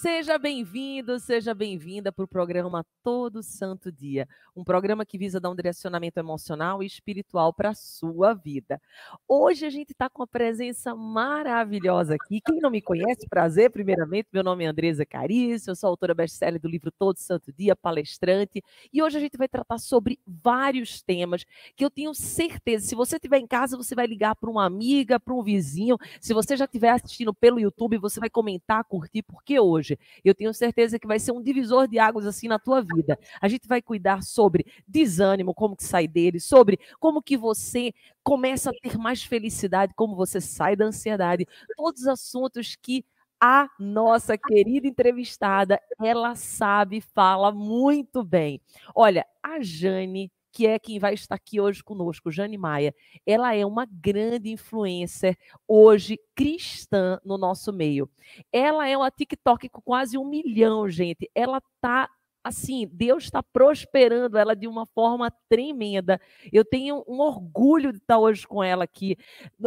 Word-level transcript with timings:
Seja 0.00 0.38
bem-vindo, 0.38 1.18
seja 1.18 1.52
bem-vinda 1.52 2.12
para 2.12 2.24
o 2.24 2.28
programa 2.28 2.86
Todo 3.02 3.42
Santo 3.42 3.90
Dia, 3.90 4.28
um 4.54 4.62
programa 4.62 5.04
que 5.04 5.18
visa 5.18 5.40
dar 5.40 5.50
um 5.50 5.56
direcionamento 5.56 6.20
emocional 6.20 6.84
e 6.84 6.86
espiritual 6.86 7.52
para 7.52 7.70
a 7.70 7.74
sua 7.74 8.32
vida. 8.32 8.80
Hoje 9.26 9.66
a 9.66 9.70
gente 9.70 9.90
está 9.90 10.08
com 10.08 10.22
uma 10.22 10.26
presença 10.28 10.94
maravilhosa 10.94 12.14
aqui. 12.14 12.40
Quem 12.40 12.60
não 12.60 12.70
me 12.70 12.80
conhece, 12.80 13.26
prazer, 13.28 13.72
primeiramente, 13.72 14.28
meu 14.32 14.44
nome 14.44 14.62
é 14.62 14.68
Andresa 14.68 15.04
Carício, 15.04 15.72
eu 15.72 15.74
sou 15.74 15.90
autora 15.90 16.14
best-seller 16.14 16.60
do 16.60 16.68
livro 16.68 16.92
Todo 16.92 17.16
Santo 17.16 17.52
Dia, 17.52 17.74
palestrante, 17.74 18.62
e 18.92 19.02
hoje 19.02 19.16
a 19.16 19.20
gente 19.20 19.36
vai 19.36 19.48
tratar 19.48 19.78
sobre 19.78 20.20
vários 20.24 21.02
temas 21.02 21.44
que 21.74 21.84
eu 21.84 21.90
tenho 21.90 22.14
certeza, 22.14 22.86
se 22.86 22.94
você 22.94 23.16
estiver 23.16 23.38
em 23.38 23.48
casa, 23.48 23.76
você 23.76 23.96
vai 23.96 24.06
ligar 24.06 24.36
para 24.36 24.48
uma 24.48 24.64
amiga, 24.64 25.18
para 25.18 25.34
um 25.34 25.42
vizinho, 25.42 25.98
se 26.20 26.32
você 26.32 26.56
já 26.56 26.66
estiver 26.66 26.90
assistindo 26.90 27.34
pelo 27.34 27.58
YouTube, 27.58 27.98
você 27.98 28.20
vai 28.20 28.30
comentar, 28.30 28.84
curtir, 28.84 29.22
porque 29.24 29.58
hoje 29.58 29.87
hoje. 29.88 29.98
Eu 30.24 30.34
tenho 30.34 30.52
certeza 30.52 30.98
que 30.98 31.06
vai 31.06 31.18
ser 31.18 31.32
um 31.32 31.42
divisor 31.42 31.88
de 31.88 31.98
águas 31.98 32.26
assim 32.26 32.48
na 32.48 32.58
tua 32.58 32.82
vida. 32.82 33.18
A 33.40 33.48
gente 33.48 33.66
vai 33.66 33.80
cuidar 33.80 34.22
sobre 34.22 34.66
desânimo, 34.86 35.54
como 35.54 35.76
que 35.76 35.84
sai 35.84 36.06
dele, 36.06 36.40
sobre 36.40 36.78
como 36.98 37.22
que 37.22 37.36
você 37.36 37.92
começa 38.22 38.70
a 38.70 38.72
ter 38.72 38.98
mais 38.98 39.22
felicidade, 39.22 39.94
como 39.94 40.16
você 40.16 40.40
sai 40.40 40.76
da 40.76 40.84
ansiedade. 40.84 41.46
Todos 41.76 42.02
os 42.02 42.08
assuntos 42.08 42.76
que 42.80 43.04
a 43.40 43.70
nossa 43.78 44.36
querida 44.36 44.88
entrevistada, 44.88 45.80
ela 46.02 46.34
sabe, 46.34 47.00
fala 47.00 47.52
muito 47.52 48.24
bem. 48.24 48.60
Olha, 48.94 49.24
a 49.40 49.60
Jane 49.60 50.32
que 50.58 50.66
é 50.66 50.76
quem 50.76 50.98
vai 50.98 51.14
estar 51.14 51.36
aqui 51.36 51.60
hoje 51.60 51.84
conosco, 51.84 52.32
Jane 52.32 52.58
Maia. 52.58 52.92
Ela 53.24 53.54
é 53.54 53.64
uma 53.64 53.86
grande 53.86 54.50
influencer 54.50 55.38
hoje 55.68 56.18
cristã 56.34 57.20
no 57.24 57.38
nosso 57.38 57.72
meio. 57.72 58.10
Ela 58.52 58.88
é 58.88 58.96
uma 58.96 59.08
TikTok 59.08 59.68
com 59.68 59.80
quase 59.80 60.18
um 60.18 60.24
milhão, 60.24 60.88
gente. 60.88 61.30
Ela 61.32 61.62
tá 61.80 62.10
assim, 62.42 62.88
Deus 62.92 63.24
está 63.24 63.40
prosperando 63.40 64.36
ela 64.36 64.56
de 64.56 64.66
uma 64.66 64.84
forma 64.84 65.30
tremenda. 65.48 66.20
Eu 66.52 66.64
tenho 66.64 67.04
um 67.06 67.20
orgulho 67.20 67.92
de 67.92 67.98
estar 67.98 68.18
hoje 68.18 68.44
com 68.44 68.60
ela 68.60 68.82
aqui. 68.82 69.16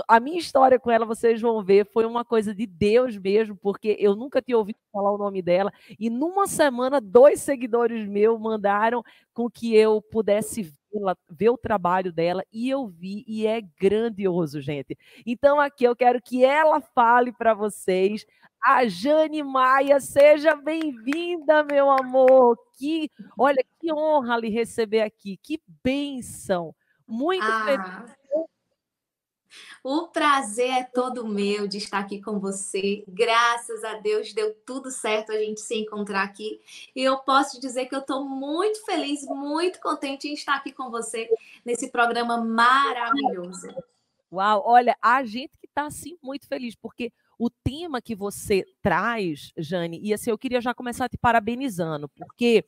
A 0.10 0.20
minha 0.20 0.40
história 0.40 0.78
com 0.78 0.92
ela, 0.92 1.06
vocês 1.06 1.40
vão 1.40 1.64
ver, 1.64 1.86
foi 1.86 2.06
uma 2.06 2.26
coisa 2.26 2.54
de 2.54 2.66
Deus 2.66 3.18
mesmo, 3.18 3.56
porque 3.56 3.96
eu 3.98 4.14
nunca 4.14 4.42
tinha 4.42 4.58
ouvido 4.58 4.80
falar 4.92 5.14
o 5.14 5.18
nome 5.18 5.42
dela. 5.42 5.72
E 5.98 6.10
numa 6.10 6.48
semana, 6.48 7.00
dois 7.00 7.40
seguidores 7.40 8.06
meus 8.06 8.38
mandaram 8.38 9.02
com 9.34 9.50
que 9.50 9.74
eu 9.74 10.02
pudesse 10.02 10.74
ver 11.30 11.50
o 11.50 11.58
trabalho 11.58 12.12
dela 12.12 12.44
e 12.52 12.70
eu 12.70 12.88
vi 12.88 13.24
e 13.28 13.48
é 13.48 13.62
grandioso, 13.62 14.62
gente. 14.62 14.98
Então 15.26 15.60
aqui 15.60 15.84
eu 15.84 15.96
quero 15.96 16.22
que 16.22 16.44
ela 16.44 16.82
fale 16.82 17.32
para 17.32 17.54
vocês. 17.54 18.26
A 18.64 18.88
Jane 18.88 19.42
Maia, 19.42 20.00
seja 20.00 20.56
bem-vinda, 20.56 21.64
meu 21.64 21.90
amor. 21.90 22.56
Que, 22.78 23.10
olha, 23.38 23.64
que 23.80 23.92
honra 23.92 24.38
lhe 24.38 24.50
receber 24.50 25.02
aqui. 25.02 25.38
Que 25.38 25.60
bênção. 25.84 26.76
Muito 27.08 27.44
ah. 27.44 27.66
feliz 27.66 28.21
o 29.84 30.08
prazer 30.08 30.70
é 30.70 30.84
todo 30.84 31.28
meu 31.28 31.68
de 31.68 31.78
estar 31.78 32.00
aqui 32.00 32.22
com 32.22 32.40
você. 32.40 33.04
Graças 33.08 33.84
a 33.84 33.96
Deus 33.96 34.34
deu 34.34 34.54
tudo 34.66 34.92
certo 34.92 35.32
a 35.32 35.38
gente 35.38 35.62
se 35.62 35.76
encontrar 35.76 36.24
aqui. 36.24 36.60
E 36.96 37.02
eu 37.04 37.18
posso 37.20 37.60
dizer 37.60 37.88
que 37.88 37.96
eu 37.96 38.00
estou 38.00 38.24
muito 38.24 38.84
feliz, 38.86 39.24
muito 39.24 39.80
contente 39.80 40.28
em 40.28 40.34
estar 40.34 40.56
aqui 40.56 40.72
com 40.72 40.92
você 40.92 41.30
nesse 41.66 41.90
programa 41.90 42.38
maravilhoso. 42.38 43.68
Uau, 44.32 44.64
olha, 44.66 44.96
a 45.02 45.24
gente 45.26 45.58
que 45.58 45.68
está 45.68 45.86
assim 45.86 46.18
muito 46.22 46.48
feliz, 46.48 46.76
porque 46.76 47.12
o 47.38 47.50
tema 47.50 48.02
que 48.02 48.16
você 48.16 48.64
traz, 48.82 49.52
Jane, 49.58 50.00
e 50.02 50.14
assim, 50.14 50.30
eu 50.30 50.38
queria 50.38 50.62
já 50.62 50.74
começar 50.74 51.10
te 51.10 51.18
parabenizando, 51.18 52.08
porque 52.08 52.64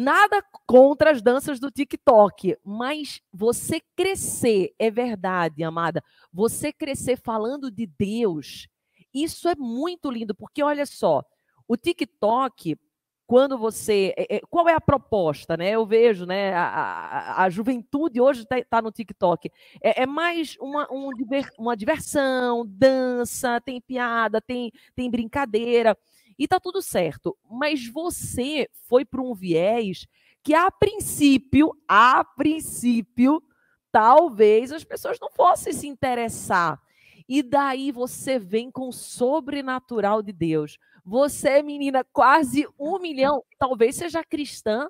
Nada 0.00 0.40
contra 0.64 1.10
as 1.10 1.20
danças 1.20 1.58
do 1.58 1.72
TikTok, 1.72 2.56
mas 2.64 3.20
você 3.32 3.82
crescer, 3.96 4.72
é 4.78 4.92
verdade, 4.92 5.64
amada, 5.64 6.04
você 6.32 6.72
crescer 6.72 7.16
falando 7.16 7.68
de 7.68 7.84
Deus, 7.84 8.68
isso 9.12 9.48
é 9.48 9.56
muito 9.56 10.08
lindo, 10.08 10.36
porque 10.36 10.62
olha 10.62 10.86
só, 10.86 11.24
o 11.66 11.76
TikTok, 11.76 12.78
quando 13.26 13.58
você. 13.58 14.14
É, 14.16 14.36
é, 14.36 14.40
qual 14.48 14.68
é 14.68 14.74
a 14.74 14.80
proposta, 14.80 15.56
né? 15.56 15.70
Eu 15.70 15.84
vejo, 15.84 16.24
né? 16.24 16.54
A, 16.54 16.62
a, 16.62 17.42
a 17.42 17.50
juventude 17.50 18.20
hoje 18.20 18.42
está 18.42 18.56
tá 18.70 18.80
no 18.80 18.92
TikTok. 18.92 19.50
É, 19.82 20.04
é 20.04 20.06
mais 20.06 20.56
uma, 20.60 20.86
um, 20.92 21.10
uma 21.58 21.76
diversão, 21.76 22.64
dança, 22.64 23.60
tem 23.60 23.80
piada, 23.80 24.40
tem, 24.40 24.70
tem 24.94 25.10
brincadeira 25.10 25.98
e 26.38 26.46
tá 26.46 26.60
tudo 26.60 26.80
certo. 26.80 27.36
Mas 27.50 27.86
você 27.86 28.68
foi 28.86 29.04
para 29.04 29.20
um 29.20 29.34
viés 29.34 30.06
que 30.42 30.54
a 30.54 30.70
princípio, 30.70 31.76
a 31.86 32.24
princípio, 32.24 33.42
talvez 33.90 34.72
as 34.72 34.84
pessoas 34.84 35.18
não 35.20 35.30
fossem 35.30 35.72
se 35.72 35.86
interessar. 35.86 36.80
E 37.28 37.42
daí 37.42 37.92
você 37.92 38.38
vem 38.38 38.70
com 38.70 38.88
o 38.88 38.92
sobrenatural 38.92 40.22
de 40.22 40.32
Deus. 40.32 40.78
Você, 41.04 41.62
menina, 41.62 42.04
quase 42.12 42.66
um 42.78 42.98
milhão, 42.98 43.42
talvez 43.58 43.96
seja 43.96 44.24
cristã, 44.24 44.88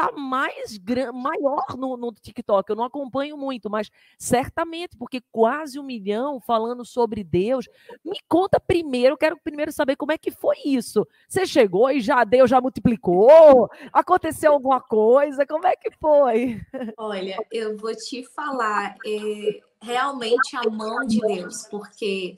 tá 0.00 0.12
mais 0.12 0.78
maior 1.12 1.76
no, 1.76 1.96
no 1.96 2.12
TikTok. 2.12 2.70
Eu 2.70 2.76
não 2.76 2.84
acompanho 2.84 3.36
muito, 3.36 3.68
mas 3.68 3.90
certamente, 4.18 4.96
porque 4.96 5.22
quase 5.30 5.78
um 5.78 5.82
milhão 5.82 6.40
falando 6.40 6.84
sobre 6.84 7.22
Deus. 7.22 7.68
Me 8.04 8.18
conta 8.28 8.58
primeiro, 8.58 9.16
quero 9.16 9.38
primeiro 9.38 9.72
saber 9.72 9.96
como 9.96 10.12
é 10.12 10.18
que 10.18 10.30
foi 10.30 10.56
isso. 10.64 11.06
Você 11.28 11.46
chegou 11.46 11.90
e 11.90 12.00
já 12.00 12.24
Deus 12.24 12.48
já 12.48 12.60
multiplicou? 12.60 13.68
Aconteceu 13.92 14.52
alguma 14.52 14.80
coisa? 14.80 15.46
Como 15.46 15.66
é 15.66 15.76
que 15.76 15.90
foi? 16.00 16.60
Olha, 16.96 17.36
eu 17.52 17.76
vou 17.76 17.94
te 17.94 18.24
falar, 18.34 18.96
é 19.06 19.60
realmente 19.82 20.56
a 20.56 20.68
mão 20.70 21.06
de 21.06 21.20
Deus, 21.20 21.66
porque 21.70 22.36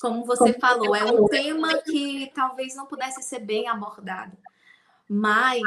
como 0.00 0.24
você 0.24 0.54
falou, 0.54 0.96
é 0.96 1.04
um 1.04 1.26
tema 1.26 1.76
que 1.82 2.30
talvez 2.34 2.74
não 2.74 2.86
pudesse 2.86 3.22
ser 3.22 3.40
bem 3.40 3.68
abordado. 3.68 4.36
Mas 5.12 5.60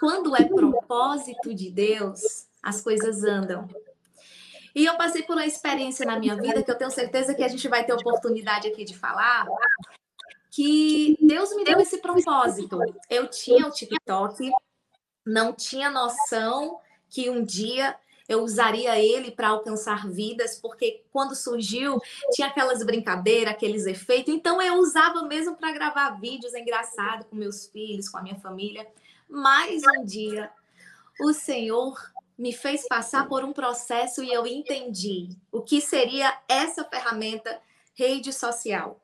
quando 0.00 0.34
é 0.34 0.42
propósito 0.42 1.54
de 1.54 1.70
Deus, 1.70 2.48
as 2.60 2.80
coisas 2.80 3.22
andam. 3.22 3.68
E 4.74 4.84
eu 4.84 4.96
passei 4.96 5.22
por 5.22 5.36
uma 5.36 5.46
experiência 5.46 6.04
na 6.04 6.18
minha 6.18 6.34
vida 6.34 6.64
que 6.64 6.70
eu 6.70 6.76
tenho 6.76 6.90
certeza 6.90 7.32
que 7.32 7.44
a 7.44 7.48
gente 7.48 7.68
vai 7.68 7.84
ter 7.86 7.92
oportunidade 7.92 8.66
aqui 8.66 8.84
de 8.84 8.98
falar, 8.98 9.46
que 10.50 11.16
Deus 11.20 11.54
me 11.54 11.62
deu 11.62 11.78
esse 11.78 11.98
propósito. 11.98 12.80
Eu 13.08 13.28
tinha 13.28 13.68
o 13.68 13.70
TikTok, 13.70 14.50
não 15.24 15.52
tinha 15.52 15.90
noção 15.90 16.80
que 17.08 17.30
um 17.30 17.44
dia 17.44 17.94
eu 18.28 18.42
usaria 18.42 18.98
ele 18.98 19.30
para 19.30 19.48
alcançar 19.48 20.06
vidas, 20.06 20.58
porque 20.60 21.02
quando 21.10 21.34
surgiu 21.34 21.98
tinha 22.32 22.48
aquelas 22.48 22.84
brincadeiras, 22.84 23.54
aqueles 23.54 23.86
efeitos, 23.86 24.34
então 24.34 24.60
eu 24.60 24.74
usava 24.74 25.22
mesmo 25.22 25.56
para 25.56 25.72
gravar 25.72 26.10
vídeos 26.20 26.54
engraçados 26.54 27.26
com 27.26 27.34
meus 27.34 27.66
filhos, 27.66 28.08
com 28.08 28.18
a 28.18 28.22
minha 28.22 28.38
família. 28.38 28.86
Mas 29.28 29.82
um 29.96 30.04
dia 30.04 30.50
o 31.20 31.32
Senhor 31.32 31.98
me 32.36 32.52
fez 32.52 32.86
passar 32.86 33.26
por 33.26 33.42
um 33.42 33.52
processo 33.52 34.22
e 34.22 34.32
eu 34.32 34.46
entendi 34.46 35.30
o 35.50 35.62
que 35.62 35.80
seria 35.80 36.38
essa 36.46 36.84
ferramenta 36.84 37.60
rede 37.94 38.32
social. 38.32 39.00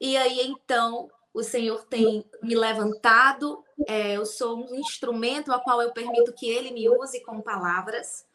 E 0.00 0.16
aí 0.16 0.40
então 0.48 1.08
o 1.32 1.42
Senhor 1.42 1.84
tem 1.86 2.24
me 2.42 2.54
levantado, 2.54 3.64
é, 3.86 4.16
eu 4.16 4.26
sou 4.26 4.56
um 4.56 4.74
instrumento 4.74 5.50
a 5.50 5.58
qual 5.58 5.80
eu 5.80 5.92
permito 5.92 6.32
que 6.32 6.48
Ele 6.48 6.70
me 6.70 6.88
use 6.90 7.22
com 7.22 7.40
palavras. 7.40 8.26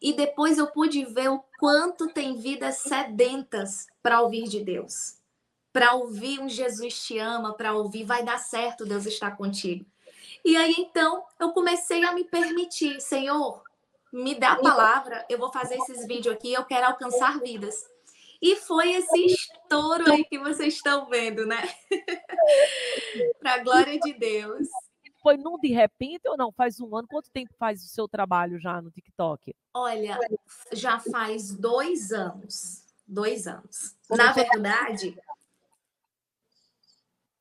E 0.00 0.12
depois 0.12 0.58
eu 0.58 0.68
pude 0.68 1.04
ver 1.04 1.28
o 1.28 1.42
quanto 1.58 2.08
tem 2.08 2.38
vidas 2.38 2.76
sedentas 2.76 3.86
para 4.02 4.20
ouvir 4.20 4.44
de 4.44 4.62
Deus. 4.62 5.16
Para 5.72 5.94
ouvir 5.94 6.40
um 6.40 6.48
Jesus 6.48 7.02
te 7.02 7.18
ama, 7.18 7.54
para 7.54 7.74
ouvir 7.74 8.04
vai 8.04 8.24
dar 8.24 8.38
certo, 8.38 8.86
Deus 8.86 9.06
está 9.06 9.30
contigo. 9.30 9.84
E 10.44 10.56
aí 10.56 10.74
então 10.78 11.24
eu 11.38 11.50
comecei 11.50 12.04
a 12.04 12.12
me 12.12 12.24
permitir, 12.24 13.00
Senhor, 13.00 13.62
me 14.12 14.34
dá 14.34 14.52
a 14.52 14.60
palavra, 14.60 15.26
eu 15.28 15.38
vou 15.38 15.52
fazer 15.52 15.76
esses 15.76 16.06
vídeos 16.06 16.34
aqui, 16.34 16.52
eu 16.52 16.64
quero 16.64 16.86
alcançar 16.86 17.40
vidas. 17.40 17.84
E 18.40 18.54
foi 18.54 18.92
esse 18.92 19.26
estouro 19.26 20.10
aí 20.10 20.24
que 20.24 20.38
vocês 20.38 20.74
estão 20.74 21.06
vendo, 21.06 21.44
né? 21.44 21.68
Para 23.40 23.54
a 23.54 23.58
glória 23.58 23.98
de 23.98 24.12
Deus 24.12 24.68
foi 25.28 25.36
num 25.36 25.58
de 25.58 25.68
repente 25.68 26.26
ou 26.26 26.38
não? 26.38 26.50
Faz 26.50 26.80
um 26.80 26.96
ano? 26.96 27.06
Quanto 27.06 27.30
tempo 27.30 27.52
faz 27.58 27.84
o 27.84 27.86
seu 27.86 28.08
trabalho 28.08 28.58
já 28.58 28.80
no 28.80 28.90
TikTok? 28.90 29.54
Olha, 29.74 30.18
já 30.72 30.98
faz 30.98 31.54
dois 31.54 32.12
anos. 32.12 32.82
Dois 33.06 33.46
anos. 33.46 33.94
Na 34.08 34.32
verdade. 34.32 35.18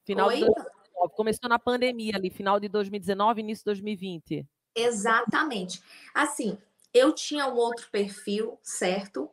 Final 0.05 0.27
Oi? 0.27 0.35
de 0.35 0.41
2019. 0.41 1.15
Começou 1.15 1.49
na 1.49 1.57
pandemia 1.57 2.17
ali, 2.17 2.29
final 2.29 2.59
de 2.59 2.67
2019, 2.67 3.39
início 3.39 3.61
de 3.61 3.65
2020. 3.65 4.45
Exatamente. 4.75 5.81
Assim, 6.13 6.57
eu 6.93 7.13
tinha 7.13 7.47
um 7.47 7.55
outro 7.55 7.89
perfil, 7.89 8.59
certo? 8.61 9.31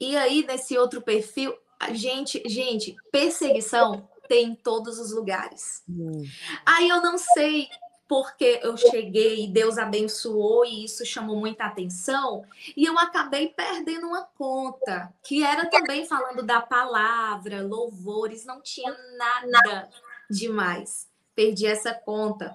E 0.00 0.16
aí, 0.16 0.44
nesse 0.44 0.76
outro 0.76 1.00
perfil, 1.00 1.56
a 1.78 1.92
gente, 1.92 2.42
gente, 2.48 2.96
perseguição 3.12 4.08
tem 4.28 4.50
em 4.50 4.54
todos 4.54 4.98
os 4.98 5.12
lugares. 5.12 5.82
Hum. 5.88 6.24
Aí 6.64 6.88
eu 6.88 7.02
não 7.02 7.16
sei 7.18 7.68
porque 8.08 8.60
eu 8.62 8.76
cheguei 8.76 9.44
e 9.44 9.48
Deus 9.48 9.78
abençoou 9.78 10.64
e 10.64 10.84
isso 10.84 11.04
chamou 11.06 11.36
muita 11.36 11.64
atenção, 11.64 12.44
e 12.76 12.84
eu 12.84 12.98
acabei 12.98 13.48
perdendo 13.48 14.06
uma 14.06 14.22
conta, 14.22 15.12
que 15.24 15.42
era 15.42 15.68
também 15.68 16.06
falando 16.06 16.42
da 16.42 16.60
palavra, 16.60 17.62
louvores, 17.62 18.44
não 18.44 18.60
tinha 18.60 18.94
nada 19.16 19.88
demais. 20.30 21.08
Perdi 21.34 21.66
essa 21.66 21.92
conta. 21.94 22.54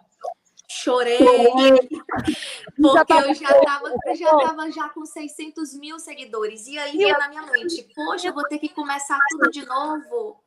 Chorei, 0.71 1.17
porque 2.77 3.13
eu 3.13 3.33
já 3.33 3.49
estava 3.49 3.91
já 4.15 4.29
tava 4.29 4.71
já 4.71 4.87
com 4.89 5.03
600 5.03 5.73
mil 5.73 5.99
seguidores. 5.99 6.67
E 6.67 6.77
aí 6.77 7.11
na 7.11 7.27
minha 7.27 7.45
mente, 7.47 7.89
poxa, 7.95 8.27
eu 8.27 8.33
vou 8.33 8.47
ter 8.47 8.59
que 8.59 8.69
começar 8.69 9.17
tudo 9.31 9.49
de 9.49 9.65
novo. 9.65 10.39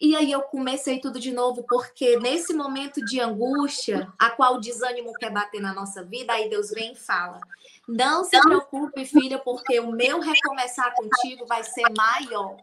E 0.00 0.14
aí 0.14 0.30
eu 0.30 0.42
comecei 0.42 1.00
tudo 1.00 1.18
de 1.18 1.32
novo, 1.32 1.64
porque 1.68 2.18
nesse 2.18 2.52
momento 2.52 3.02
de 3.04 3.20
angústia, 3.20 4.12
a 4.18 4.30
qual 4.30 4.54
o 4.56 4.60
desânimo 4.60 5.14
quer 5.14 5.30
bater 5.30 5.60
na 5.60 5.72
nossa 5.72 6.04
vida, 6.04 6.32
aí 6.32 6.48
Deus 6.50 6.70
vem 6.70 6.92
e 6.92 6.96
fala: 6.96 7.40
Não 7.88 8.24
se 8.24 8.38
preocupe, 8.40 9.04
filha, 9.06 9.38
porque 9.38 9.80
o 9.80 9.90
meu 9.90 10.20
recomeçar 10.20 10.94
contigo 10.94 11.46
vai 11.46 11.64
ser 11.64 11.84
maior. 11.96 12.56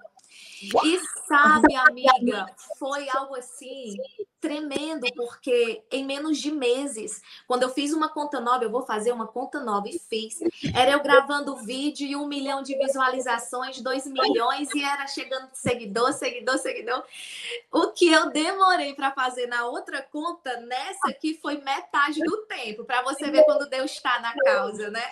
E 0.83 0.99
sabe, 1.27 1.75
amiga, 1.75 2.45
foi 2.77 3.09
algo 3.09 3.35
assim 3.35 3.95
tremendo, 4.43 5.07
porque 5.15 5.81
em 5.89 6.03
menos 6.03 6.37
de 6.37 6.51
meses, 6.51 7.21
quando 7.47 7.63
eu 7.63 7.69
fiz 7.69 7.93
uma 7.93 8.09
conta 8.09 8.41
nova, 8.41 8.65
eu 8.65 8.69
vou 8.69 8.85
fazer 8.85 9.13
uma 9.13 9.25
conta 9.25 9.61
nova 9.61 9.87
e 9.87 9.97
fiz. 9.97 10.37
Era 10.75 10.91
eu 10.91 11.01
gravando 11.01 11.55
vídeo 11.55 12.05
e 12.05 12.13
um 12.13 12.27
milhão 12.27 12.61
de 12.61 12.77
visualizações, 12.77 13.79
dois 13.79 14.05
milhões, 14.05 14.67
e 14.75 14.83
era 14.83 15.07
chegando 15.07 15.47
seguidor, 15.53 16.11
seguidor, 16.11 16.57
seguidor. 16.57 17.05
O 17.71 17.91
que 17.91 18.11
eu 18.11 18.31
demorei 18.31 18.93
para 18.93 19.11
fazer 19.11 19.47
na 19.47 19.65
outra 19.65 20.01
conta, 20.01 20.59
nessa 20.59 21.07
aqui 21.07 21.39
foi 21.41 21.61
metade 21.61 22.19
do 22.19 22.45
tempo, 22.45 22.83
para 22.83 23.01
você 23.01 23.31
ver 23.31 23.45
quando 23.45 23.69
Deus 23.69 23.91
está 23.91 24.19
na 24.19 24.33
causa, 24.43 24.89
né? 24.89 25.09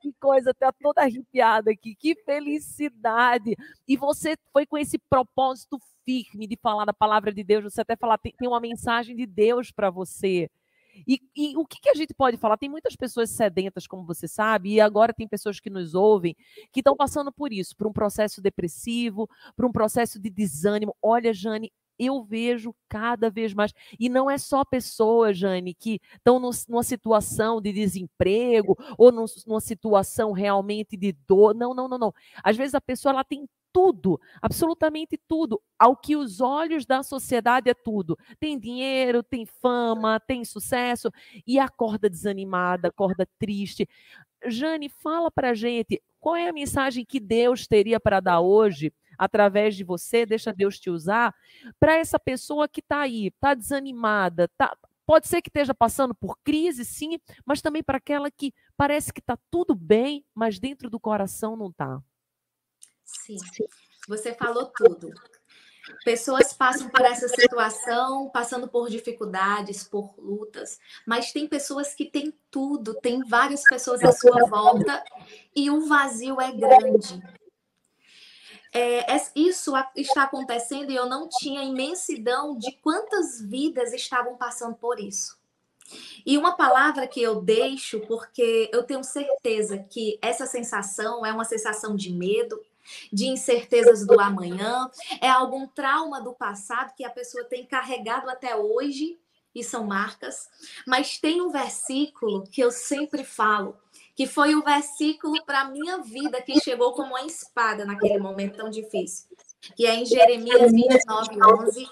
que 0.00 0.12
coisa, 0.20 0.52
tá 0.52 0.72
toda 0.72 1.02
arrepiada 1.02 1.70
aqui, 1.70 1.94
que 1.94 2.16
felicidade. 2.24 3.56
E 3.86 3.96
você 3.96 4.34
foi 4.52 4.66
esse 4.80 4.87
propósito 4.96 5.78
firme 6.04 6.46
de 6.46 6.56
falar 6.56 6.84
da 6.84 6.92
palavra 6.92 7.32
de 7.32 7.42
Deus, 7.42 7.64
você 7.64 7.80
até 7.80 7.96
falar, 7.96 8.16
tem, 8.18 8.32
tem 8.32 8.48
uma 8.48 8.60
mensagem 8.60 9.16
de 9.16 9.26
Deus 9.26 9.72
para 9.72 9.90
você. 9.90 10.48
E, 11.06 11.20
e, 11.36 11.56
o 11.56 11.66
que, 11.66 11.80
que, 11.80 11.90
a 11.90 11.94
gente 11.94 12.14
pode 12.14 12.36
falar? 12.36 12.56
Tem 12.56 12.68
muitas 12.68 12.96
pessoas 12.96 13.30
sedentas, 13.30 13.86
como 13.86 14.04
você 14.04 14.26
sabe, 14.26 14.74
e 14.74 14.80
agora 14.80 15.12
tem 15.12 15.28
pessoas 15.28 15.60
que 15.60 15.70
nos 15.70 15.94
ouvem 15.94 16.34
que 16.72 16.80
estão 16.80 16.96
passando 16.96 17.32
por 17.32 17.52
isso, 17.52 17.76
por 17.76 17.86
um 17.86 17.92
processo 17.92 18.40
depressivo, 18.40 19.28
por 19.56 19.64
um 19.64 19.72
processo 19.72 20.18
de 20.18 20.30
desânimo. 20.30 20.96
Olha, 21.02 21.32
Jane, 21.32 21.72
eu 21.98 22.22
vejo 22.22 22.74
cada 22.88 23.30
vez 23.30 23.52
mais. 23.54 23.72
E 23.98 24.08
não 24.08 24.30
é 24.30 24.38
só 24.38 24.64
pessoas, 24.64 25.36
Jane, 25.36 25.74
que 25.74 26.00
estão 26.14 26.38
numa 26.38 26.82
situação 26.82 27.60
de 27.60 27.72
desemprego 27.72 28.76
ou 28.96 29.12
numa 29.12 29.60
situação 29.60 30.32
realmente 30.32 30.96
de 30.96 31.12
dor. 31.26 31.54
Não, 31.54 31.74
não, 31.74 31.88
não, 31.88 31.98
não. 31.98 32.14
Às 32.42 32.56
vezes 32.56 32.74
a 32.74 32.80
pessoa 32.80 33.12
ela 33.12 33.24
tem 33.24 33.48
tudo, 33.72 34.20
absolutamente 34.40 35.18
tudo. 35.28 35.60
Ao 35.78 35.96
que 35.96 36.16
os 36.16 36.40
olhos 36.40 36.86
da 36.86 37.02
sociedade 37.02 37.70
é 37.70 37.74
tudo. 37.74 38.18
Tem 38.40 38.58
dinheiro, 38.58 39.22
tem 39.22 39.46
fama, 39.46 40.20
tem 40.20 40.44
sucesso 40.44 41.10
e 41.46 41.58
acorda 41.58 42.08
desanimada, 42.08 42.88
acorda 42.88 43.28
triste. 43.38 43.88
Jane, 44.46 44.88
fala 44.88 45.30
para 45.30 45.54
gente 45.54 46.02
qual 46.20 46.36
é 46.36 46.48
a 46.48 46.52
mensagem 46.52 47.04
que 47.04 47.20
Deus 47.20 47.66
teria 47.66 48.00
para 48.00 48.20
dar 48.20 48.40
hoje 48.40 48.92
através 49.18 49.74
de 49.74 49.84
você, 49.84 50.24
deixa 50.24 50.52
Deus 50.52 50.78
te 50.78 50.88
usar, 50.88 51.34
para 51.78 51.96
essa 51.96 52.18
pessoa 52.18 52.68
que 52.68 52.80
está 52.80 53.00
aí, 53.00 53.26
está 53.26 53.54
desanimada, 53.54 54.48
tá, 54.56 54.76
pode 55.04 55.26
ser 55.26 55.42
que 55.42 55.48
esteja 55.48 55.74
passando 55.74 56.14
por 56.14 56.38
crise, 56.44 56.84
sim, 56.84 57.18
mas 57.44 57.60
também 57.60 57.82
para 57.82 57.98
aquela 57.98 58.30
que 58.30 58.54
parece 58.76 59.12
que 59.12 59.20
está 59.20 59.38
tudo 59.50 59.74
bem, 59.74 60.24
mas 60.34 60.58
dentro 60.58 60.88
do 60.88 61.00
coração 61.00 61.56
não 61.56 61.70
está. 61.70 62.00
Sim, 63.04 63.38
você 64.06 64.34
falou 64.34 64.66
tudo. 64.66 65.10
Pessoas 66.04 66.52
passam 66.52 66.88
por 66.90 67.00
essa 67.00 67.28
situação, 67.28 68.28
passando 68.28 68.68
por 68.68 68.90
dificuldades, 68.90 69.84
por 69.84 70.14
lutas, 70.18 70.78
mas 71.06 71.32
tem 71.32 71.48
pessoas 71.48 71.94
que 71.94 72.04
têm 72.04 72.34
tudo, 72.50 72.94
tem 72.94 73.22
várias 73.24 73.62
pessoas 73.62 74.02
à 74.04 74.12
sua 74.12 74.46
volta 74.46 75.02
e 75.56 75.70
o 75.70 75.86
vazio 75.86 76.40
é 76.40 76.52
grande. 76.52 77.22
É, 78.72 79.16
isso 79.34 79.72
está 79.96 80.24
acontecendo 80.24 80.90
e 80.90 80.96
eu 80.96 81.06
não 81.06 81.28
tinha 81.28 81.64
imensidão 81.64 82.58
de 82.58 82.72
quantas 82.82 83.40
vidas 83.40 83.92
estavam 83.92 84.36
passando 84.36 84.74
por 84.74 85.00
isso. 85.00 85.38
E 86.24 86.36
uma 86.36 86.54
palavra 86.54 87.06
que 87.06 87.22
eu 87.22 87.40
deixo, 87.40 88.00
porque 88.00 88.70
eu 88.72 88.82
tenho 88.82 89.02
certeza 89.02 89.78
que 89.78 90.18
essa 90.20 90.46
sensação 90.46 91.24
é 91.24 91.32
uma 91.32 91.44
sensação 91.44 91.96
de 91.96 92.12
medo, 92.12 92.60
de 93.12 93.26
incertezas 93.26 94.06
do 94.06 94.20
amanhã, 94.20 94.90
é 95.20 95.28
algum 95.28 95.66
trauma 95.66 96.20
do 96.20 96.34
passado 96.34 96.94
que 96.94 97.04
a 97.04 97.10
pessoa 97.10 97.44
tem 97.44 97.66
carregado 97.66 98.28
até 98.28 98.54
hoje, 98.54 99.18
e 99.54 99.64
são 99.64 99.84
marcas, 99.84 100.48
mas 100.86 101.18
tem 101.18 101.40
um 101.40 101.50
versículo 101.50 102.44
que 102.44 102.60
eu 102.60 102.70
sempre 102.70 103.24
falo, 103.24 103.76
que 104.18 104.26
foi 104.26 104.56
o 104.56 104.64
versículo 104.64 105.40
para 105.44 105.60
a 105.60 105.70
minha 105.70 105.98
vida 105.98 106.42
que 106.42 106.58
chegou 106.58 106.92
como 106.92 107.10
uma 107.10 107.22
espada 107.22 107.84
naquele 107.84 108.18
momento 108.18 108.56
tão 108.56 108.68
difícil, 108.68 109.28
que 109.76 109.86
é 109.86 109.94
em 109.94 110.04
Jeremias 110.04 110.72
29, 110.72 111.38
11, 111.40 111.88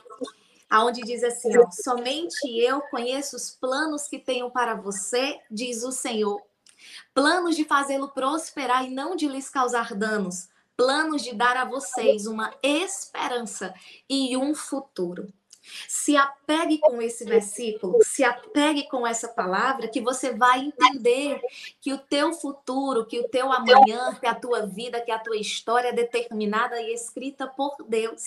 aonde 0.68 1.02
diz 1.02 1.22
assim, 1.22 1.56
ó, 1.56 1.70
somente 1.70 2.48
eu 2.58 2.80
conheço 2.80 3.36
os 3.36 3.52
planos 3.52 4.08
que 4.08 4.18
tenho 4.18 4.50
para 4.50 4.74
você, 4.74 5.38
diz 5.48 5.84
o 5.84 5.92
Senhor, 5.92 6.42
planos 7.14 7.54
de 7.54 7.64
fazê-lo 7.64 8.08
prosperar 8.08 8.84
e 8.84 8.90
não 8.90 9.14
de 9.14 9.28
lhes 9.28 9.48
causar 9.48 9.94
danos, 9.94 10.48
planos 10.76 11.22
de 11.22 11.32
dar 11.32 11.56
a 11.56 11.64
vocês 11.64 12.26
uma 12.26 12.52
esperança 12.60 13.72
e 14.10 14.36
um 14.36 14.52
futuro. 14.52 15.32
Se 15.88 16.16
apegue 16.16 16.78
com 16.78 17.00
esse 17.02 17.24
versículo, 17.24 17.98
se 18.02 18.22
apegue 18.24 18.88
com 18.88 19.06
essa 19.06 19.28
palavra, 19.28 19.88
que 19.88 20.00
você 20.00 20.32
vai 20.32 20.60
entender 20.60 21.40
que 21.80 21.92
o 21.92 21.98
teu 21.98 22.32
futuro, 22.32 23.06
que 23.06 23.20
o 23.20 23.28
teu 23.28 23.52
amanhã, 23.52 24.14
que 24.14 24.26
a 24.26 24.34
tua 24.34 24.66
vida, 24.66 25.00
que 25.00 25.10
a 25.10 25.18
tua 25.18 25.36
história 25.36 25.88
é 25.88 25.92
determinada 25.92 26.80
e 26.80 26.94
escrita 26.94 27.46
por 27.46 27.76
Deus. 27.88 28.22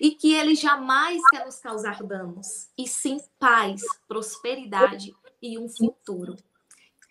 E 0.00 0.12
que 0.12 0.34
ele 0.34 0.54
jamais 0.54 1.20
quer 1.30 1.44
nos 1.44 1.58
causar 1.58 2.02
danos, 2.02 2.68
e 2.78 2.86
sim 2.86 3.18
paz, 3.38 3.82
prosperidade 4.06 5.14
e 5.42 5.58
um 5.58 5.68
futuro. 5.68 6.36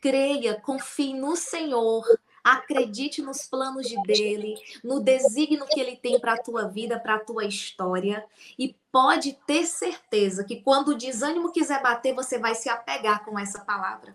Creia, 0.02 0.60
confie 0.60 1.14
no 1.14 1.36
Senhor, 1.36 2.06
Acredite 2.44 3.22
nos 3.22 3.44
planos 3.44 3.88
de 3.88 3.96
dele, 4.04 4.56
no 4.84 5.00
desígnio 5.00 5.66
que 5.66 5.80
ele 5.80 5.96
tem 5.96 6.20
para 6.20 6.34
a 6.34 6.38
tua 6.38 6.68
vida, 6.68 7.00
para 7.00 7.16
a 7.16 7.20
tua 7.20 7.46
história. 7.46 8.26
E 8.60 8.76
pode 8.92 9.34
ter 9.48 9.66
certeza 9.66 10.44
que 10.44 10.62
quando 10.62 10.90
o 10.90 10.98
desânimo 10.98 11.54
quiser 11.54 11.82
bater, 11.82 12.14
você 12.14 12.38
vai 12.38 12.54
se 12.54 12.68
apegar 12.68 13.24
com 13.24 13.40
essa 13.40 13.62
palavra. 13.62 14.14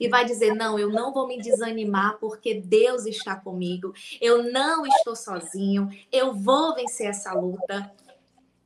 E 0.00 0.08
vai 0.08 0.24
dizer: 0.24 0.54
Não, 0.54 0.78
eu 0.78 0.88
não 0.88 1.12
vou 1.12 1.26
me 1.26 1.40
desanimar 1.40 2.16
porque 2.18 2.54
Deus 2.54 3.04
está 3.04 3.36
comigo. 3.36 3.92
Eu 4.20 4.50
não 4.50 4.86
estou 4.86 5.14
sozinho. 5.14 5.90
Eu 6.10 6.32
vou 6.32 6.74
vencer 6.74 7.08
essa 7.08 7.32
luta. 7.34 7.92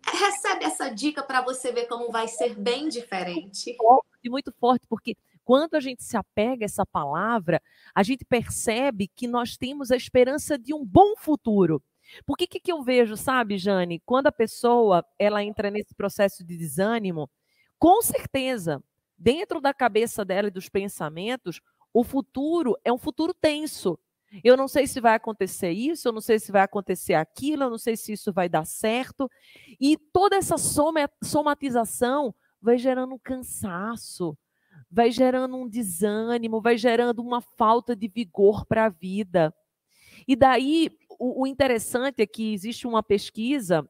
Recebe 0.06 0.64
essa 0.64 0.88
dica 0.88 1.22
para 1.22 1.40
você 1.40 1.72
ver 1.72 1.86
como 1.86 2.10
vai 2.10 2.28
ser 2.28 2.54
bem 2.54 2.88
diferente. 2.88 3.76
E 4.22 4.30
muito 4.30 4.52
forte, 4.60 4.86
porque 4.88 5.16
quando 5.44 5.74
a 5.74 5.80
gente 5.80 6.02
se 6.02 6.16
apega 6.16 6.64
a 6.64 6.66
essa 6.66 6.86
palavra, 6.86 7.60
a 7.94 8.02
gente 8.02 8.24
percebe 8.24 9.08
que 9.08 9.26
nós 9.26 9.56
temos 9.56 9.90
a 9.90 9.96
esperança 9.96 10.58
de 10.58 10.72
um 10.74 10.84
bom 10.84 11.14
futuro. 11.16 11.82
Por 12.26 12.36
que, 12.36 12.46
que 12.46 12.72
eu 12.72 12.82
vejo, 12.82 13.16
sabe, 13.16 13.56
Jane? 13.56 14.00
Quando 14.04 14.26
a 14.26 14.32
pessoa 14.32 15.04
ela 15.18 15.42
entra 15.42 15.70
nesse 15.70 15.94
processo 15.94 16.44
de 16.44 16.56
desânimo, 16.56 17.30
com 17.78 18.02
certeza, 18.02 18.82
dentro 19.16 19.60
da 19.60 19.72
cabeça 19.72 20.24
dela 20.24 20.48
e 20.48 20.50
dos 20.50 20.68
pensamentos, 20.68 21.60
o 21.92 22.04
futuro 22.04 22.76
é 22.84 22.92
um 22.92 22.98
futuro 22.98 23.34
tenso. 23.34 23.98
Eu 24.44 24.56
não 24.56 24.68
sei 24.68 24.86
se 24.86 25.00
vai 25.00 25.14
acontecer 25.14 25.70
isso, 25.70 26.06
eu 26.06 26.12
não 26.12 26.20
sei 26.20 26.38
se 26.38 26.52
vai 26.52 26.62
acontecer 26.62 27.14
aquilo, 27.14 27.64
eu 27.64 27.70
não 27.70 27.78
sei 27.78 27.96
se 27.96 28.12
isso 28.12 28.32
vai 28.32 28.48
dar 28.48 28.64
certo. 28.64 29.28
E 29.80 29.96
toda 30.12 30.36
essa 30.36 30.56
somatização 31.22 32.34
vai 32.62 32.78
gerando 32.78 33.14
um 33.14 33.18
cansaço, 33.18 34.36
vai 34.90 35.10
gerando 35.10 35.56
um 35.56 35.68
desânimo, 35.68 36.60
vai 36.60 36.76
gerando 36.76 37.22
uma 37.22 37.40
falta 37.40 37.94
de 37.94 38.08
vigor 38.08 38.66
para 38.66 38.86
a 38.86 38.88
vida. 38.88 39.54
E 40.26 40.34
daí, 40.34 40.90
o, 41.18 41.42
o 41.42 41.46
interessante 41.46 42.22
é 42.22 42.26
que 42.26 42.52
existe 42.52 42.86
uma 42.86 43.02
pesquisa 43.02 43.88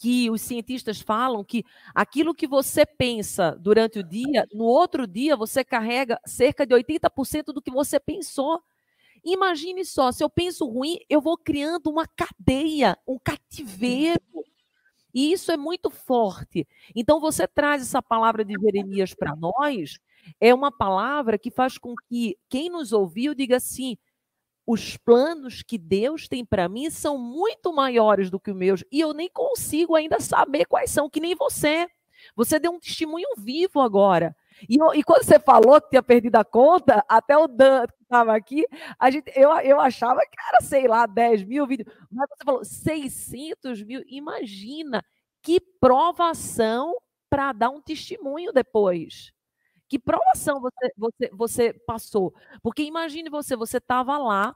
que 0.00 0.30
os 0.30 0.40
cientistas 0.40 1.00
falam 1.00 1.44
que 1.44 1.62
aquilo 1.94 2.34
que 2.34 2.46
você 2.46 2.86
pensa 2.86 3.54
durante 3.60 3.98
o 3.98 4.02
dia, 4.02 4.46
no 4.50 4.64
outro 4.64 5.06
dia 5.06 5.36
você 5.36 5.62
carrega 5.62 6.18
cerca 6.24 6.66
de 6.66 6.74
80% 6.74 7.52
do 7.52 7.60
que 7.60 7.70
você 7.70 8.00
pensou. 8.00 8.62
Imagine 9.22 9.84
só, 9.84 10.10
se 10.10 10.24
eu 10.24 10.30
penso 10.30 10.64
ruim, 10.66 10.98
eu 11.10 11.20
vou 11.20 11.36
criando 11.36 11.90
uma 11.90 12.06
cadeia, 12.06 12.96
um 13.06 13.18
cativeiro. 13.18 14.20
E 15.14 15.32
isso 15.32 15.50
é 15.52 15.56
muito 15.56 15.90
forte. 15.90 16.66
Então, 16.94 17.20
você 17.20 17.46
traz 17.46 17.82
essa 17.82 18.02
palavra 18.02 18.44
de 18.44 18.54
Jeremias 18.60 19.14
para 19.14 19.34
nós, 19.36 19.98
é 20.40 20.54
uma 20.54 20.70
palavra 20.70 21.38
que 21.38 21.50
faz 21.50 21.78
com 21.78 21.94
que 22.08 22.36
quem 22.48 22.68
nos 22.68 22.92
ouviu 22.92 23.34
diga 23.34 23.56
assim: 23.56 23.96
os 24.66 24.96
planos 24.96 25.62
que 25.62 25.78
Deus 25.78 26.28
tem 26.28 26.44
para 26.44 26.68
mim 26.68 26.90
são 26.90 27.18
muito 27.18 27.72
maiores 27.72 28.30
do 28.30 28.38
que 28.38 28.50
os 28.50 28.56
meus, 28.56 28.84
e 28.90 29.00
eu 29.00 29.12
nem 29.12 29.28
consigo 29.28 29.94
ainda 29.94 30.20
saber 30.20 30.66
quais 30.66 30.90
são, 30.90 31.10
que 31.10 31.20
nem 31.20 31.34
você. 31.34 31.88
Você 32.36 32.58
deu 32.58 32.72
um 32.72 32.78
testemunho 32.78 33.28
vivo 33.38 33.80
agora. 33.80 34.36
E, 34.68 34.76
e, 34.98 35.02
quando 35.02 35.24
você 35.24 35.38
falou 35.38 35.80
que 35.80 35.90
tinha 35.90 36.02
perdido 36.02 36.36
a 36.36 36.44
conta, 36.44 37.04
até 37.08 37.36
o 37.36 37.46
Dan 37.46 37.86
que 37.86 38.02
estava 38.02 38.34
aqui, 38.34 38.64
a 38.98 39.10
gente, 39.10 39.30
eu, 39.34 39.50
eu 39.60 39.80
achava 39.80 40.20
que 40.20 40.36
era, 40.48 40.60
sei 40.60 40.86
lá, 40.86 41.06
10 41.06 41.44
mil 41.44 41.66
vídeos. 41.66 41.92
Mas 42.10 42.28
você 42.28 42.44
falou 42.44 42.64
600 42.64 43.82
mil. 43.82 44.02
Imagina 44.06 45.04
que 45.42 45.60
provação 45.80 46.96
para 47.28 47.52
dar 47.52 47.70
um 47.70 47.80
testemunho 47.80 48.52
depois. 48.52 49.32
Que 49.88 49.98
provação 49.98 50.60
você, 50.60 50.92
você, 50.96 51.30
você 51.32 51.72
passou? 51.86 52.34
Porque 52.62 52.82
imagine 52.82 53.28
você, 53.28 53.56
você 53.56 53.78
estava 53.78 54.18
lá 54.18 54.54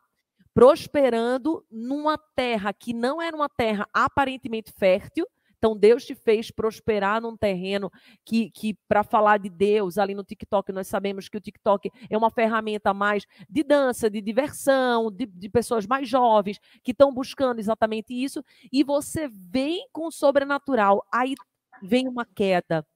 prosperando 0.55 1.67
numa 1.71 2.17
terra 2.17 2.73
que 2.73 2.95
não 2.95 3.21
era 3.21 3.35
uma 3.35 3.49
terra 3.49 3.89
aparentemente 3.93 4.73
fértil, 4.73 5.27
então, 5.65 5.75
Deus 5.75 6.05
te 6.05 6.15
fez 6.15 6.51
prosperar 6.51 7.23
num 7.23 7.35
terreno 7.35 7.91
que, 8.23 8.51
que 8.51 8.77
para 8.87 9.03
falar 9.03 9.39
de 9.39 9.49
Deus, 9.49 9.97
ali 9.97 10.15
no 10.15 10.23
TikTok, 10.23 10.71
nós 10.73 10.87
sabemos 10.87 11.27
que 11.27 11.39
o 11.39 11.41
TikTok 11.41 11.91
é 12.11 12.19
uma 12.19 12.31
ferramenta 12.31 12.93
mais 12.93 13.25
de 13.49 13.63
dança, 13.63 14.11
de 14.11 14.21
diversão, 14.21 15.11
de, 15.11 15.25
de 15.25 15.49
pessoas 15.49 15.87
mais 15.87 16.07
jovens 16.07 16.61
que 16.83 16.91
estão 16.91 17.15
buscando 17.15 17.61
exatamente 17.61 18.13
isso, 18.13 18.45
e 18.71 18.85
você 18.85 19.27
vem 19.27 19.89
com 19.91 20.09
o 20.09 20.13
sobrenatural, 20.13 21.03
aí 21.11 21.35
vem 21.83 22.07
uma 22.09 22.27
queda. 22.27 22.87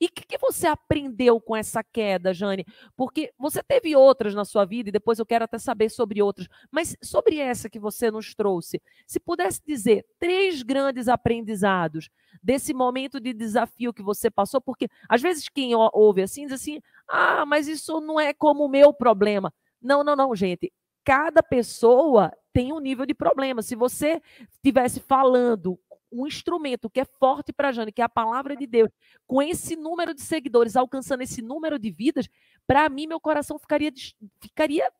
E 0.00 0.06
o 0.06 0.08
que, 0.12 0.26
que, 0.26 0.38
você 0.38 0.66
aprendeu 0.66 1.40
com 1.40 1.56
essa 1.56 1.82
queda, 1.82 2.32
Jane? 2.34 2.66
Porque 2.96 3.32
você 3.38 3.62
teve 3.62 3.94
outras 3.94 4.34
na 4.34 4.44
sua 4.44 4.64
vida, 4.64 4.88
e 4.88 4.92
depois 4.92 5.18
eu 5.18 5.26
quero 5.26 5.44
até 5.44 5.58
saber 5.58 5.88
sobre 5.88 6.22
outras, 6.22 6.48
mas 6.70 6.96
sobre 7.02 7.38
essa 7.38 7.68
que 7.68 7.78
você 7.78 8.10
nos 8.10 8.34
trouxe, 8.34 8.80
se 9.06 9.20
pudesse 9.20 9.60
dizer 9.66 10.06
três 10.18 10.62
grandes 10.62 11.08
aprendizados 11.08 12.10
desse 12.42 12.72
momento 12.72 13.20
de 13.20 13.32
desafio 13.32 13.92
que 13.92 14.02
você 14.02 14.30
passou, 14.30 14.60
porque 14.60 14.88
às 15.08 15.20
vezes 15.20 15.48
quem 15.48 15.74
ouve 15.74 16.22
assim 16.22 16.44
diz 16.44 16.54
assim: 16.54 16.80
ah, 17.08 17.44
mas 17.46 17.68
isso 17.68 18.00
não 18.00 18.18
é 18.18 18.32
como 18.32 18.64
o 18.64 18.68
meu 18.68 18.92
problema. 18.92 19.52
Não, 19.80 20.02
não, 20.02 20.16
não, 20.16 20.34
gente. 20.34 20.72
Cada 21.04 21.42
pessoa 21.42 22.32
tem 22.52 22.72
um 22.72 22.80
nível 22.80 23.06
de 23.06 23.14
problema. 23.14 23.62
Se 23.62 23.74
você 23.74 24.20
estivesse 24.50 25.00
falando 25.00 25.78
um 26.10 26.26
instrumento 26.26 26.88
que 26.90 27.00
é 27.00 27.04
forte 27.04 27.52
para 27.52 27.68
a 27.68 27.72
Jane, 27.72 27.92
que 27.92 28.00
é 28.00 28.04
a 28.04 28.08
palavra 28.08 28.56
de 28.56 28.66
Deus, 28.66 28.90
com 29.26 29.42
esse 29.42 29.76
número 29.76 30.14
de 30.14 30.22
seguidores, 30.22 30.76
alcançando 30.76 31.22
esse 31.22 31.42
número 31.42 31.78
de 31.78 31.90
vidas, 31.90 32.28
para 32.66 32.88
mim, 32.88 33.06
meu 33.06 33.20
coração 33.20 33.58
ficaria, 33.58 33.92
ficaria 34.40 34.90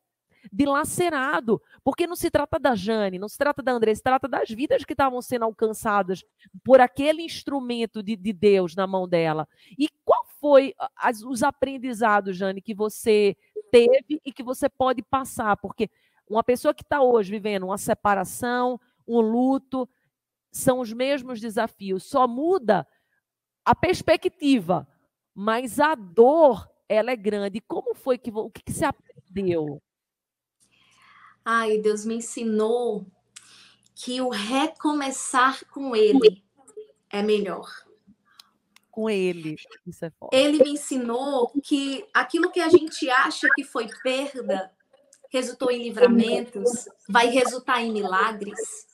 dilacerado, 0.51 1.61
porque 1.83 2.07
não 2.07 2.15
se 2.15 2.29
trata 2.31 2.57
da 2.57 2.75
Jane, 2.75 3.19
não 3.19 3.27
se 3.27 3.37
trata 3.37 3.61
da 3.61 3.71
André, 3.71 3.93
se 3.93 4.01
trata 4.01 4.27
das 4.27 4.49
vidas 4.49 4.85
que 4.85 4.93
estavam 4.93 5.21
sendo 5.21 5.45
alcançadas 5.45 6.23
por 6.63 6.79
aquele 6.79 7.21
instrumento 7.21 8.01
de, 8.01 8.15
de 8.15 8.33
Deus 8.33 8.75
na 8.75 8.87
mão 8.87 9.07
dela. 9.07 9.47
E 9.77 9.89
qual 10.05 10.25
foi 10.39 10.73
as, 10.95 11.21
os 11.21 11.43
aprendizados, 11.43 12.37
Jane, 12.37 12.61
que 12.61 12.73
você 12.73 13.35
teve 13.71 14.21
e 14.25 14.31
que 14.31 14.43
você 14.43 14.69
pode 14.69 15.01
passar? 15.03 15.57
Porque 15.57 15.89
uma 16.29 16.43
pessoa 16.43 16.73
que 16.73 16.83
está 16.83 17.01
hoje 17.01 17.31
vivendo 17.31 17.63
uma 17.63 17.77
separação, 17.77 18.79
um 19.07 19.19
luto, 19.19 19.89
são 20.51 20.79
os 20.79 20.91
mesmos 20.91 21.39
desafios, 21.39 22.03
só 22.03 22.27
muda 22.27 22.87
a 23.63 23.75
perspectiva, 23.75 24.87
mas 25.33 25.79
a 25.79 25.95
dor 25.95 26.69
ela 26.87 27.11
é 27.11 27.15
grande. 27.15 27.61
Como 27.61 27.93
foi 27.93 28.17
que 28.17 28.31
o 28.31 28.49
que, 28.49 28.63
que 28.63 28.71
você 28.71 28.85
aprendeu? 28.85 29.81
Ai, 31.45 31.77
Deus 31.77 32.05
me 32.05 32.15
ensinou 32.15 33.05
que 33.95 34.21
o 34.21 34.29
recomeçar 34.29 35.65
com 35.67 35.95
Ele 35.95 36.43
é 37.09 37.21
melhor. 37.21 37.69
Com 38.89 39.09
Ele, 39.09 39.55
isso 39.85 40.05
é 40.05 40.09
forte. 40.09 40.35
Ele 40.35 40.63
me 40.63 40.71
ensinou 40.71 41.49
que 41.63 42.07
aquilo 42.13 42.51
que 42.51 42.59
a 42.59 42.69
gente 42.69 43.09
acha 43.09 43.47
que 43.55 43.63
foi 43.63 43.87
perda 44.01 44.71
resultou 45.31 45.69
em 45.69 45.83
livramentos, 45.83 46.87
vai 47.07 47.27
resultar 47.27 47.81
em 47.81 47.91
milagres. 47.91 48.88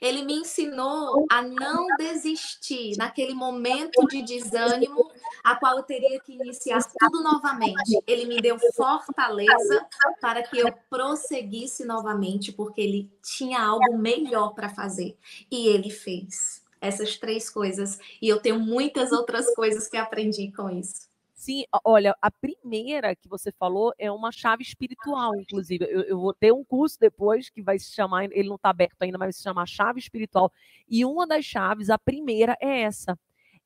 Ele 0.00 0.22
me 0.22 0.34
ensinou 0.34 1.26
a 1.30 1.42
não 1.42 1.86
desistir 1.96 2.96
naquele 2.96 3.34
momento 3.34 4.06
de 4.06 4.22
desânimo, 4.22 5.10
a 5.42 5.56
qual 5.56 5.78
eu 5.78 5.82
teria 5.82 6.20
que 6.20 6.34
iniciar 6.34 6.82
tudo 6.98 7.22
novamente. 7.22 8.02
Ele 8.06 8.26
me 8.26 8.40
deu 8.40 8.58
fortaleza 8.74 9.86
para 10.20 10.42
que 10.42 10.58
eu 10.58 10.72
prosseguisse 10.90 11.84
novamente, 11.84 12.52
porque 12.52 12.80
ele 12.80 13.10
tinha 13.22 13.62
algo 13.62 13.96
melhor 13.96 14.54
para 14.54 14.68
fazer. 14.68 15.16
E 15.50 15.68
ele 15.68 15.90
fez 15.90 16.62
essas 16.80 17.16
três 17.16 17.48
coisas. 17.48 17.98
E 18.20 18.28
eu 18.28 18.40
tenho 18.40 18.58
muitas 18.58 19.12
outras 19.12 19.54
coisas 19.54 19.88
que 19.88 19.96
aprendi 19.96 20.52
com 20.52 20.68
isso. 20.70 21.05
Sim, 21.46 21.62
olha, 21.84 22.12
a 22.20 22.28
primeira 22.28 23.14
que 23.14 23.28
você 23.28 23.52
falou 23.52 23.94
é 24.00 24.10
uma 24.10 24.32
chave 24.32 24.64
espiritual, 24.64 25.32
inclusive. 25.36 25.84
Eu, 25.88 26.02
eu 26.02 26.18
vou 26.18 26.34
ter 26.34 26.52
um 26.52 26.64
curso 26.64 26.98
depois 26.98 27.48
que 27.48 27.62
vai 27.62 27.78
se 27.78 27.94
chamar, 27.94 28.24
ele 28.24 28.48
não 28.48 28.56
está 28.56 28.70
aberto 28.70 29.00
ainda, 29.00 29.16
mas 29.16 29.26
vai 29.26 29.32
se 29.32 29.44
chamar 29.44 29.64
Chave 29.64 30.00
Espiritual. 30.00 30.50
E 30.88 31.04
uma 31.04 31.24
das 31.24 31.44
chaves, 31.44 31.88
a 31.88 31.96
primeira, 31.96 32.56
é 32.60 32.80
essa. 32.80 33.16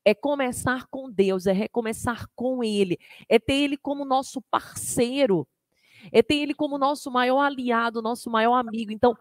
É 0.04 0.12
começar 0.14 0.88
com 0.90 1.10
Deus, 1.10 1.46
é 1.46 1.52
recomeçar 1.52 2.26
com 2.36 2.62
Ele, 2.62 2.98
é 3.26 3.38
ter 3.38 3.54
Ele 3.54 3.78
como 3.78 4.04
nosso 4.04 4.42
parceiro, 4.50 5.48
é 6.12 6.22
ter 6.22 6.34
Ele 6.34 6.52
como 6.52 6.76
nosso 6.76 7.10
maior 7.10 7.40
aliado, 7.40 8.02
nosso 8.02 8.28
maior 8.30 8.56
amigo. 8.56 8.92
Então, 8.92 9.16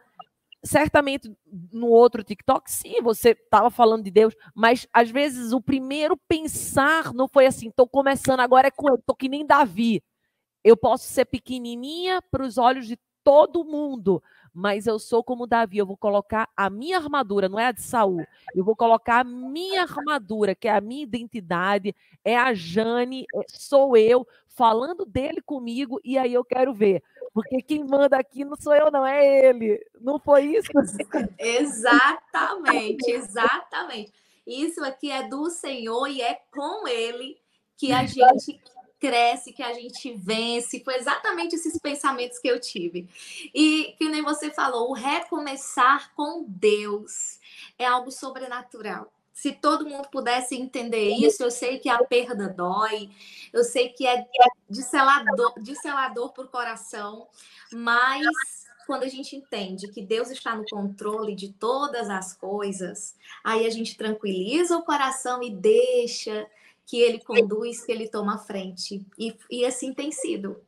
certamente 0.63 1.31
no 1.71 1.87
outro 1.87 2.23
TikTok, 2.23 2.69
sim, 2.69 3.01
você 3.01 3.31
estava 3.31 3.69
falando 3.69 4.03
de 4.03 4.11
Deus, 4.11 4.35
mas 4.53 4.87
às 4.93 5.09
vezes 5.09 5.51
o 5.53 5.61
primeiro 5.61 6.17
pensar 6.27 7.13
não 7.13 7.27
foi 7.27 7.45
assim, 7.45 7.69
estou 7.69 7.87
começando 7.87 8.41
agora 8.41 8.67
é 8.67 8.71
com 8.71 8.89
ele, 8.89 8.99
estou 8.99 9.15
que 9.15 9.29
nem 9.29 9.45
Davi. 9.45 10.03
Eu 10.63 10.75
posso 10.75 11.05
ser 11.05 11.25
pequenininha 11.25 12.21
para 12.29 12.43
os 12.43 12.57
olhos 12.57 12.85
de 12.85 12.99
todo 13.23 13.63
mundo, 13.63 14.21
mas 14.53 14.87
eu 14.87 14.99
sou 14.99 15.23
como 15.23 15.47
Davi, 15.47 15.77
eu 15.77 15.85
vou 15.85 15.97
colocar 15.97 16.49
a 16.55 16.69
minha 16.69 16.97
armadura, 16.97 17.47
não 17.47 17.59
é 17.59 17.67
a 17.67 17.71
de 17.71 17.81
Saul. 17.81 18.25
Eu 18.53 18.63
vou 18.63 18.75
colocar 18.75 19.19
a 19.19 19.23
minha 19.23 19.83
armadura, 19.83 20.55
que 20.55 20.67
é 20.67 20.71
a 20.71 20.81
minha 20.81 21.03
identidade, 21.03 21.95
é 22.23 22.35
a 22.35 22.53
Jane, 22.53 23.25
é, 23.35 23.45
sou 23.47 23.95
eu 23.95 24.27
falando 24.47 25.05
dele 25.05 25.41
comigo 25.41 26.01
e 26.03 26.17
aí 26.17 26.33
eu 26.33 26.43
quero 26.43 26.73
ver 26.73 27.01
porque 27.33 27.61
quem 27.61 27.83
manda 27.83 28.17
aqui 28.17 28.43
não 28.43 28.55
sou 28.55 28.73
eu, 28.75 28.91
não, 28.91 29.05
é 29.05 29.47
ele. 29.47 29.79
Não 29.99 30.19
foi 30.19 30.57
isso? 30.57 30.69
exatamente, 31.37 33.09
exatamente. 33.09 34.11
Isso 34.45 34.83
aqui 34.83 35.11
é 35.11 35.27
do 35.27 35.49
Senhor 35.49 36.07
e 36.07 36.21
é 36.21 36.39
com 36.51 36.87
ele 36.87 37.37
que 37.77 37.91
a 37.91 38.05
gente 38.05 38.59
cresce, 38.99 39.53
que 39.53 39.63
a 39.63 39.73
gente 39.73 40.13
vence. 40.13 40.83
Foi 40.83 40.95
exatamente 40.95 41.55
esses 41.55 41.79
pensamentos 41.79 42.39
que 42.39 42.47
eu 42.47 42.59
tive. 42.59 43.07
E 43.53 43.95
que 43.97 44.09
nem 44.09 44.21
você 44.21 44.49
falou, 44.51 44.89
o 44.89 44.93
recomeçar 44.93 46.13
com 46.15 46.43
Deus 46.47 47.39
é 47.77 47.85
algo 47.85 48.11
sobrenatural 48.11 49.11
se 49.39 49.53
todo 49.53 49.87
mundo 49.87 50.09
pudesse 50.09 50.53
entender 50.53 51.11
isso, 51.11 51.41
eu 51.41 51.49
sei 51.49 51.79
que 51.79 51.87
a 51.87 52.03
perda 52.03 52.49
dói, 52.49 53.09
eu 53.53 53.63
sei 53.63 53.87
que 53.87 54.05
é 54.05 54.25
disselador, 54.69 55.53
disselador 55.61 56.33
para 56.33 56.43
o 56.43 56.49
coração, 56.49 57.25
mas 57.71 58.27
quando 58.85 59.03
a 59.03 59.07
gente 59.07 59.37
entende 59.37 59.87
que 59.87 60.01
Deus 60.01 60.29
está 60.29 60.53
no 60.57 60.65
controle 60.69 61.33
de 61.33 61.53
todas 61.53 62.09
as 62.09 62.35
coisas, 62.35 63.15
aí 63.41 63.65
a 63.65 63.69
gente 63.69 63.95
tranquiliza 63.95 64.75
o 64.75 64.83
coração 64.83 65.41
e 65.41 65.49
deixa 65.49 66.45
que 66.85 66.99
ele 66.99 67.23
conduz, 67.23 67.85
que 67.85 67.93
ele 67.93 68.09
toma 68.09 68.35
a 68.35 68.39
frente. 68.39 69.05
E, 69.17 69.33
e 69.49 69.63
assim 69.63 69.93
tem 69.93 70.11
sido. 70.11 70.61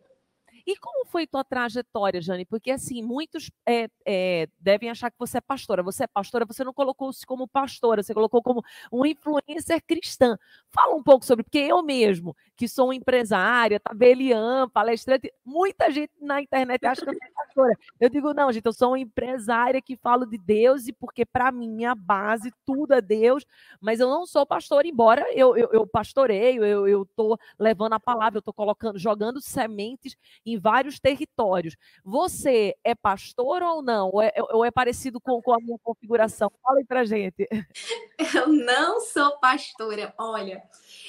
E 0.65 0.75
como 0.77 1.05
foi 1.05 1.27
tua 1.27 1.43
trajetória, 1.43 2.21
Jane? 2.21 2.45
Porque, 2.45 2.71
assim, 2.71 3.01
muitos 3.01 3.51
é, 3.67 3.87
é, 4.05 4.47
devem 4.59 4.89
achar 4.89 5.09
que 5.11 5.17
você 5.19 5.37
é 5.37 5.41
pastora. 5.41 5.83
Você 5.83 6.03
é 6.03 6.07
pastora, 6.07 6.45
você 6.45 6.63
não 6.63 6.73
colocou-se 6.73 7.25
como 7.25 7.47
pastora, 7.47 8.03
você 8.03 8.13
colocou 8.13 8.41
como 8.41 8.63
uma 8.91 9.07
influencer 9.07 9.81
cristã. 9.85 10.37
Fala 10.71 10.95
um 10.95 11.03
pouco 11.03 11.25
sobre, 11.25 11.43
porque 11.43 11.59
eu 11.59 11.81
mesmo, 11.83 12.35
que 12.61 12.67
sou 12.67 12.93
empresária, 12.93 13.79
tabeliã, 13.79 14.69
palestrante, 14.69 15.33
muita 15.43 15.89
gente 15.89 16.11
na 16.21 16.39
internet 16.39 16.85
acha 16.85 17.01
que 17.01 17.09
eu 17.09 17.15
sou 17.15 17.21
pastora. 17.33 17.73
Eu 17.99 18.07
digo, 18.07 18.35
não, 18.35 18.51
gente, 18.51 18.67
eu 18.67 18.71
sou 18.71 18.89
uma 18.89 18.99
empresária 18.99 19.81
que 19.81 19.97
falo 19.97 20.27
de 20.27 20.37
Deus 20.37 20.87
e 20.87 20.93
porque 20.93 21.25
para 21.25 21.51
mim 21.51 21.85
a 21.85 21.95
base, 21.95 22.53
tudo 22.63 22.93
é 22.93 23.01
Deus, 23.01 23.43
mas 23.81 23.99
eu 23.99 24.07
não 24.07 24.27
sou 24.27 24.45
pastora, 24.45 24.87
embora 24.87 25.25
eu, 25.33 25.57
eu, 25.57 25.69
eu 25.71 25.87
pastoreio, 25.87 26.63
eu, 26.63 27.03
tô 27.15 27.35
levando 27.57 27.93
a 27.93 27.99
palavra, 27.99 28.37
eu 28.37 28.43
tô 28.43 28.53
colocando, 28.53 28.99
jogando 28.99 29.41
sementes 29.41 30.15
em 30.45 30.59
vários 30.59 30.99
territórios. 30.99 31.75
Você 32.05 32.75
é 32.83 32.93
pastor 32.93 33.63
ou 33.63 33.81
não? 33.81 34.11
Ou 34.13 34.21
é, 34.21 34.31
ou 34.51 34.63
é 34.63 34.69
parecido 34.69 35.19
com, 35.19 35.41
com 35.41 35.51
a 35.51 35.57
minha 35.59 35.79
configuração? 35.81 36.51
Fala 36.61 36.77
aí 36.77 36.85
pra 36.85 37.03
gente. 37.05 37.47
Eu 38.35 38.47
não 38.47 39.01
sou 39.01 39.39
pastora, 39.39 40.13
olha, 40.15 40.61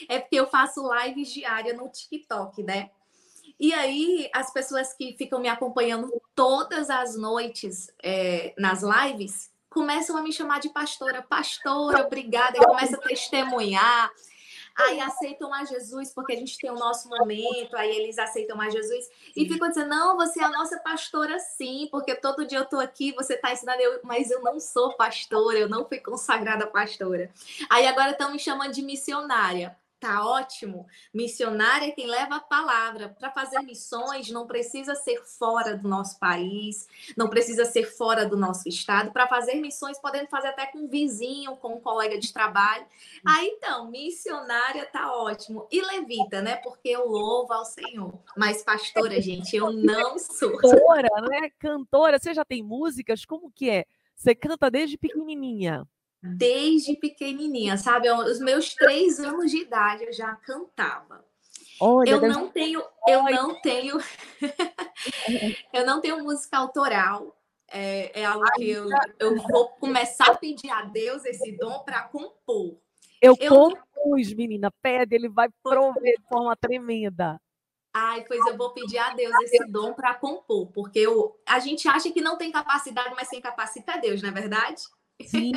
é 0.08 0.18
porque 0.18 0.36
eu 0.36 0.46
faço 0.46 0.82
lives 0.94 1.32
diárias 1.42 1.76
no 1.76 1.88
TikTok, 1.88 2.62
né? 2.62 2.90
E 3.58 3.72
aí, 3.74 4.30
as 4.32 4.52
pessoas 4.52 4.92
que 4.94 5.14
ficam 5.16 5.40
me 5.40 5.48
acompanhando 5.48 6.10
todas 6.34 6.88
as 6.88 7.16
noites 7.16 7.92
é, 8.02 8.54
nas 8.56 8.82
lives 8.82 9.50
começam 9.68 10.16
a 10.16 10.22
me 10.22 10.32
chamar 10.32 10.60
de 10.60 10.68
pastora, 10.68 11.22
pastora, 11.22 12.04
obrigada, 12.04 12.58
e 12.58 12.64
começa 12.64 12.96
a 12.96 13.00
testemunhar. 13.00 14.10
Aí 14.74 15.00
aceitam 15.00 15.52
a 15.52 15.64
Jesus 15.64 16.12
porque 16.14 16.32
a 16.32 16.36
gente 16.36 16.56
tem 16.56 16.70
o 16.70 16.78
nosso 16.78 17.08
momento, 17.08 17.76
aí 17.76 17.94
eles 17.94 18.18
aceitam 18.18 18.58
a 18.60 18.70
Jesus. 18.70 19.06
E 19.36 19.46
ficam 19.46 19.68
dizendo: 19.68 19.90
não, 19.90 20.16
você 20.16 20.40
é 20.40 20.44
a 20.44 20.50
nossa 20.50 20.78
pastora, 20.78 21.38
sim, 21.38 21.88
porque 21.90 22.14
todo 22.14 22.46
dia 22.46 22.58
eu 22.58 22.64
tô 22.64 22.78
aqui, 22.78 23.12
você 23.12 23.36
tá 23.36 23.52
ensinando, 23.52 23.82
eu, 23.82 24.00
mas 24.02 24.30
eu 24.30 24.40
não 24.40 24.58
sou 24.58 24.94
pastora, 24.94 25.58
eu 25.58 25.68
não 25.68 25.86
fui 25.86 25.98
consagrada 25.98 26.66
pastora. 26.66 27.30
Aí 27.68 27.86
agora 27.86 28.12
estão 28.12 28.32
me 28.32 28.38
chamando 28.38 28.72
de 28.72 28.82
missionária 28.82 29.76
tá 30.02 30.26
ótimo. 30.26 30.84
Missionária 31.14 31.86
é 31.86 31.92
quem 31.92 32.08
leva 32.08 32.34
a 32.34 32.40
palavra. 32.40 33.10
Para 33.10 33.30
fazer 33.30 33.60
missões, 33.60 34.28
não 34.30 34.48
precisa 34.48 34.96
ser 34.96 35.22
fora 35.24 35.76
do 35.76 35.88
nosso 35.88 36.18
país, 36.18 36.88
não 37.16 37.28
precisa 37.28 37.64
ser 37.64 37.84
fora 37.84 38.26
do 38.26 38.36
nosso 38.36 38.68
estado. 38.68 39.12
Para 39.12 39.28
fazer 39.28 39.54
missões, 39.54 40.00
podemos 40.00 40.28
fazer 40.28 40.48
até 40.48 40.66
com 40.66 40.78
um 40.78 40.88
vizinho, 40.88 41.56
com 41.56 41.74
um 41.76 41.80
colega 41.80 42.18
de 42.18 42.32
trabalho. 42.32 42.84
Aí 43.24 43.46
então, 43.46 43.88
missionária 43.92 44.84
tá 44.86 45.14
ótimo. 45.14 45.68
E 45.70 45.80
levita, 45.80 46.42
né? 46.42 46.56
Porque 46.56 46.88
eu 46.88 47.06
louvo 47.06 47.52
ao 47.52 47.64
Senhor. 47.64 48.12
Mas 48.36 48.64
pastora, 48.64 49.20
gente, 49.20 49.54
eu 49.54 49.72
não 49.72 50.18
sou. 50.18 50.58
Cantora, 50.58 51.20
né? 51.30 51.50
Cantora, 51.60 52.18
você 52.18 52.34
já 52.34 52.44
tem 52.44 52.60
músicas? 52.60 53.24
Como 53.24 53.52
que 53.52 53.70
é? 53.70 53.84
Você 54.16 54.34
canta 54.34 54.68
desde 54.68 54.98
pequenininha 54.98 55.86
desde 56.22 56.96
pequenininha, 56.96 57.76
sabe? 57.76 58.10
Os 58.10 58.38
meus 58.38 58.74
três 58.74 59.18
anos 59.18 59.50
de 59.50 59.58
idade 59.58 60.04
eu 60.04 60.12
já 60.12 60.34
cantava. 60.36 61.24
Olha, 61.80 62.10
eu 62.10 62.20
não 62.20 62.48
tenho, 62.48 62.80
eu 63.08 63.24
não 63.24 63.60
tenho, 63.60 63.98
eu 65.72 65.84
não 65.84 66.00
tenho 66.00 66.22
música 66.22 66.58
autoral. 66.58 67.36
É, 67.74 68.20
é 68.20 68.24
algo 68.24 68.44
que 68.52 68.70
eu, 68.70 68.86
eu 69.18 69.36
vou 69.36 69.70
começar 69.70 70.26
a 70.26 70.36
pedir 70.36 70.70
a 70.70 70.82
Deus 70.82 71.24
esse 71.24 71.52
dom 71.52 71.80
para 71.80 72.02
compor. 72.02 72.78
Eu, 73.20 73.34
eu 73.40 73.50
compus, 73.50 74.32
menina, 74.34 74.70
pede, 74.82 75.14
ele 75.14 75.28
vai 75.28 75.48
prover 75.62 76.18
de 76.20 76.28
forma 76.28 76.54
tremenda. 76.54 77.40
Ai, 77.94 78.24
pois 78.26 78.44
eu 78.46 78.56
vou 78.56 78.70
pedir 78.70 78.98
a 78.98 79.14
Deus 79.14 79.34
esse 79.42 79.66
dom 79.66 79.92
para 79.92 80.14
compor, 80.14 80.70
porque 80.72 80.98
eu, 80.98 81.38
a 81.46 81.58
gente 81.58 81.88
acha 81.88 82.10
que 82.10 82.20
não 82.20 82.38
tem 82.38 82.52
capacidade, 82.52 83.14
mas 83.14 83.28
sem 83.28 83.40
capacita 83.40 83.92
é 83.92 84.00
Deus, 84.00 84.22
não 84.22 84.30
é 84.30 84.32
verdade? 84.32 84.82
Sim, 85.26 85.52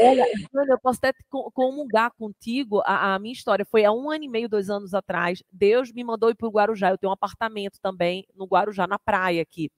olha, 0.00 0.26
eu 0.68 0.78
posso 0.78 0.98
até 1.02 1.12
comungar 1.30 2.10
contigo. 2.18 2.80
A, 2.84 3.14
a, 3.14 3.18
minha 3.18 3.32
história 3.32 3.64
foi 3.64 3.84
há 3.84 3.92
um 3.92 4.10
ano 4.10 4.24
e 4.24 4.28
meio, 4.28 4.48
dois 4.48 4.70
anos 4.70 4.94
atrás. 4.94 5.42
Deus 5.50 5.92
me 5.92 6.04
mandou 6.04 6.30
ir 6.30 6.34
para 6.34 6.48
o 6.48 6.50
Guarujá. 6.50 6.90
Eu 6.90 6.98
tenho 6.98 7.10
um 7.10 7.14
apartamento 7.14 7.78
também 7.80 8.26
no 8.34 8.46
Guarujá, 8.46 8.86
na 8.86 8.98
praia 8.98 9.42
aqui. 9.42 9.70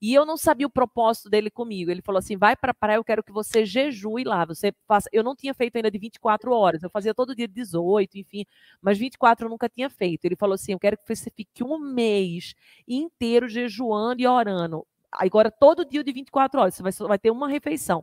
E 0.00 0.12
eu 0.14 0.26
não 0.26 0.36
sabia 0.36 0.66
o 0.66 0.70
propósito 0.70 1.30
dele 1.30 1.50
comigo. 1.50 1.90
Ele 1.90 2.02
falou 2.02 2.18
assim: 2.18 2.36
vai 2.36 2.56
para 2.56 2.72
a 2.72 2.74
praia, 2.74 2.96
eu 2.96 3.04
quero 3.04 3.22
que 3.22 3.32
você 3.32 3.64
jejue 3.64 4.24
lá. 4.24 4.44
Você 4.44 4.72
faça. 4.86 5.08
Eu 5.12 5.22
não 5.22 5.34
tinha 5.34 5.54
feito 5.54 5.76
ainda 5.76 5.90
de 5.90 5.98
24 5.98 6.52
horas. 6.52 6.82
Eu 6.82 6.90
fazia 6.90 7.14
todo 7.14 7.34
dia 7.34 7.48
18, 7.48 8.18
enfim, 8.18 8.44
mas 8.80 8.98
24 8.98 9.46
eu 9.46 9.50
nunca 9.50 9.68
tinha 9.68 9.88
feito. 9.88 10.24
Ele 10.24 10.36
falou 10.36 10.54
assim: 10.54 10.72
eu 10.72 10.78
quero 10.78 10.96
que 10.96 11.14
você 11.14 11.30
fique 11.30 11.62
um 11.62 11.78
mês 11.78 12.54
inteiro 12.86 13.48
jejuando 13.48 14.20
e 14.20 14.26
orando. 14.26 14.86
Agora, 15.12 15.50
todo 15.50 15.84
dia 15.84 16.02
de 16.02 16.10
24 16.10 16.60
horas, 16.60 16.74
você 16.74 16.82
vai, 16.82 16.92
vai 17.08 17.18
ter 17.18 17.30
uma 17.30 17.46
refeição. 17.48 18.02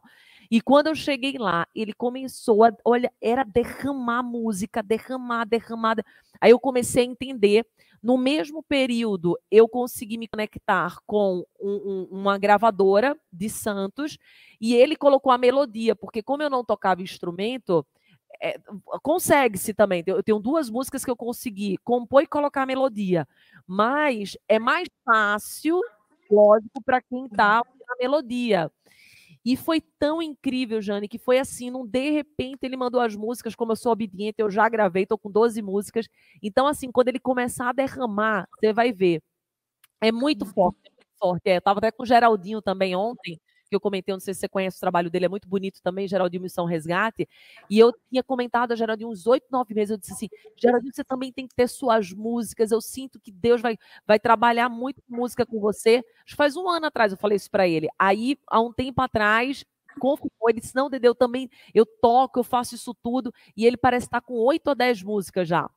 E 0.52 0.62
quando 0.62 0.88
eu 0.88 0.96
cheguei 0.96 1.38
lá, 1.38 1.68
ele 1.76 1.94
começou 1.94 2.64
a, 2.64 2.72
olha, 2.84 3.12
era 3.22 3.44
derramar 3.44 4.24
música, 4.24 4.82
derramar, 4.82 5.46
derramar. 5.46 5.98
Aí 6.42 6.52
eu 6.52 6.60
comecei 6.60 7.04
a 7.04 7.08
entender. 7.08 7.66
No 8.02 8.18
mesmo 8.18 8.64
período, 8.64 9.38
eu 9.52 9.68
consegui 9.68 10.18
me 10.18 10.28
conectar 10.28 10.98
com 11.06 11.46
um, 11.60 11.70
um, 11.70 12.20
uma 12.20 12.38
gravadora 12.38 13.18
de 13.32 13.50
Santos 13.50 14.18
e 14.60 14.74
ele 14.74 14.96
colocou 14.96 15.34
a 15.34 15.38
melodia, 15.38 15.94
porque 15.96 16.24
como 16.24 16.42
eu 16.42 16.50
não 16.50 16.64
tocava 16.64 17.02
instrumento, 17.02 17.86
é, 18.42 18.58
consegue-se 19.04 19.74
também. 19.74 20.02
Eu 20.08 20.24
tenho 20.24 20.40
duas 20.40 20.70
músicas 20.70 21.04
que 21.04 21.12
eu 21.12 21.16
consegui 21.16 21.78
compor 21.84 22.24
e 22.24 22.28
colocar 22.28 22.64
a 22.64 22.66
melodia, 22.66 23.28
mas 23.68 24.38
é 24.48 24.58
mais 24.58 24.88
fácil, 25.04 25.82
lógico, 26.32 26.82
para 26.84 27.02
quem 27.02 27.26
está 27.26 27.62
na 27.88 27.96
melodia. 28.00 28.72
E 29.45 29.56
foi 29.56 29.82
tão 29.97 30.21
incrível, 30.21 30.82
Jane, 30.82 31.08
que 31.08 31.17
foi 31.17 31.39
assim, 31.39 31.71
num 31.71 31.86
de 31.88 32.10
repente 32.12 32.60
ele 32.63 32.75
mandou 32.75 32.99
as 32.99 33.15
músicas, 33.15 33.56
como 33.56 33.71
eu 33.71 33.75
sou 33.75 33.91
obediente, 33.91 34.36
eu 34.39 34.49
já 34.49 34.67
gravei, 34.67 35.06
tô 35.06 35.17
com 35.17 35.32
12 35.32 35.62
músicas. 35.62 36.08
Então, 36.43 36.67
assim, 36.67 36.91
quando 36.91 37.08
ele 37.08 37.19
começar 37.19 37.69
a 37.69 37.73
derramar, 37.73 38.47
você 38.60 38.73
vai 38.73 38.91
ver. 38.91 39.21
É 40.02 40.12
muito 40.12 40.45
uhum. 40.45 40.54
forte, 40.54 40.80
é 40.86 40.91
muito 40.91 41.08
forte. 41.19 41.49
É, 41.49 41.58
eu 41.58 41.62
tava 41.62 41.80
até 41.80 41.91
com 41.91 42.04
o 42.04 42.06
Geraldinho 42.06 42.62
também 42.62 42.95
ontem, 42.95 43.39
que 43.69 43.75
eu 43.75 43.79
comentei, 43.79 44.13
não 44.13 44.19
sei 44.19 44.34
se 44.34 44.41
você 44.41 44.49
conhece 44.49 44.77
o 44.77 44.79
trabalho 44.79 45.10
dele, 45.10 45.25
é 45.25 45.29
muito 45.29 45.47
bonito 45.47 45.82
também, 45.82 46.08
Geraldinho 46.08 46.43
Missão 46.43 46.65
Resgate. 46.65 47.27
E 47.69 47.77
eu 47.79 47.93
tinha 48.10 48.23
comentado 48.23 48.71
a 48.71 48.75
Geraldinho 48.75 49.10
uns 49.10 49.27
oito, 49.27 49.45
nove 49.51 49.73
meses, 49.73 49.91
eu 49.91 49.97
disse 49.97 50.13
assim, 50.13 50.29
Geraldinho, 50.55 50.93
você 50.93 51.03
também 51.03 51.32
tem 51.32 51.47
que 51.47 51.55
ter 51.55 51.67
suas 51.67 52.12
músicas, 52.12 52.71
eu 52.71 52.82
sinto 52.82 53.19
que 53.19 53.32
Deus 53.32 53.62
vai, 53.62 53.77
vai 54.05 54.19
trabalhar 54.19 54.69
muito 54.69 55.01
música 55.08 55.45
com 55.45 55.60
você. 55.60 56.03
Acho 56.25 56.34
que 56.34 56.36
faz 56.36 56.55
um 56.55 56.67
ano 56.67 56.88
atrás 56.88 57.12
eu 57.12 57.17
falei 57.17 57.36
isso 57.36 57.49
para 57.51 57.67
ele. 57.67 57.88
Aí, 57.97 58.38
há 58.47 58.60
um 58.60 58.73
tempo 58.73 59.01
atrás, 59.01 59.63
confirmou, 59.99 60.49
ele 60.49 60.60
disse, 60.62 60.75
não, 60.75 60.89
Dedê, 60.89 61.08
eu 61.08 61.15
também, 61.15 61.49
eu 61.73 61.86
toco, 61.86 62.39
eu 62.39 62.43
faço 62.43 62.75
isso 62.75 62.93
tudo, 62.93 63.34
e 63.55 63.65
ele 63.65 63.77
parece 63.77 64.08
estar 64.08 64.21
com 64.21 64.34
oito 64.34 64.67
ou 64.67 64.75
dez 64.75 65.03
músicas 65.03 65.47
já. 65.47 65.69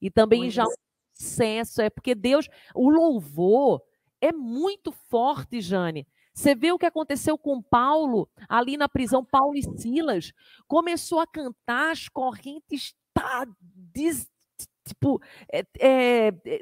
E 0.00 0.10
também 0.10 0.40
Muito 0.40 0.52
já 0.52 0.64
um 0.64 0.74
sucesso, 1.14 1.80
é 1.80 1.88
porque 1.88 2.14
Deus, 2.14 2.48
o 2.74 2.90
louvor 2.90 3.82
é 4.20 4.32
muito 4.32 4.92
forte, 4.92 5.60
Jane. 5.60 6.06
Você 6.36 6.54
vê 6.54 6.70
o 6.70 6.78
que 6.78 6.84
aconteceu 6.84 7.38
com 7.38 7.62
Paulo 7.62 8.28
ali 8.46 8.76
na 8.76 8.90
prisão, 8.90 9.24
Paulo 9.24 9.56
e 9.56 9.62
Silas. 9.80 10.34
Começou 10.68 11.18
a 11.18 11.26
cantar, 11.26 11.92
as 11.92 12.10
correntes 12.10 12.94
tá, 13.14 13.46
des, 13.74 14.28
tipo, 14.86 15.18
é, 15.50 15.60
é, 15.80 16.28
é, 16.44 16.60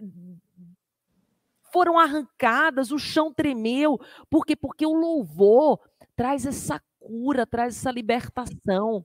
foram 1.72 1.98
arrancadas, 1.98 2.92
o 2.92 2.98
chão 3.00 3.34
tremeu. 3.34 3.98
Por 4.30 4.46
quê? 4.46 4.54
Porque 4.54 4.86
o 4.86 4.94
louvor 4.94 5.80
traz 6.14 6.46
essa 6.46 6.80
cura, 7.00 7.44
traz 7.44 7.76
essa 7.76 7.90
libertação. 7.90 9.04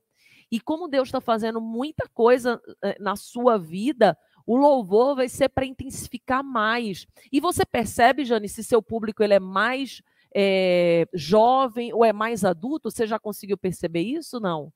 E 0.52 0.60
como 0.60 0.88
Deus 0.88 1.08
está 1.08 1.20
fazendo 1.20 1.60
muita 1.60 2.08
coisa 2.10 2.62
eh, 2.84 2.96
na 3.00 3.16
sua 3.16 3.58
vida, 3.58 4.16
o 4.46 4.56
louvor 4.56 5.16
vai 5.16 5.28
ser 5.30 5.50
para 5.50 5.66
intensificar 5.66 6.44
mais. 6.44 7.08
E 7.32 7.40
você 7.40 7.66
percebe, 7.66 8.24
Jane, 8.24 8.48
se 8.48 8.64
seu 8.64 8.84
público 8.84 9.24
ele 9.24 9.34
é 9.34 9.40
mais 9.40 10.04
é, 10.36 11.08
jovem 11.14 11.94
ou 11.94 12.04
é 12.04 12.14
mais 12.14 12.44
adulto? 12.44 12.90
Você 12.92 13.08
já 13.08 13.20
conseguiu 13.20 13.58
perceber 13.58 14.02
isso? 14.02 14.40
Não? 14.40 14.72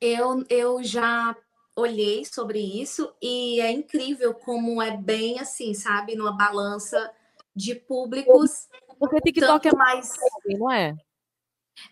Eu, 0.00 0.44
eu 0.48 0.82
já 0.82 1.36
olhei 1.76 2.24
sobre 2.24 2.58
isso 2.58 3.14
e 3.20 3.60
é 3.60 3.70
incrível 3.70 4.34
como 4.34 4.82
é 4.82 4.96
bem 4.96 5.38
assim, 5.38 5.74
sabe? 5.74 6.14
Numa 6.14 6.36
balança 6.36 7.12
de 7.54 7.74
públicos. 7.74 8.68
Porque 8.98 9.20
TikTok 9.20 9.68
é 9.68 9.74
mais. 9.74 10.12
Não 10.46 10.70
é? 10.70 10.94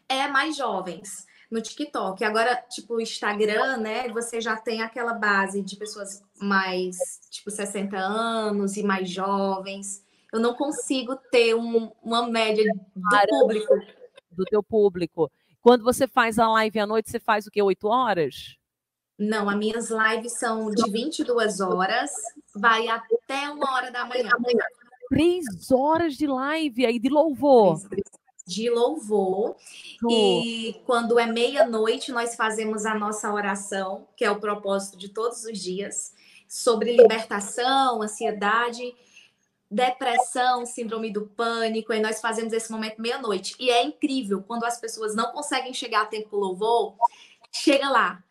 É 0.09 0.29
mais 0.29 0.57
jovens 0.57 1.27
no 1.51 1.61
TikTok. 1.61 2.23
Agora, 2.25 2.57
tipo, 2.69 2.95
o 2.95 3.01
Instagram, 3.01 3.79
né? 3.79 4.09
Você 4.11 4.41
já 4.41 4.57
tem 4.57 4.83
aquela 4.83 5.15
base 5.15 5.63
de 5.63 5.77
pessoas 5.77 6.23
mais, 6.39 6.97
tipo, 7.31 7.51
60 7.51 7.97
anos 7.97 8.77
e 8.77 8.83
mais 8.83 9.11
jovens 9.11 10.05
eu 10.33 10.41
não 10.41 10.55
consigo 10.55 11.17
ter 11.31 11.55
um, 11.55 11.91
uma 12.03 12.27
média 12.29 12.65
do 12.65 13.29
público. 13.29 13.75
Do 14.31 14.45
teu 14.45 14.63
público. 14.63 15.31
Quando 15.61 15.85
você 15.85 16.07
faz 16.07 16.39
a 16.39 16.49
live 16.49 16.79
à 16.79 16.87
noite, 16.87 17.11
você 17.11 17.21
faz 17.21 17.47
o 17.47 17.51
quê? 17.51 17.61
Oito 17.61 17.89
horas? 17.89 18.57
Não, 19.19 19.51
as 19.51 19.57
minhas 19.57 19.91
lives 19.91 20.39
são 20.39 20.71
de 20.71 20.91
22 20.91 21.61
horas, 21.61 22.11
vai 22.55 22.89
até 22.89 23.51
uma 23.51 23.75
hora 23.75 23.91
da 23.91 24.07
manhã. 24.07 24.31
Três 25.11 25.45
horas 25.71 26.15
de 26.15 26.27
live 26.27 26.87
aí 26.87 26.99
de 26.99 27.11
louvor. 27.11 27.79
de 28.47 28.71
louvor. 28.71 29.57
E 30.09 30.81
quando 30.87 31.19
é 31.19 31.27
meia-noite, 31.27 32.11
nós 32.13 32.35
fazemos 32.35 32.87
a 32.87 32.95
nossa 32.95 33.31
oração, 33.31 34.09
que 34.17 34.25
é 34.25 34.31
o 34.31 34.41
propósito 34.41 34.97
de 34.97 35.11
todos 35.11 35.45
os 35.45 35.59
dias, 35.59 36.15
sobre 36.49 36.97
libertação, 36.97 38.03
ansiedade, 38.03 38.95
depressão, 39.71 40.67
síndrome 40.67 41.13
do 41.13 41.27
pânico. 41.27 41.93
E 41.93 42.01
nós 42.01 42.21
fazemos 42.21 42.53
esse 42.53 42.71
momento 42.73 43.01
meia-noite. 43.01 43.55
E 43.59 43.71
é 43.71 43.83
incrível 43.83 44.43
quando 44.43 44.65
as 44.65 44.81
pessoas 44.81 45.15
não 45.15 45.33
conseguem 45.33 45.73
chegar 45.73 46.03
a 46.03 46.07
tempo 46.07 46.37
louvor, 46.37 46.97
chega 47.53 47.89
lá. 47.89 48.25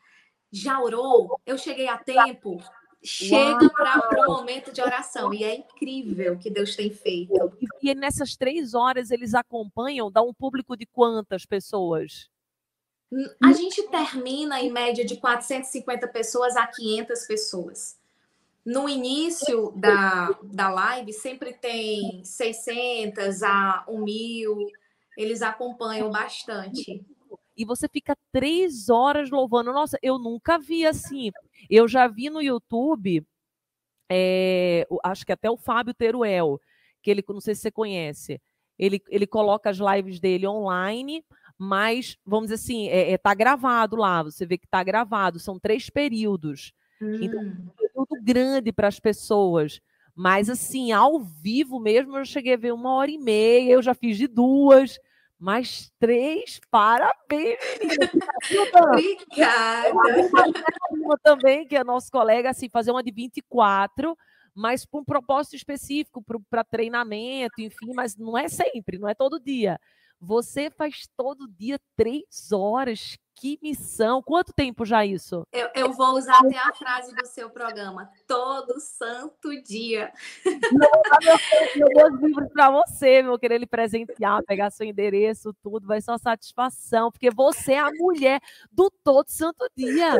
Já 0.52 0.80
orou? 0.80 1.40
Eu 1.46 1.58
cheguei 1.58 1.88
a 1.88 1.98
tempo 1.98 2.62
chega 3.04 3.70
para 3.70 4.28
o 4.28 4.34
momento 4.34 4.72
de 4.72 4.82
oração. 4.82 5.34
E 5.34 5.44
é 5.44 5.56
incrível 5.56 6.34
o 6.34 6.40
que 6.40 6.50
Deus 6.50 6.76
tem 6.76 6.92
feito. 6.92 7.34
E, 7.82 7.92
e 7.92 7.96
nessas 7.96 8.36
três 8.36 8.74
horas 8.74 9.12
eles 9.12 9.34
acompanham, 9.34 10.12
dá 10.12 10.22
um 10.22 10.34
público 10.34 10.76
de 10.76 10.86
quantas 10.86 11.46
pessoas? 11.46 12.30
A 13.44 13.54
gente 13.54 13.82
termina 13.90 14.62
em 14.62 14.72
média 14.72 15.04
de 15.04 15.18
450 15.18 16.08
pessoas 16.10 16.56
a 16.56 16.68
500 16.68 17.26
pessoas. 17.26 17.99
No 18.72 18.88
início 18.88 19.72
da, 19.76 20.38
da 20.44 20.70
live, 20.70 21.12
sempre 21.14 21.54
tem 21.54 22.24
600 22.24 23.42
a 23.44 23.84
1 23.88 24.04
mil. 24.04 24.68
Eles 25.18 25.42
acompanham 25.42 26.10
bastante 26.12 27.04
e 27.60 27.66
você 27.66 27.90
fica 27.90 28.16
três 28.32 28.88
horas 28.88 29.30
louvando. 29.30 29.74
Nossa, 29.74 30.00
eu 30.02 30.18
nunca 30.18 30.58
vi 30.58 30.86
assim. 30.86 31.30
Eu 31.70 31.90
já 31.90 32.08
vi 32.08 32.30
no 32.30 32.42
YouTube, 32.42 33.22
é, 34.10 34.88
acho 35.04 35.26
que 35.26 35.34
até 35.34 35.52
o 35.52 35.58
Fábio 35.58 35.94
Teruel, 35.94 36.58
que 37.04 37.12
ele, 37.12 37.22
não 37.28 37.42
sei 37.42 37.54
se 37.54 37.62
você 37.62 37.70
conhece, 37.70 38.42
ele, 38.78 39.04
ele 39.10 39.28
coloca 39.28 39.70
as 39.70 39.78
lives 39.78 40.22
dele 40.22 40.48
online, 40.48 41.22
mas, 41.58 42.18
vamos 42.26 42.46
dizer 42.50 42.56
assim, 42.56 42.88
é, 42.88 43.12
é 43.12 43.18
tá 43.18 43.34
gravado 43.34 43.98
lá, 43.98 44.24
você 44.24 44.46
vê 44.46 44.58
que 44.58 44.66
tá 44.66 44.82
gravado, 44.82 45.38
são 45.38 45.60
três 45.60 45.90
períodos. 45.90 46.72
Então, 47.02 47.42
hum. 47.42 47.68
Então, 47.74 47.89
período 48.06 48.24
grande 48.24 48.72
para 48.72 48.88
as 48.88 49.00
pessoas. 49.00 49.82
Mas, 50.16 50.50
assim, 50.50 50.92
ao 50.92 51.20
vivo 51.20 51.80
mesmo, 51.80 52.18
eu 52.18 52.26
cheguei 52.26 52.54
a 52.54 52.58
ver 52.58 52.74
uma 52.74 52.94
hora 52.94 53.10
e 53.10 53.18
meia, 53.18 53.72
eu 53.72 53.82
já 53.82 53.94
fiz 53.94 54.18
de 54.18 54.28
duas. 54.28 55.00
Mais 55.40 55.90
três, 55.98 56.60
parabéns, 56.70 57.58
Obrigada. 58.84 59.94
também, 61.24 61.66
que 61.66 61.78
é 61.78 61.84
nosso 61.86 62.12
colega, 62.12 62.50
assim, 62.50 62.68
fazer 62.68 62.92
uma 62.92 63.02
de 63.02 63.10
24, 63.10 64.18
mas 64.54 64.86
para 64.86 65.00
um 65.00 65.06
propósito 65.06 65.56
específico, 65.56 66.22
para 66.50 66.66
treinamento, 66.66 67.62
enfim, 67.62 67.94
mas 67.96 68.18
não 68.18 68.38
é 68.38 68.50
sempre, 68.50 69.00
não 69.00 69.08
é 69.08 69.16
todo 69.16 69.40
dia. 69.40 69.80
Você 70.20 70.70
faz 70.70 71.08
todo 71.16 71.48
dia 71.48 71.80
três 71.96 72.52
horas. 72.52 73.18
Que 73.40 73.58
missão! 73.62 74.22
Quanto 74.22 74.52
tempo 74.52 74.86
já 74.86 75.06
isso? 75.06 75.48
Eu, 75.54 75.70
eu 75.74 75.94
vou 75.94 76.18
usar 76.18 76.38
até 76.40 76.58
a 76.58 76.74
frase 76.74 77.16
do 77.16 77.26
seu 77.26 77.50
programa. 77.50 78.10
Todo 78.28 78.78
santo 78.82 79.50
dia. 79.64 80.12
Eu 81.74 81.88
vou 81.94 82.18
livros 82.18 82.52
para 82.52 82.70
você, 82.70 83.24
meu 83.24 83.40
querer 83.40 83.60
lhe 83.60 83.66
presentear, 83.66 84.44
pegar 84.44 84.70
seu 84.72 84.86
endereço, 84.86 85.56
tudo. 85.64 85.88
Vai 85.88 86.02
ser 86.02 86.12
uma 86.12 86.18
satisfação, 86.18 87.10
porque 87.10 87.32
você 87.32 87.74
é 87.74 87.80
a 87.80 87.90
mulher 87.92 88.42
do 88.70 88.92
todo 89.06 89.30
santo 89.30 89.70
dia. 89.74 90.16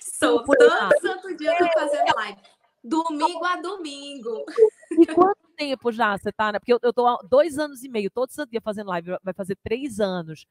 Sou 0.00 0.44
todo 0.44 1.00
santo 1.00 1.36
dia, 1.36 1.58
tô 1.58 1.66
fazendo 1.72 2.14
live. 2.14 2.38
Domingo 2.84 3.44
a 3.44 3.56
domingo. 3.56 4.44
E 4.92 5.06
quanto 5.06 5.48
tempo 5.56 5.90
já 5.90 6.16
você 6.16 6.30
tá, 6.30 6.52
né? 6.52 6.60
Porque 6.60 6.72
eu, 6.72 6.78
eu 6.82 6.92
tô 6.92 7.04
há 7.04 7.18
dois 7.28 7.58
anos 7.58 7.82
e 7.82 7.88
meio, 7.88 8.08
todo 8.08 8.30
santo 8.30 8.50
dia 8.50 8.60
fazendo 8.60 8.90
live, 8.90 9.16
vai 9.24 9.34
fazer 9.34 9.56
três 9.56 9.98
anos. 9.98 10.46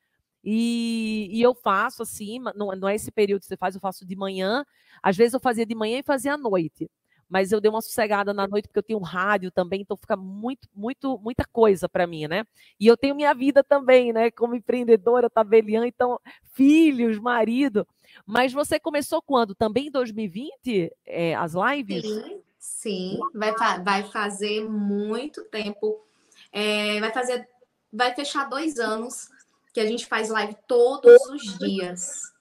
E, 0.50 1.28
e 1.30 1.42
eu 1.42 1.54
faço 1.54 2.04
assim, 2.04 2.40
não, 2.56 2.68
não 2.68 2.88
é 2.88 2.96
esse 2.96 3.12
período 3.12 3.42
que 3.42 3.48
você 3.48 3.58
faz, 3.58 3.76
eu 3.76 3.82
faço 3.82 4.06
de 4.06 4.16
manhã. 4.16 4.66
Às 5.04 5.18
vezes 5.18 5.34
eu 5.34 5.42
fazia 5.42 5.66
de 5.66 5.76
manhã 5.76 6.00
e 6.00 6.04
fazia 6.04 6.36
à 6.36 6.38
noite. 6.38 6.90
Mas 7.28 7.52
eu 7.52 7.60
dei 7.60 7.70
uma 7.70 7.82
sossegada 7.82 8.34
na 8.34 8.48
noite 8.48 8.70
porque 8.70 8.80
eu 8.80 8.84
tenho 8.84 9.00
rádio 9.00 9.52
também, 9.52 9.82
então 9.82 9.98
fica 9.98 10.16
muito, 10.16 10.70
muito, 10.74 11.20
muita 11.20 11.44
coisa 11.44 11.90
para 11.90 12.08
mim, 12.08 12.28
né? 12.28 12.46
E 12.80 12.88
eu 12.88 12.96
tenho 12.96 13.14
minha 13.14 13.34
vida 13.34 13.62
também, 13.62 14.14
né? 14.14 14.32
Como 14.32 14.56
empreendedora, 14.56 15.30
tabeliã, 15.30 15.86
então 15.86 16.18
filhos, 16.54 17.20
marido. 17.20 17.86
Mas 18.26 18.54
você 18.54 18.80
começou 18.80 19.22
quando? 19.22 19.54
Também 19.54 19.88
em 19.88 19.92
2020 19.92 20.90
é, 21.06 21.36
as 21.36 21.56
lives? 21.56 22.06
Sim. 22.06 22.42
Sim, 22.58 23.20
vai, 23.34 23.54
vai 23.84 24.04
fazer 24.04 24.64
muito 24.64 25.44
tempo. 25.46 26.06
É, 26.54 27.00
vai 27.02 27.12
fazer, 27.12 27.48
vai 27.92 28.16
fechar 28.16 28.46
dois 28.50 28.80
anos 28.80 29.30
que 29.78 29.82
a 29.82 29.86
gente 29.86 30.08
faz 30.08 30.30
live 30.30 30.56
todos 30.68 31.22
os 31.30 31.56
dias. 31.60 32.34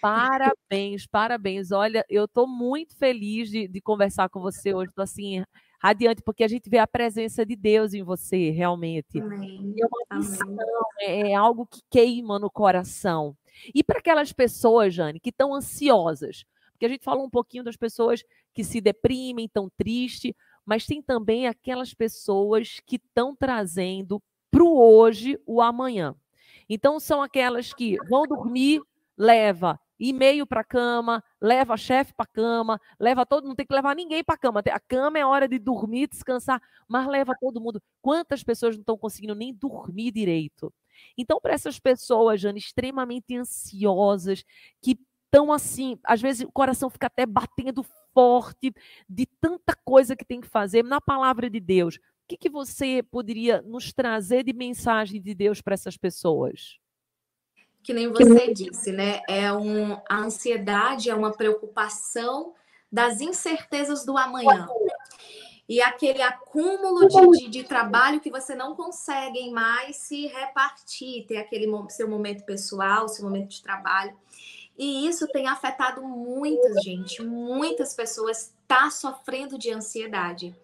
Parabéns, 0.00 1.06
parabéns. 1.06 1.70
Olha, 1.70 2.04
eu 2.10 2.24
estou 2.24 2.44
muito 2.44 2.96
feliz 2.96 3.48
de, 3.48 3.68
de, 3.68 3.80
conversar 3.80 4.28
com 4.28 4.40
você 4.40 4.74
hoje. 4.74 4.90
Estou 4.90 5.04
assim, 5.04 5.44
radiante, 5.80 6.22
porque 6.22 6.42
a 6.42 6.48
gente 6.48 6.68
vê 6.68 6.78
a 6.78 6.88
presença 6.88 7.46
de 7.46 7.54
Deus 7.54 7.94
em 7.94 8.02
você, 8.02 8.50
realmente. 8.50 9.20
Amém. 9.20 9.76
É 9.80 9.86
uma 9.86 10.18
missão, 10.18 10.56
é, 10.98 11.30
é 11.30 11.34
algo 11.36 11.68
que 11.68 11.80
queima 11.88 12.36
no 12.40 12.50
coração. 12.50 13.36
E 13.72 13.84
para 13.84 14.00
aquelas 14.00 14.32
pessoas, 14.32 14.92
Jane, 14.92 15.20
que 15.20 15.30
estão 15.30 15.54
ansiosas, 15.54 16.44
porque 16.72 16.86
a 16.86 16.88
gente 16.88 17.04
falou 17.04 17.24
um 17.24 17.30
pouquinho 17.30 17.62
das 17.62 17.76
pessoas 17.76 18.24
que 18.52 18.64
se 18.64 18.80
deprimem, 18.80 19.48
tão 19.48 19.70
triste, 19.78 20.34
mas 20.66 20.84
tem 20.84 21.00
também 21.00 21.46
aquelas 21.46 21.94
pessoas 21.94 22.80
que 22.84 22.96
estão 22.96 23.36
trazendo 23.36 24.20
para 24.50 24.64
o 24.64 24.76
hoje 24.76 25.38
o 25.46 25.62
amanhã. 25.62 26.16
Então 26.68 26.98
são 26.98 27.22
aquelas 27.22 27.72
que 27.72 27.96
vão 28.08 28.26
dormir, 28.26 28.82
leva 29.16 29.78
e-mail 29.98 30.46
para 30.46 30.60
a 30.60 30.64
cama, 30.64 31.22
leva 31.40 31.76
chefe 31.76 32.12
para 32.14 32.24
a 32.24 32.26
cama, 32.34 32.80
leva 32.98 33.24
todo, 33.24 33.46
não 33.46 33.54
tem 33.54 33.66
que 33.66 33.74
levar 33.74 33.94
ninguém 33.94 34.24
para 34.24 34.34
a 34.34 34.38
cama. 34.38 34.62
A 34.72 34.80
cama 34.80 35.18
é 35.18 35.24
hora 35.24 35.48
de 35.48 35.58
dormir, 35.58 36.08
descansar, 36.08 36.60
mas 36.88 37.06
leva 37.06 37.34
todo 37.40 37.60
mundo. 37.60 37.82
Quantas 38.02 38.42
pessoas 38.42 38.74
não 38.74 38.80
estão 38.80 38.98
conseguindo 38.98 39.34
nem 39.34 39.54
dormir 39.54 40.10
direito? 40.10 40.72
Então, 41.16 41.40
para 41.40 41.54
essas 41.54 41.78
pessoas, 41.78 42.40
Jane, 42.40 42.58
extremamente 42.58 43.36
ansiosas, 43.36 44.44
que 44.80 44.98
estão 45.24 45.52
assim, 45.52 45.98
às 46.04 46.20
vezes 46.20 46.46
o 46.46 46.52
coração 46.52 46.88
fica 46.88 47.06
até 47.08 47.26
batendo 47.26 47.84
forte 48.12 48.72
de 49.08 49.26
tanta 49.40 49.76
coisa 49.84 50.14
que 50.14 50.24
tem 50.24 50.40
que 50.40 50.46
fazer 50.46 50.84
na 50.84 51.00
palavra 51.00 51.50
de 51.50 51.58
Deus. 51.58 51.98
O 52.24 52.26
que, 52.26 52.38
que 52.38 52.48
você 52.48 53.02
poderia 53.02 53.60
nos 53.60 53.92
trazer 53.92 54.44
de 54.44 54.54
mensagem 54.54 55.20
de 55.20 55.34
Deus 55.34 55.60
para 55.60 55.74
essas 55.74 55.98
pessoas? 55.98 56.78
Que 57.82 57.92
nem 57.92 58.08
você 58.08 58.50
disse, 58.50 58.92
né? 58.92 59.20
É 59.28 59.52
um, 59.52 60.00
a 60.08 60.16
ansiedade 60.16 61.10
é 61.10 61.14
uma 61.14 61.32
preocupação 61.32 62.54
das 62.90 63.20
incertezas 63.20 64.06
do 64.06 64.16
amanhã. 64.16 64.66
E 65.68 65.82
aquele 65.82 66.22
acúmulo 66.22 67.06
de, 67.06 67.38
de, 67.42 67.48
de, 67.50 67.64
trabalho 67.64 68.20
que 68.20 68.30
você 68.30 68.54
não 68.54 68.74
consegue 68.74 69.50
mais 69.50 69.96
se 69.96 70.26
repartir, 70.26 71.26
ter 71.26 71.36
aquele 71.36 71.66
seu 71.90 72.08
momento 72.08 72.42
pessoal, 72.44 73.06
seu 73.06 73.24
momento 73.24 73.50
de 73.50 73.62
trabalho. 73.62 74.16
E 74.78 75.06
isso 75.06 75.28
tem 75.28 75.46
afetado 75.46 76.02
muita 76.02 76.80
gente, 76.80 77.22
muitas 77.22 77.92
pessoas 77.92 78.54
tá 78.66 78.90
sofrendo 78.90 79.58
de 79.58 79.70
ansiedade. 79.70 80.54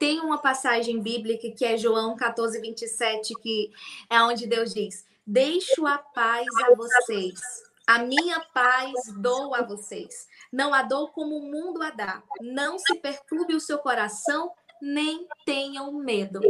Tem 0.00 0.18
uma 0.18 0.38
passagem 0.38 0.98
bíblica 0.98 1.50
que 1.50 1.62
é 1.62 1.76
João 1.76 2.16
14, 2.16 2.58
27, 2.58 3.34
que 3.34 3.70
é 4.08 4.22
onde 4.22 4.46
Deus 4.46 4.72
diz: 4.72 5.04
Deixo 5.26 5.86
a 5.86 5.98
paz 5.98 6.46
a 6.64 6.74
vocês, 6.74 7.38
a 7.86 7.98
minha 7.98 8.40
paz 8.40 8.94
dou 9.18 9.54
a 9.54 9.60
vocês. 9.60 10.26
Não 10.50 10.72
a 10.72 10.82
dou 10.82 11.08
como 11.08 11.36
o 11.36 11.42
mundo 11.42 11.82
a 11.82 11.90
dá. 11.90 12.22
Não 12.40 12.78
se 12.78 12.94
perturbe 12.94 13.54
o 13.54 13.60
seu 13.60 13.78
coração, 13.78 14.50
nem 14.80 15.28
tenham 15.44 15.92
medo. 15.92 16.40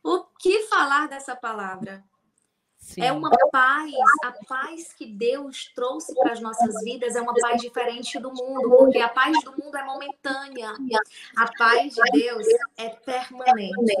O 0.00 0.22
que 0.38 0.62
falar 0.68 1.08
dessa 1.08 1.34
palavra? 1.34 2.04
Sim. 2.84 3.00
É 3.00 3.10
uma 3.10 3.30
paz, 3.50 3.94
a 4.22 4.32
paz 4.46 4.92
que 4.92 5.06
Deus 5.06 5.72
trouxe 5.74 6.14
para 6.14 6.32
as 6.32 6.40
nossas 6.40 6.84
vidas 6.84 7.16
é 7.16 7.20
uma 7.20 7.32
paz 7.32 7.60
diferente 7.62 8.18
do 8.18 8.30
mundo, 8.30 8.76
porque 8.76 8.98
a 8.98 9.08
paz 9.08 9.42
do 9.42 9.52
mundo 9.52 9.74
é 9.74 9.82
momentânea, 9.82 10.74
a 11.34 11.50
paz 11.56 11.94
de 11.94 12.02
Deus 12.12 12.46
é 12.76 12.90
permanente. 12.90 13.96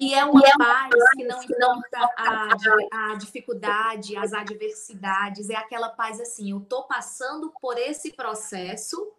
E 0.00 0.12
é 0.12 0.24
uma 0.24 0.42
paz 0.58 0.92
que 1.16 1.24
não 1.24 1.40
importa 1.40 2.10
a, 2.16 3.12
a 3.12 3.14
dificuldade, 3.14 4.16
as 4.16 4.32
adversidades, 4.32 5.48
é 5.48 5.54
aquela 5.54 5.88
paz 5.88 6.20
assim: 6.20 6.50
eu 6.50 6.58
estou 6.58 6.82
passando 6.82 7.54
por 7.60 7.78
esse 7.78 8.12
processo, 8.12 9.12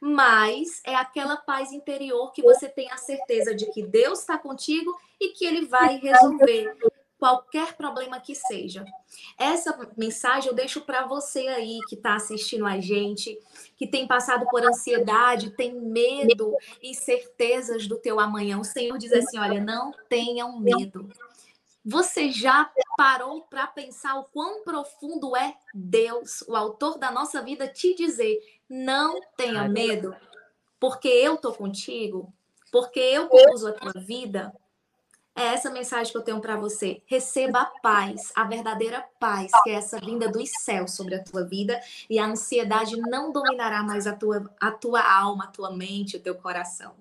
mas 0.00 0.80
é 0.82 0.94
aquela 0.94 1.36
paz 1.36 1.72
interior 1.72 2.32
que 2.32 2.40
você 2.40 2.70
tem 2.70 2.90
a 2.90 2.96
certeza 2.96 3.54
de 3.54 3.66
que 3.66 3.82
Deus 3.82 4.20
está 4.20 4.38
contigo 4.38 4.98
e 5.20 5.28
que 5.28 5.44
Ele 5.44 5.66
vai 5.66 5.98
resolver 5.98 6.74
qualquer 7.20 7.76
problema 7.76 8.18
que 8.18 8.34
seja. 8.34 8.82
Essa 9.38 9.78
mensagem 9.94 10.48
eu 10.48 10.56
deixo 10.56 10.80
para 10.80 11.06
você 11.06 11.46
aí 11.48 11.78
que 11.86 11.94
está 11.94 12.14
assistindo 12.14 12.64
a 12.66 12.80
gente, 12.80 13.38
que 13.76 13.86
tem 13.86 14.06
passado 14.06 14.46
por 14.46 14.64
ansiedade, 14.64 15.50
tem 15.50 15.74
medo 15.74 16.56
e 16.82 16.94
certezas 16.94 17.86
do 17.86 17.98
teu 17.98 18.18
amanhã. 18.18 18.58
O 18.58 18.64
Senhor 18.64 18.96
diz 18.96 19.12
assim: 19.12 19.38
olha, 19.38 19.60
não 19.60 19.92
tenham 20.08 20.58
medo. 20.58 21.08
Você 21.84 22.30
já 22.30 22.70
parou 22.96 23.42
para 23.42 23.66
pensar 23.66 24.18
o 24.18 24.24
quão 24.24 24.62
profundo 24.64 25.36
é 25.36 25.54
Deus, 25.74 26.42
o 26.48 26.56
autor 26.56 26.98
da 26.98 27.10
nossa 27.10 27.42
vida, 27.42 27.68
te 27.68 27.94
dizer: 27.94 28.38
não 28.68 29.20
tenha 29.36 29.68
medo, 29.68 30.16
porque 30.78 31.08
eu 31.08 31.36
tô 31.36 31.52
contigo, 31.52 32.32
porque 32.72 33.00
eu 33.00 33.28
conduzo 33.28 33.68
a 33.68 33.72
tua 33.72 33.92
vida? 33.92 34.54
É 35.36 35.44
essa 35.54 35.70
mensagem 35.70 36.12
que 36.12 36.18
eu 36.18 36.22
tenho 36.22 36.40
para 36.40 36.56
você. 36.56 37.02
Receba 37.06 37.60
a 37.60 37.66
paz, 37.80 38.32
a 38.34 38.44
verdadeira 38.44 39.04
paz, 39.18 39.50
que 39.62 39.70
é 39.70 39.74
essa 39.74 39.98
vinda 39.98 40.28
dos 40.28 40.50
céus 40.62 40.92
sobre 40.92 41.14
a 41.14 41.22
tua 41.22 41.44
vida, 41.44 41.80
e 42.08 42.18
a 42.18 42.26
ansiedade 42.26 42.96
não 43.00 43.32
dominará 43.32 43.82
mais 43.82 44.06
a 44.06 44.14
tua, 44.14 44.50
a 44.60 44.70
tua 44.70 45.00
alma, 45.00 45.44
a 45.44 45.48
tua 45.48 45.74
mente, 45.74 46.16
o 46.16 46.20
teu 46.20 46.34
coração. 46.34 46.94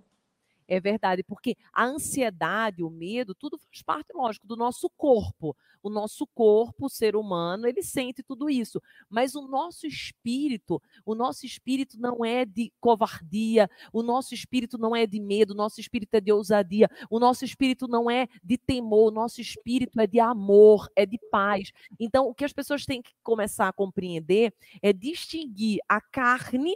É 0.71 0.79
verdade, 0.79 1.23
porque 1.23 1.57
a 1.73 1.83
ansiedade, 1.83 2.83
o 2.83 2.91
medo, 2.91 3.33
tudo 3.33 3.57
faz 3.57 3.81
parte, 3.81 4.13
lógico, 4.13 4.45
do 4.45 4.55
nosso 4.55 4.87
corpo. 4.95 5.57
O 5.81 5.89
nosso 5.89 6.27
corpo, 6.27 6.85
o 6.85 6.89
ser 6.89 7.15
humano, 7.15 7.65
ele 7.65 7.81
sente 7.81 8.21
tudo 8.21 8.47
isso. 8.51 8.79
Mas 9.09 9.33
o 9.33 9.47
nosso 9.47 9.87
espírito, 9.87 10.79
o 11.03 11.15
nosso 11.15 11.43
espírito 11.43 11.99
não 11.99 12.23
é 12.23 12.45
de 12.45 12.71
covardia, 12.79 13.67
o 13.91 14.03
nosso 14.03 14.35
espírito 14.35 14.77
não 14.77 14.95
é 14.95 15.07
de 15.07 15.19
medo, 15.19 15.53
o 15.53 15.57
nosso 15.57 15.81
espírito 15.81 16.13
é 16.13 16.21
de 16.21 16.31
ousadia, 16.31 16.87
o 17.09 17.17
nosso 17.17 17.43
espírito 17.43 17.87
não 17.87 18.11
é 18.11 18.27
de 18.43 18.55
temor, 18.55 19.07
o 19.07 19.15
nosso 19.15 19.41
espírito 19.41 19.99
é 19.99 20.05
de 20.05 20.19
amor, 20.19 20.87
é 20.95 21.03
de 21.03 21.17
paz. 21.31 21.71
Então, 21.99 22.27
o 22.27 22.35
que 22.35 22.45
as 22.45 22.53
pessoas 22.53 22.85
têm 22.85 23.01
que 23.01 23.13
começar 23.23 23.69
a 23.69 23.73
compreender 23.73 24.53
é 24.83 24.93
distinguir 24.93 25.79
a 25.89 25.99
carne 25.99 26.75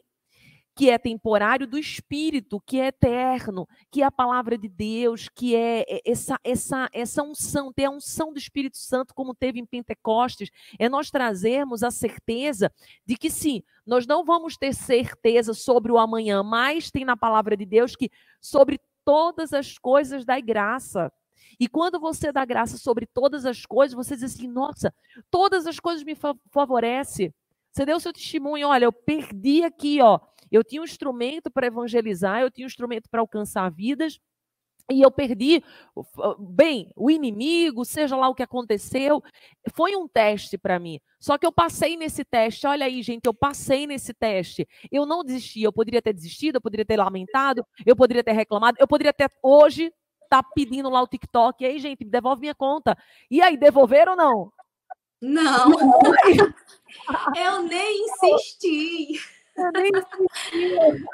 que 0.75 0.89
é 0.89 0.97
temporário, 0.97 1.67
do 1.67 1.77
Espírito, 1.77 2.59
que 2.65 2.79
é 2.79 2.88
eterno, 2.88 3.67
que 3.91 4.01
é 4.01 4.05
a 4.05 4.12
palavra 4.12 4.57
de 4.57 4.67
Deus, 4.67 5.29
que 5.29 5.55
é 5.55 5.86
essa, 6.05 6.38
essa, 6.43 6.89
essa 6.91 7.23
unção, 7.23 7.71
ter 7.71 7.86
a 7.86 7.91
unção 7.91 8.33
do 8.33 8.39
Espírito 8.39 8.77
Santo, 8.77 9.13
como 9.13 9.36
teve 9.36 9.59
em 9.59 9.65
Pentecostes, 9.65 10.49
é 10.79 10.89
nós 10.89 11.12
trazermos 11.12 11.83
a 11.83 11.91
certeza 11.91 12.71
de 13.05 13.15
que 13.15 13.29
sim, 13.29 13.62
nós 13.86 14.07
não 14.07 14.25
vamos 14.25 14.57
ter 14.57 14.73
certeza 14.73 15.53
sobre 15.53 15.91
o 15.91 15.97
amanhã, 15.97 16.41
mas 16.41 16.89
tem 16.89 17.05
na 17.05 17.15
palavra 17.15 17.55
de 17.55 17.65
Deus 17.65 17.95
que 17.95 18.09
sobre 18.41 18.79
todas 19.05 19.53
as 19.53 19.77
coisas 19.77 20.25
dá 20.25 20.39
graça. 20.39 21.12
E 21.59 21.67
quando 21.67 21.99
você 21.99 22.31
dá 22.31 22.43
graça 22.45 22.77
sobre 22.77 23.05
todas 23.05 23.45
as 23.45 23.65
coisas, 23.65 23.95
você 23.95 24.15
diz 24.15 24.23
assim: 24.23 24.47
nossa, 24.47 24.93
todas 25.29 25.67
as 25.67 25.79
coisas 25.79 26.03
me 26.03 26.15
favorecem. 26.49 27.33
Você 27.71 27.86
deu 27.86 27.97
o 27.97 27.99
seu 27.99 28.13
testemunho, 28.13 28.67
olha, 28.67 28.86
eu 28.86 28.93
perdi 28.93 29.63
aqui, 29.63 29.99
ó. 30.01 30.19
Eu 30.53 30.63
tinha 30.63 30.81
um 30.81 30.85
instrumento 30.85 31.49
para 31.49 31.65
evangelizar, 31.65 32.41
eu 32.41 32.51
tinha 32.51 32.65
um 32.65 32.67
instrumento 32.67 33.09
para 33.09 33.19
alcançar 33.21 33.67
vidas, 33.71 34.19
e 34.91 35.01
eu 35.01 35.09
perdi, 35.09 35.63
bem, 36.37 36.91
o 36.95 37.09
inimigo, 37.09 37.83
seja 37.83 38.15
lá 38.15 38.27
o 38.29 38.35
que 38.35 38.43
aconteceu, 38.43 39.23
foi 39.73 39.95
um 39.95 40.07
teste 40.07 40.57
para 40.57 40.77
mim. 40.77 40.99
Só 41.19 41.37
que 41.37 41.45
eu 41.47 41.51
passei 41.51 41.97
nesse 41.97 42.23
teste, 42.23 42.67
olha 42.67 42.85
aí, 42.85 43.01
gente, 43.01 43.25
eu 43.25 43.33
passei 43.33 43.87
nesse 43.87 44.13
teste. 44.13 44.67
Eu 44.91 45.05
não 45.05 45.23
desisti, 45.23 45.63
eu 45.63 45.73
poderia 45.73 46.01
ter 46.01 46.13
desistido, 46.13 46.57
eu 46.57 46.61
poderia 46.61 46.85
ter 46.85 46.97
lamentado, 46.97 47.65
eu 47.85 47.95
poderia 47.95 48.23
ter 48.23 48.33
reclamado, 48.33 48.77
eu 48.79 48.87
poderia 48.87 49.13
ter 49.13 49.31
hoje 49.41 49.91
tá 50.29 50.41
pedindo 50.41 50.89
lá 50.89 51.01
o 51.01 51.07
TikTok, 51.07 51.63
e 51.63 51.67
aí, 51.67 51.79
gente, 51.79 52.03
me 52.03 52.09
devolve 52.09 52.41
minha 52.41 52.55
conta. 52.55 52.97
E 53.29 53.39
aí, 53.41 53.55
devolveram 53.55 54.13
ou 54.13 54.17
não? 54.17 54.53
Não. 55.21 55.71
Eu 57.37 57.61
nem 57.63 58.05
insisti. 58.05 59.21
Eu 59.55 59.71
nem 59.71 59.89
insisti. 59.89 61.05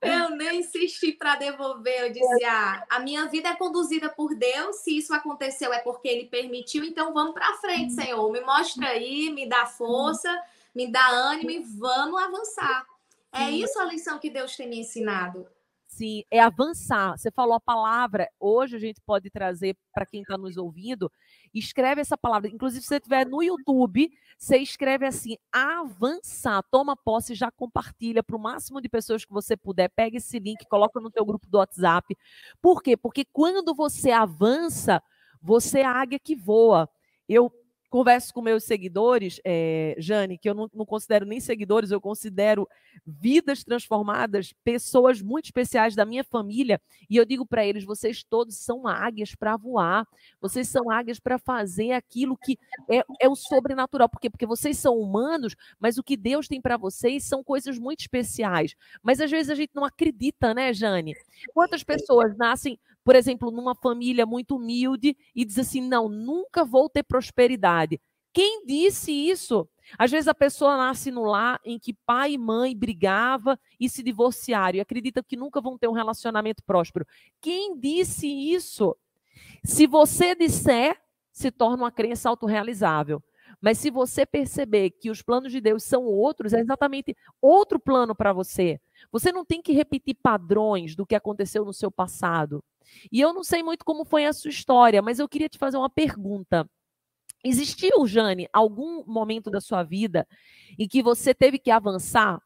Eu 0.00 0.30
nem 0.30 0.60
insisti 0.60 1.12
para 1.12 1.36
devolver. 1.36 2.02
Eu 2.02 2.12
disse: 2.12 2.44
ah, 2.44 2.84
a 2.90 3.00
minha 3.00 3.26
vida 3.26 3.48
é 3.48 3.56
conduzida 3.56 4.08
por 4.08 4.34
Deus. 4.34 4.76
Se 4.76 4.96
isso 4.96 5.14
aconteceu 5.14 5.72
é 5.72 5.80
porque 5.80 6.08
Ele 6.08 6.26
permitiu. 6.26 6.84
Então 6.84 7.12
vamos 7.12 7.34
para 7.34 7.54
frente, 7.54 7.94
Senhor. 7.94 8.30
Me 8.30 8.40
mostra 8.40 8.88
aí, 8.88 9.30
me 9.30 9.48
dá 9.48 9.66
força, 9.66 10.30
me 10.74 10.90
dá 10.90 11.08
ânimo 11.08 11.50
e 11.50 11.60
vamos 11.60 12.22
avançar. 12.22 12.86
É 13.32 13.50
isso 13.50 13.78
a 13.78 13.84
lição 13.84 14.18
que 14.18 14.30
Deus 14.30 14.56
tem 14.56 14.68
me 14.68 14.80
ensinado. 14.80 15.46
Sim, 15.86 16.22
é 16.30 16.38
avançar. 16.38 17.16
Você 17.16 17.30
falou 17.30 17.54
a 17.54 17.60
palavra. 17.60 18.28
Hoje 18.38 18.76
a 18.76 18.78
gente 18.78 19.00
pode 19.00 19.30
trazer 19.30 19.76
para 19.92 20.06
quem 20.06 20.20
está 20.20 20.36
nos 20.36 20.56
ouvindo 20.56 21.10
escreve 21.54 22.00
essa 22.00 22.16
palavra. 22.16 22.48
Inclusive, 22.48 22.82
se 22.82 22.88
você 22.88 22.96
estiver 22.96 23.26
no 23.26 23.42
YouTube, 23.42 24.10
você 24.36 24.58
escreve 24.58 25.06
assim: 25.06 25.36
avançar. 25.52 26.62
Toma 26.70 26.96
posse, 26.96 27.34
já 27.34 27.50
compartilha 27.50 28.22
para 28.22 28.36
o 28.36 28.40
máximo 28.40 28.80
de 28.80 28.88
pessoas 28.88 29.24
que 29.24 29.32
você 29.32 29.56
puder. 29.56 29.88
Pega 29.88 30.16
esse 30.16 30.38
link, 30.38 30.66
coloca 30.68 31.00
no 31.00 31.10
teu 31.10 31.24
grupo 31.24 31.46
do 31.48 31.58
WhatsApp. 31.58 32.16
Por 32.60 32.82
quê? 32.82 32.96
Porque 32.96 33.24
quando 33.24 33.74
você 33.74 34.10
avança, 34.10 35.02
você 35.40 35.80
é 35.80 35.84
a 35.84 35.92
águia 35.92 36.18
que 36.18 36.34
voa. 36.34 36.88
Eu 37.28 37.52
converso 37.88 38.32
com 38.34 38.42
meus 38.42 38.64
seguidores, 38.64 39.40
é, 39.44 39.94
Jane, 39.98 40.38
que 40.38 40.48
eu 40.48 40.54
não, 40.54 40.70
não, 40.74 40.84
considero 40.84 41.24
nem 41.24 41.40
seguidores, 41.40 41.90
eu 41.90 42.00
considero 42.00 42.68
vidas 43.06 43.64
transformadas, 43.64 44.52
pessoas 44.62 45.22
muito 45.22 45.46
especiais 45.46 45.94
da 45.94 46.04
minha 46.04 46.22
família, 46.22 46.80
e 47.08 47.16
eu 47.16 47.24
digo 47.24 47.46
para 47.46 47.64
eles: 47.64 47.84
vocês 47.84 48.22
todos 48.22 48.56
são 48.56 48.86
águias 48.86 49.34
para 49.34 49.56
voar, 49.56 50.06
vocês 50.40 50.68
são 50.68 50.90
águias 50.90 51.18
para 51.18 51.38
fazer 51.38 51.92
aquilo 51.92 52.36
que 52.36 52.58
é, 52.90 53.04
é, 53.20 53.28
o 53.28 53.34
sobrenatural. 53.34 54.08
Por 54.08 54.20
quê? 54.20 54.28
Porque 54.28 54.46
vocês 54.46 54.76
são 54.78 54.96
humanos, 54.98 55.54
mas 55.78 55.98
o 55.98 56.02
que 56.02 56.16
Deus 56.16 56.46
tem 56.46 56.60
para 56.60 56.76
vocês 56.76 57.24
são 57.24 57.42
coisas 57.42 57.78
muito 57.78 58.00
especiais. 58.00 58.74
Mas 59.02 59.20
às 59.20 59.30
vezes 59.30 59.50
a 59.50 59.54
gente 59.54 59.70
não 59.74 59.84
acredita, 59.84 60.52
né, 60.52 60.72
Jane? 60.72 61.14
Quantas 61.54 61.82
pessoas 61.82 62.36
nascem 62.36 62.78
por 63.08 63.16
exemplo, 63.16 63.50
numa 63.50 63.74
família 63.74 64.26
muito 64.26 64.56
humilde 64.56 65.16
e 65.34 65.42
diz 65.42 65.58
assim: 65.58 65.80
não, 65.80 66.10
nunca 66.10 66.62
vou 66.62 66.90
ter 66.90 67.02
prosperidade. 67.02 67.98
Quem 68.34 68.66
disse 68.66 69.10
isso? 69.10 69.66
Às 69.96 70.10
vezes 70.10 70.28
a 70.28 70.34
pessoa 70.34 70.76
nasce 70.76 71.10
no 71.10 71.24
lar 71.24 71.58
em 71.64 71.78
que 71.78 71.94
pai 71.94 72.32
e 72.32 72.38
mãe 72.38 72.76
brigavam 72.76 73.58
e 73.80 73.88
se 73.88 74.02
divorciaram 74.02 74.76
e 74.76 74.80
acredita 74.82 75.22
que 75.22 75.38
nunca 75.38 75.58
vão 75.58 75.78
ter 75.78 75.88
um 75.88 75.92
relacionamento 75.92 76.62
próspero. 76.62 77.06
Quem 77.40 77.80
disse 77.80 78.26
isso? 78.26 78.94
Se 79.64 79.86
você 79.86 80.34
disser, 80.34 81.00
se 81.32 81.50
torna 81.50 81.84
uma 81.84 81.90
crença 81.90 82.28
autorrealizável. 82.28 83.22
Mas 83.60 83.78
se 83.78 83.90
você 83.90 84.24
perceber 84.24 84.90
que 84.90 85.10
os 85.10 85.22
planos 85.22 85.50
de 85.50 85.60
Deus 85.60 85.82
são 85.82 86.04
outros, 86.04 86.52
é 86.52 86.60
exatamente 86.60 87.16
outro 87.40 87.78
plano 87.78 88.14
para 88.14 88.32
você. 88.32 88.80
Você 89.10 89.32
não 89.32 89.44
tem 89.44 89.60
que 89.60 89.72
repetir 89.72 90.16
padrões 90.22 90.94
do 90.94 91.06
que 91.06 91.14
aconteceu 91.14 91.64
no 91.64 91.72
seu 91.72 91.90
passado. 91.90 92.62
E 93.10 93.20
eu 93.20 93.32
não 93.32 93.42
sei 93.42 93.62
muito 93.62 93.84
como 93.84 94.04
foi 94.04 94.24
a 94.24 94.32
sua 94.32 94.50
história, 94.50 95.02
mas 95.02 95.18
eu 95.18 95.28
queria 95.28 95.48
te 95.48 95.58
fazer 95.58 95.76
uma 95.76 95.90
pergunta. 95.90 96.68
Existiu, 97.44 98.06
Jane, 98.06 98.48
algum 98.52 99.04
momento 99.06 99.50
da 99.50 99.60
sua 99.60 99.82
vida 99.82 100.26
em 100.78 100.88
que 100.88 101.02
você 101.02 101.32
teve 101.32 101.58
que 101.58 101.70
avançar, 101.70 102.40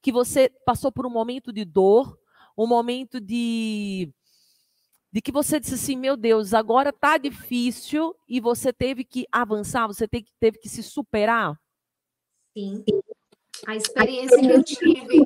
que 0.00 0.12
você 0.12 0.50
passou 0.64 0.90
por 0.90 1.06
um 1.06 1.10
momento 1.10 1.52
de 1.52 1.64
dor, 1.64 2.18
um 2.56 2.66
momento 2.66 3.20
de 3.20 4.10
de 5.10 5.22
que 5.22 5.32
você 5.32 5.58
disse 5.58 5.74
assim, 5.74 5.96
meu 5.96 6.16
Deus, 6.16 6.52
agora 6.52 6.92
tá 6.92 7.16
difícil 7.16 8.14
e 8.28 8.40
você 8.40 8.72
teve 8.72 9.04
que 9.04 9.26
avançar, 9.32 9.86
você 9.86 10.06
teve, 10.06 10.26
teve 10.38 10.58
que 10.58 10.68
se 10.68 10.82
superar? 10.82 11.58
Sim. 12.56 12.84
A 13.66 13.74
experiência 13.74 14.38
que 14.38 14.46
eu 14.46 14.62
tive 14.62 15.24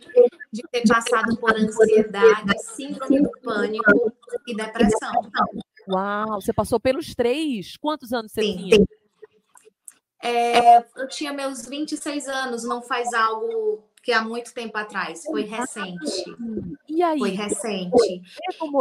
de 0.53 0.63
ter 0.71 0.89
passado 0.89 1.37
por 1.37 1.55
ansiedade, 1.55 2.59
síndrome 2.63 3.21
do 3.21 3.31
pânico 3.43 4.13
e 4.47 4.55
depressão. 4.55 5.13
Uau, 5.89 6.41
você 6.41 6.53
passou 6.53 6.81
pelos 6.81 7.15
três? 7.15 7.77
Quantos 7.77 8.13
anos 8.13 8.33
você 8.33 8.41
tinha? 8.41 8.87
É, 10.23 10.79
eu 10.97 11.09
tinha 11.09 11.33
meus 11.33 11.67
26 11.67 12.29
anos, 12.29 12.63
não 12.63 12.81
faz 12.81 13.13
algo 13.13 13.85
que 14.03 14.13
há 14.13 14.23
muito 14.23 14.53
tempo 14.53 14.77
atrás, 14.77 15.25
foi 15.25 15.43
recente. 15.43 16.25
E 16.89 17.03
aí? 17.03 17.19
Foi 17.19 17.31
recente. 17.31 18.23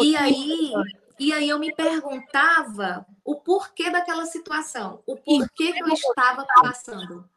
E 0.02 0.16
aí, 0.16 0.74
e 1.20 1.32
aí 1.32 1.50
eu 1.50 1.60
me 1.60 1.74
perguntava 1.74 3.06
o 3.24 3.36
porquê 3.36 3.90
daquela 3.90 4.26
situação, 4.26 5.02
o 5.06 5.16
porquê 5.16 5.74
que 5.74 5.80
eu 5.82 5.94
estava 5.94 6.46
passando. 6.62 7.30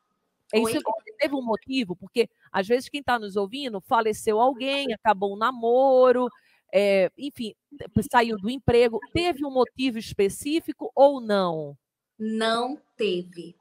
É 0.52 0.58
isso 0.58 0.80
teve 1.18 1.34
um 1.34 1.42
motivo, 1.42 1.96
porque 1.96 2.28
às 2.52 2.66
vezes 2.66 2.88
quem 2.88 3.00
está 3.00 3.18
nos 3.18 3.36
ouvindo 3.36 3.80
faleceu 3.80 4.40
alguém, 4.40 4.92
acabou 4.92 5.34
um 5.34 5.38
namoro, 5.38 6.28
é, 6.72 7.10
enfim, 7.16 7.54
saiu 8.10 8.36
do 8.36 8.50
emprego. 8.50 8.98
Teve 9.12 9.44
um 9.44 9.50
motivo 9.50 9.98
específico 9.98 10.90
ou 10.94 11.20
não? 11.20 11.76
Não 12.18 12.78
teve. 12.96 13.56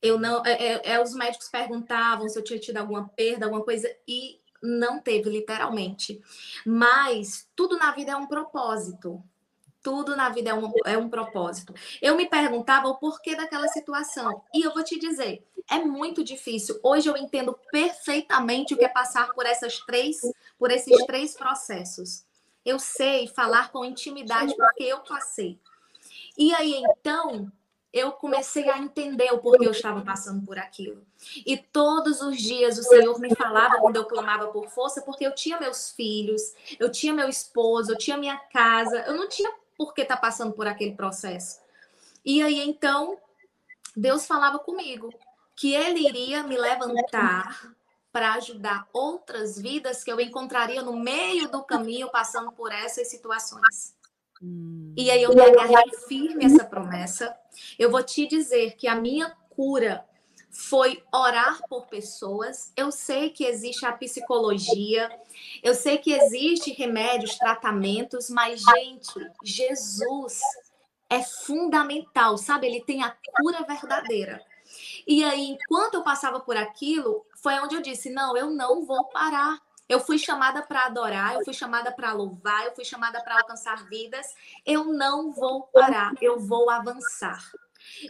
Eu 0.00 0.18
não. 0.18 0.44
É, 0.44 0.52
é, 0.52 0.92
é, 0.92 1.02
os 1.02 1.14
médicos 1.14 1.48
perguntavam 1.48 2.28
se 2.28 2.38
eu 2.38 2.44
tinha 2.44 2.58
tido 2.58 2.78
alguma 2.78 3.08
perda, 3.08 3.46
alguma 3.46 3.64
coisa, 3.64 3.88
e 4.06 4.40
não 4.62 5.00
teve, 5.00 5.30
literalmente. 5.30 6.20
Mas 6.64 7.48
tudo 7.56 7.76
na 7.76 7.92
vida 7.92 8.12
é 8.12 8.16
um 8.16 8.26
propósito. 8.26 9.22
Tudo 9.82 10.14
na 10.14 10.28
vida 10.28 10.50
é 10.50 10.54
um, 10.54 10.72
é 10.86 10.96
um 10.96 11.08
propósito. 11.08 11.74
Eu 12.00 12.16
me 12.16 12.28
perguntava 12.28 12.88
o 12.88 12.96
porquê 12.96 13.34
daquela 13.34 13.66
situação. 13.68 14.42
E 14.54 14.62
eu 14.62 14.72
vou 14.72 14.84
te 14.84 14.96
dizer, 14.96 15.44
é 15.68 15.78
muito 15.80 16.22
difícil. 16.22 16.78
Hoje 16.84 17.08
eu 17.08 17.16
entendo 17.16 17.58
perfeitamente 17.72 18.74
o 18.74 18.76
que 18.76 18.84
é 18.84 18.88
passar 18.88 19.32
por 19.32 19.44
essas 19.44 19.78
três, 19.80 20.20
por 20.56 20.70
esses 20.70 21.04
três 21.04 21.34
processos. 21.34 22.24
Eu 22.64 22.78
sei 22.78 23.26
falar 23.26 23.72
com 23.72 23.84
intimidade 23.84 24.54
porque 24.56 24.84
eu 24.84 25.00
passei. 25.00 25.58
E 26.38 26.54
aí 26.54 26.80
então 27.00 27.50
eu 27.92 28.12
comecei 28.12 28.70
a 28.70 28.78
entender 28.78 29.30
o 29.32 29.38
porquê 29.38 29.66
eu 29.66 29.72
estava 29.72 30.00
passando 30.00 30.44
por 30.46 30.58
aquilo. 30.58 31.04
E 31.44 31.56
todos 31.56 32.22
os 32.22 32.38
dias 32.38 32.78
o 32.78 32.82
Senhor 32.82 33.18
me 33.20 33.34
falava 33.34 33.78
quando 33.78 33.96
eu 33.96 34.06
clamava 34.06 34.48
por 34.48 34.68
força, 34.68 35.02
porque 35.02 35.26
eu 35.26 35.34
tinha 35.34 35.60
meus 35.60 35.90
filhos, 35.90 36.54
eu 36.80 36.90
tinha 36.90 37.12
meu 37.12 37.28
esposo, 37.28 37.92
eu 37.92 37.98
tinha 37.98 38.16
minha 38.16 38.36
casa, 38.36 39.04
eu 39.06 39.14
não 39.14 39.28
tinha 39.28 39.52
por 39.76 39.92
que 39.92 40.02
estar 40.02 40.16
tá 40.16 40.20
passando 40.20 40.52
por 40.52 40.66
aquele 40.66 40.94
processo. 40.94 41.60
E 42.24 42.42
aí 42.42 42.60
então 42.60 43.18
Deus 43.94 44.26
falava 44.26 44.58
comigo 44.58 45.12
que 45.54 45.74
ele 45.74 46.06
iria 46.06 46.42
me 46.42 46.56
levantar 46.56 47.74
para 48.10 48.34
ajudar 48.34 48.86
outras 48.92 49.58
vidas 49.58 50.04
que 50.04 50.12
eu 50.12 50.20
encontraria 50.20 50.82
no 50.82 50.96
meio 50.96 51.48
do 51.50 51.62
caminho 51.62 52.10
passando 52.10 52.52
por 52.52 52.70
essas 52.70 53.08
situações. 53.08 53.94
Hum. 54.42 54.92
E 54.96 55.10
aí 55.10 55.22
eu 55.22 55.34
me 55.34 55.40
agarrei 55.40 55.90
firme 56.08 56.44
essa 56.44 56.64
promessa. 56.64 57.36
Eu 57.78 57.90
vou 57.90 58.02
te 58.02 58.26
dizer 58.26 58.76
que 58.76 58.88
a 58.88 58.94
minha 58.94 59.30
cura 59.50 60.04
foi 60.50 61.02
orar 61.12 61.60
por 61.68 61.86
pessoas. 61.86 62.72
Eu 62.76 62.92
sei 62.92 63.30
que 63.30 63.44
existe 63.44 63.86
a 63.86 63.92
psicologia, 63.92 65.10
eu 65.62 65.74
sei 65.74 65.96
que 65.96 66.12
existe 66.12 66.72
remédios, 66.72 67.38
tratamentos, 67.38 68.28
mas 68.28 68.60
gente, 68.62 69.30
Jesus 69.42 70.40
é 71.08 71.22
fundamental, 71.22 72.36
sabe? 72.36 72.66
Ele 72.66 72.82
tem 72.82 73.02
a 73.02 73.16
cura 73.36 73.64
verdadeira. 73.64 74.44
E 75.06 75.22
aí, 75.24 75.50
enquanto 75.50 75.94
eu 75.94 76.02
passava 76.02 76.40
por 76.40 76.56
aquilo, 76.56 77.24
foi 77.42 77.58
onde 77.60 77.74
eu 77.74 77.82
disse: 77.82 78.10
não, 78.10 78.36
eu 78.36 78.50
não 78.50 78.84
vou 78.84 79.04
parar. 79.06 79.58
Eu 79.88 80.00
fui 80.00 80.18
chamada 80.18 80.62
para 80.62 80.86
adorar, 80.86 81.34
eu 81.34 81.44
fui 81.44 81.52
chamada 81.52 81.92
para 81.92 82.12
louvar, 82.12 82.66
eu 82.66 82.74
fui 82.74 82.84
chamada 82.84 83.22
para 83.22 83.38
alcançar 83.38 83.84
vidas. 83.88 84.26
Eu 84.64 84.84
não 84.84 85.32
vou 85.32 85.62
parar, 85.72 86.12
eu 86.20 86.38
vou 86.38 86.70
avançar. 86.70 87.42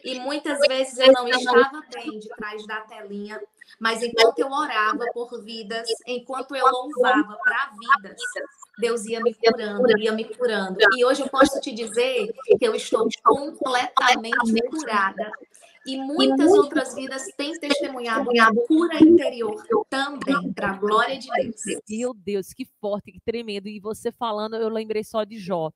E 0.05 0.21
muitas 0.21 0.59
vezes 0.69 0.99
eu 0.99 1.13
não 1.13 1.27
estava 1.27 1.83
bem 1.95 2.19
de 2.19 2.29
trás 2.29 2.67
da 2.67 2.81
telinha, 2.83 3.41
mas 3.81 4.03
enquanto 4.03 4.39
eu 4.39 4.51
orava 4.51 5.05
por 5.13 5.43
vidas, 5.43 5.89
enquanto 6.07 6.55
eu 6.55 6.67
louvava 6.67 7.37
para 7.43 7.71
vidas, 7.79 8.21
Deus 8.79 9.05
ia 9.07 9.21
me 9.21 9.35
curando, 9.35 9.99
ia 9.99 10.13
me 10.13 10.25
curando. 10.25 10.79
E 10.95 11.05
hoje 11.05 11.23
eu 11.23 11.29
posso 11.29 11.61
te 11.61 11.73
dizer 11.73 12.33
que 12.59 12.67
eu 12.67 12.75
estou 12.75 13.09
completamente 13.25 14.63
curada 14.69 15.33
e 15.87 15.97
muitas 15.97 16.51
outras 16.53 16.95
vidas 16.95 17.25
têm 17.37 17.59
testemunhado 17.59 18.31
a 18.41 18.67
cura 18.67 19.03
interior 19.03 19.63
também, 19.89 20.53
para 20.53 20.71
a 20.71 20.77
glória 20.79 21.19
de 21.19 21.29
Deus. 21.29 21.63
Meu 21.89 22.15
Deus, 22.15 22.53
que 22.53 22.65
forte, 22.81 23.13
que 23.13 23.21
tremendo. 23.21 23.69
E 23.69 23.81
você 23.81 24.13
falando, 24.13 24.57
eu 24.57 24.69
lembrei 24.69 25.03
só 25.03 25.25
de 25.25 25.39
Jó. 25.39 25.73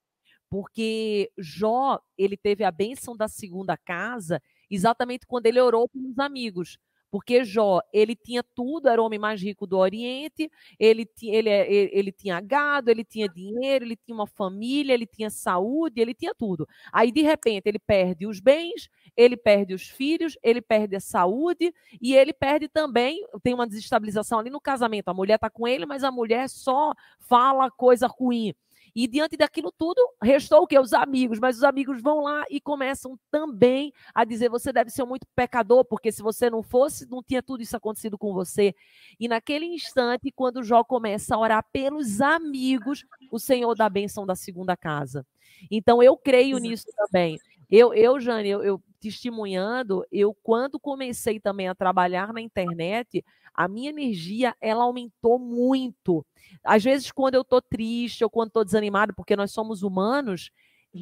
Porque 0.48 1.30
Jó, 1.36 2.00
ele 2.16 2.36
teve 2.36 2.62
a 2.62 2.70
bênção 2.70 3.16
da 3.16 3.26
segunda 3.26 3.76
casa 3.76 4.40
exatamente 4.70 5.26
quando 5.26 5.46
ele 5.46 5.60
orou 5.60 5.88
pelos 5.88 6.18
amigos. 6.18 6.78
Porque 7.10 7.44
Jó, 7.44 7.80
ele 7.92 8.14
tinha 8.14 8.42
tudo, 8.42 8.88
era 8.88 9.00
o 9.00 9.04
homem 9.04 9.18
mais 9.18 9.40
rico 9.40 9.66
do 9.66 9.78
Oriente, 9.78 10.50
ele, 10.78 11.08
ele, 11.22 11.48
é, 11.48 11.72
ele, 11.72 11.90
ele 11.92 12.12
tinha 12.12 12.40
gado, 12.40 12.90
ele 12.90 13.04
tinha 13.04 13.28
dinheiro, 13.28 13.84
ele 13.84 13.96
tinha 13.96 14.14
uma 14.14 14.26
família, 14.26 14.92
ele 14.92 15.06
tinha 15.06 15.30
saúde, 15.30 16.00
ele 16.00 16.14
tinha 16.14 16.34
tudo. 16.34 16.66
Aí, 16.92 17.10
de 17.12 17.22
repente, 17.22 17.66
ele 17.66 17.78
perde 17.78 18.26
os 18.26 18.40
bens, 18.40 18.88
ele 19.16 19.36
perde 19.36 19.74
os 19.74 19.88
filhos, 19.88 20.36
ele 20.42 20.60
perde 20.60 20.96
a 20.96 21.00
saúde 21.00 21.72
e 22.00 22.14
ele 22.14 22.32
perde 22.32 22.68
também, 22.68 23.24
tem 23.42 23.54
uma 23.54 23.66
desestabilização 23.66 24.38
ali 24.38 24.50
no 24.50 24.60
casamento. 24.60 25.08
A 25.08 25.14
mulher 25.14 25.36
está 25.36 25.48
com 25.48 25.66
ele, 25.66 25.86
mas 25.86 26.04
a 26.04 26.10
mulher 26.10 26.48
só 26.48 26.92
fala 27.18 27.70
coisa 27.70 28.06
ruim. 28.06 28.54
E 28.96 29.06
diante 29.06 29.36
daquilo 29.36 29.70
tudo, 29.70 30.00
restou 30.22 30.62
o 30.62 30.66
que? 30.66 30.78
Os 30.78 30.94
amigos. 30.94 31.38
Mas 31.38 31.58
os 31.58 31.62
amigos 31.62 32.00
vão 32.00 32.22
lá 32.22 32.46
e 32.48 32.58
começam 32.58 33.18
também 33.30 33.92
a 34.14 34.24
dizer: 34.24 34.48
você 34.48 34.72
deve 34.72 34.88
ser 34.88 35.04
muito 35.04 35.26
pecador, 35.36 35.84
porque 35.84 36.10
se 36.10 36.22
você 36.22 36.48
não 36.48 36.62
fosse, 36.62 37.06
não 37.10 37.22
tinha 37.22 37.42
tudo 37.42 37.62
isso 37.62 37.76
acontecido 37.76 38.16
com 38.16 38.32
você. 38.32 38.74
E 39.20 39.28
naquele 39.28 39.66
instante, 39.66 40.32
quando 40.34 40.62
Jó 40.62 40.82
começa 40.82 41.34
a 41.34 41.38
orar 41.38 41.62
pelos 41.70 42.22
amigos, 42.22 43.04
o 43.30 43.38
Senhor 43.38 43.74
dá 43.74 43.84
a 43.84 43.90
bênção 43.90 44.24
da 44.24 44.34
segunda 44.34 44.74
casa. 44.74 45.26
Então 45.70 46.02
eu 46.02 46.16
creio 46.16 46.56
Exato. 46.56 46.62
nisso 46.62 46.86
também. 46.96 47.38
Eu, 47.70 47.92
eu 47.92 48.18
Jane, 48.18 48.48
eu, 48.48 48.62
eu 48.64 48.82
testemunhando, 48.98 50.06
eu 50.10 50.34
quando 50.42 50.80
comecei 50.80 51.38
também 51.38 51.68
a 51.68 51.74
trabalhar 51.74 52.32
na 52.32 52.40
internet, 52.40 53.22
a 53.56 53.66
minha 53.66 53.90
energia 53.90 54.54
ela 54.60 54.84
aumentou 54.84 55.38
muito. 55.38 56.24
Às 56.62 56.84
vezes, 56.84 57.10
quando 57.10 57.34
eu 57.34 57.42
estou 57.42 57.62
triste 57.62 58.22
ou 58.22 58.30
quando 58.30 58.48
estou 58.48 58.64
desanimado, 58.64 59.14
porque 59.14 59.34
nós 59.34 59.50
somos 59.50 59.82
humanos, 59.82 60.50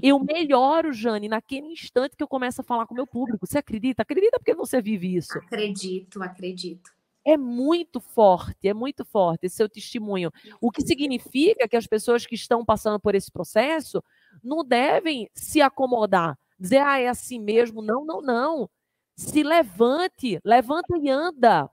eu 0.02 0.16
uhum. 0.16 0.24
melhoro, 0.24 0.92
Jane, 0.92 1.28
naquele 1.28 1.66
instante 1.68 2.16
que 2.16 2.22
eu 2.22 2.28
começo 2.28 2.60
a 2.60 2.64
falar 2.64 2.86
com 2.86 2.94
o 2.94 2.96
meu 2.96 3.06
público. 3.06 3.46
Você 3.46 3.58
acredita? 3.58 4.02
Acredita 4.02 4.38
porque 4.38 4.54
você 4.54 4.80
vive 4.80 5.16
isso. 5.16 5.36
Acredito, 5.38 6.22
acredito. 6.22 6.90
É 7.26 7.38
muito 7.38 8.00
forte, 8.00 8.68
é 8.68 8.74
muito 8.74 9.04
forte 9.04 9.46
esse 9.46 9.56
seu 9.56 9.68
testemunho. 9.68 10.30
O 10.60 10.70
que 10.70 10.82
significa 10.82 11.66
que 11.66 11.76
as 11.76 11.86
pessoas 11.86 12.26
que 12.26 12.34
estão 12.34 12.64
passando 12.64 13.00
por 13.00 13.14
esse 13.14 13.30
processo 13.30 14.02
não 14.42 14.62
devem 14.62 15.30
se 15.32 15.62
acomodar, 15.62 16.38
dizer, 16.58 16.78
ah, 16.78 17.00
é 17.00 17.08
assim 17.08 17.40
mesmo. 17.40 17.80
Não, 17.80 18.04
não, 18.04 18.20
não. 18.20 18.68
Se 19.16 19.42
levante, 19.42 20.38
levanta 20.44 20.98
e 20.98 21.08
anda. 21.08 21.70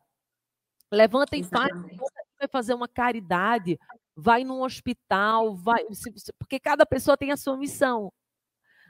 Levanta 0.91 1.38
e 1.38 1.43
faz, 1.43 1.71
vai 2.38 2.47
fazer 2.49 2.73
uma 2.73 2.88
caridade, 2.88 3.80
vai 4.15 4.43
num 4.43 4.62
hospital, 4.62 5.56
vai, 5.56 5.86
porque 6.38 6.60
cada 6.60 6.86
pessoa 6.86 7.15
tem 7.15 7.32
a 7.32 7.38
sua 7.38 7.56
missão. 7.58 8.12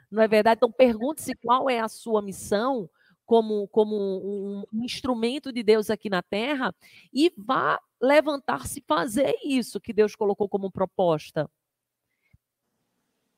Não 0.09 0.21
é 0.21 0.27
verdade? 0.27 0.57
Então 0.57 0.71
pergunte-se 0.71 1.33
qual 1.35 1.69
é 1.69 1.79
a 1.79 1.87
sua 1.87 2.21
missão 2.21 2.89
como, 3.25 3.67
como 3.69 3.95
um, 3.95 4.63
um 4.73 4.83
instrumento 4.83 5.53
de 5.53 5.63
Deus 5.63 5.89
aqui 5.89 6.09
na 6.09 6.21
Terra 6.21 6.75
e 7.13 7.31
vá 7.37 7.79
levantar-se 8.01 8.79
e 8.79 8.83
fazer 8.85 9.35
isso 9.43 9.79
que 9.79 9.93
Deus 9.93 10.15
colocou 10.15 10.49
como 10.49 10.71
proposta. 10.71 11.49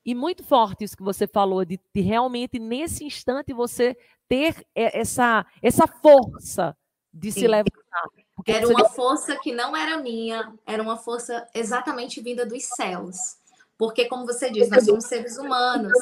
E 0.04 0.14
muito 0.14 0.42
forte 0.42 0.84
isso 0.84 0.96
que 0.96 1.02
você 1.02 1.26
falou, 1.26 1.64
de, 1.64 1.80
de 1.94 2.00
realmente, 2.00 2.58
nesse 2.58 3.04
instante, 3.04 3.54
você 3.54 3.96
ter 4.28 4.66
essa, 4.74 5.46
essa 5.62 5.86
força 5.86 6.76
de 7.12 7.30
se 7.30 7.46
levantar. 7.46 8.23
Era 8.46 8.68
uma 8.68 8.88
força 8.88 9.36
que 9.36 9.52
não 9.52 9.76
era 9.76 9.98
minha, 9.98 10.52
era 10.66 10.82
uma 10.82 10.96
força 10.96 11.46
exatamente 11.54 12.20
vinda 12.20 12.44
dos 12.44 12.64
céus. 12.64 13.16
Porque, 13.76 14.06
como 14.06 14.26
você 14.26 14.50
diz, 14.50 14.68
nós 14.68 14.84
somos 14.84 15.04
seres 15.04 15.36
humanos. 15.36 15.92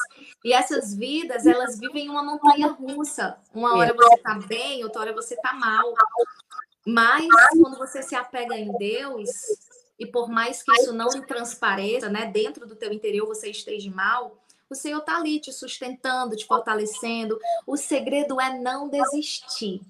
E 0.44 0.52
essas 0.52 0.94
vidas, 0.94 1.46
elas 1.46 1.78
vivem 1.78 2.08
uma 2.08 2.22
montanha 2.22 2.68
russa. 2.68 3.38
Uma 3.54 3.76
hora 3.76 3.94
você 3.94 4.14
está 4.14 4.34
bem, 4.34 4.84
outra 4.84 5.02
hora 5.02 5.12
você 5.14 5.34
está 5.34 5.52
mal. 5.52 5.94
Mas, 6.86 7.26
quando 7.60 7.78
você 7.78 8.02
se 8.02 8.14
apega 8.14 8.56
em 8.56 8.70
Deus, 8.76 9.30
e 9.98 10.06
por 10.06 10.28
mais 10.28 10.62
que 10.62 10.72
isso 10.72 10.92
não 10.92 11.08
lhe 11.08 11.24
transpareça, 11.24 12.08
né, 12.08 12.26
dentro 12.26 12.66
do 12.66 12.76
teu 12.76 12.92
interior 12.92 13.26
você 13.26 13.50
esteja 13.50 13.90
mal, 13.90 14.36
o 14.68 14.74
Senhor 14.74 14.98
está 14.98 15.16
ali 15.16 15.38
te 15.38 15.52
sustentando, 15.52 16.34
te 16.34 16.46
fortalecendo. 16.46 17.38
O 17.66 17.76
segredo 17.76 18.40
é 18.40 18.58
não 18.58 18.88
desistir. 18.88 19.80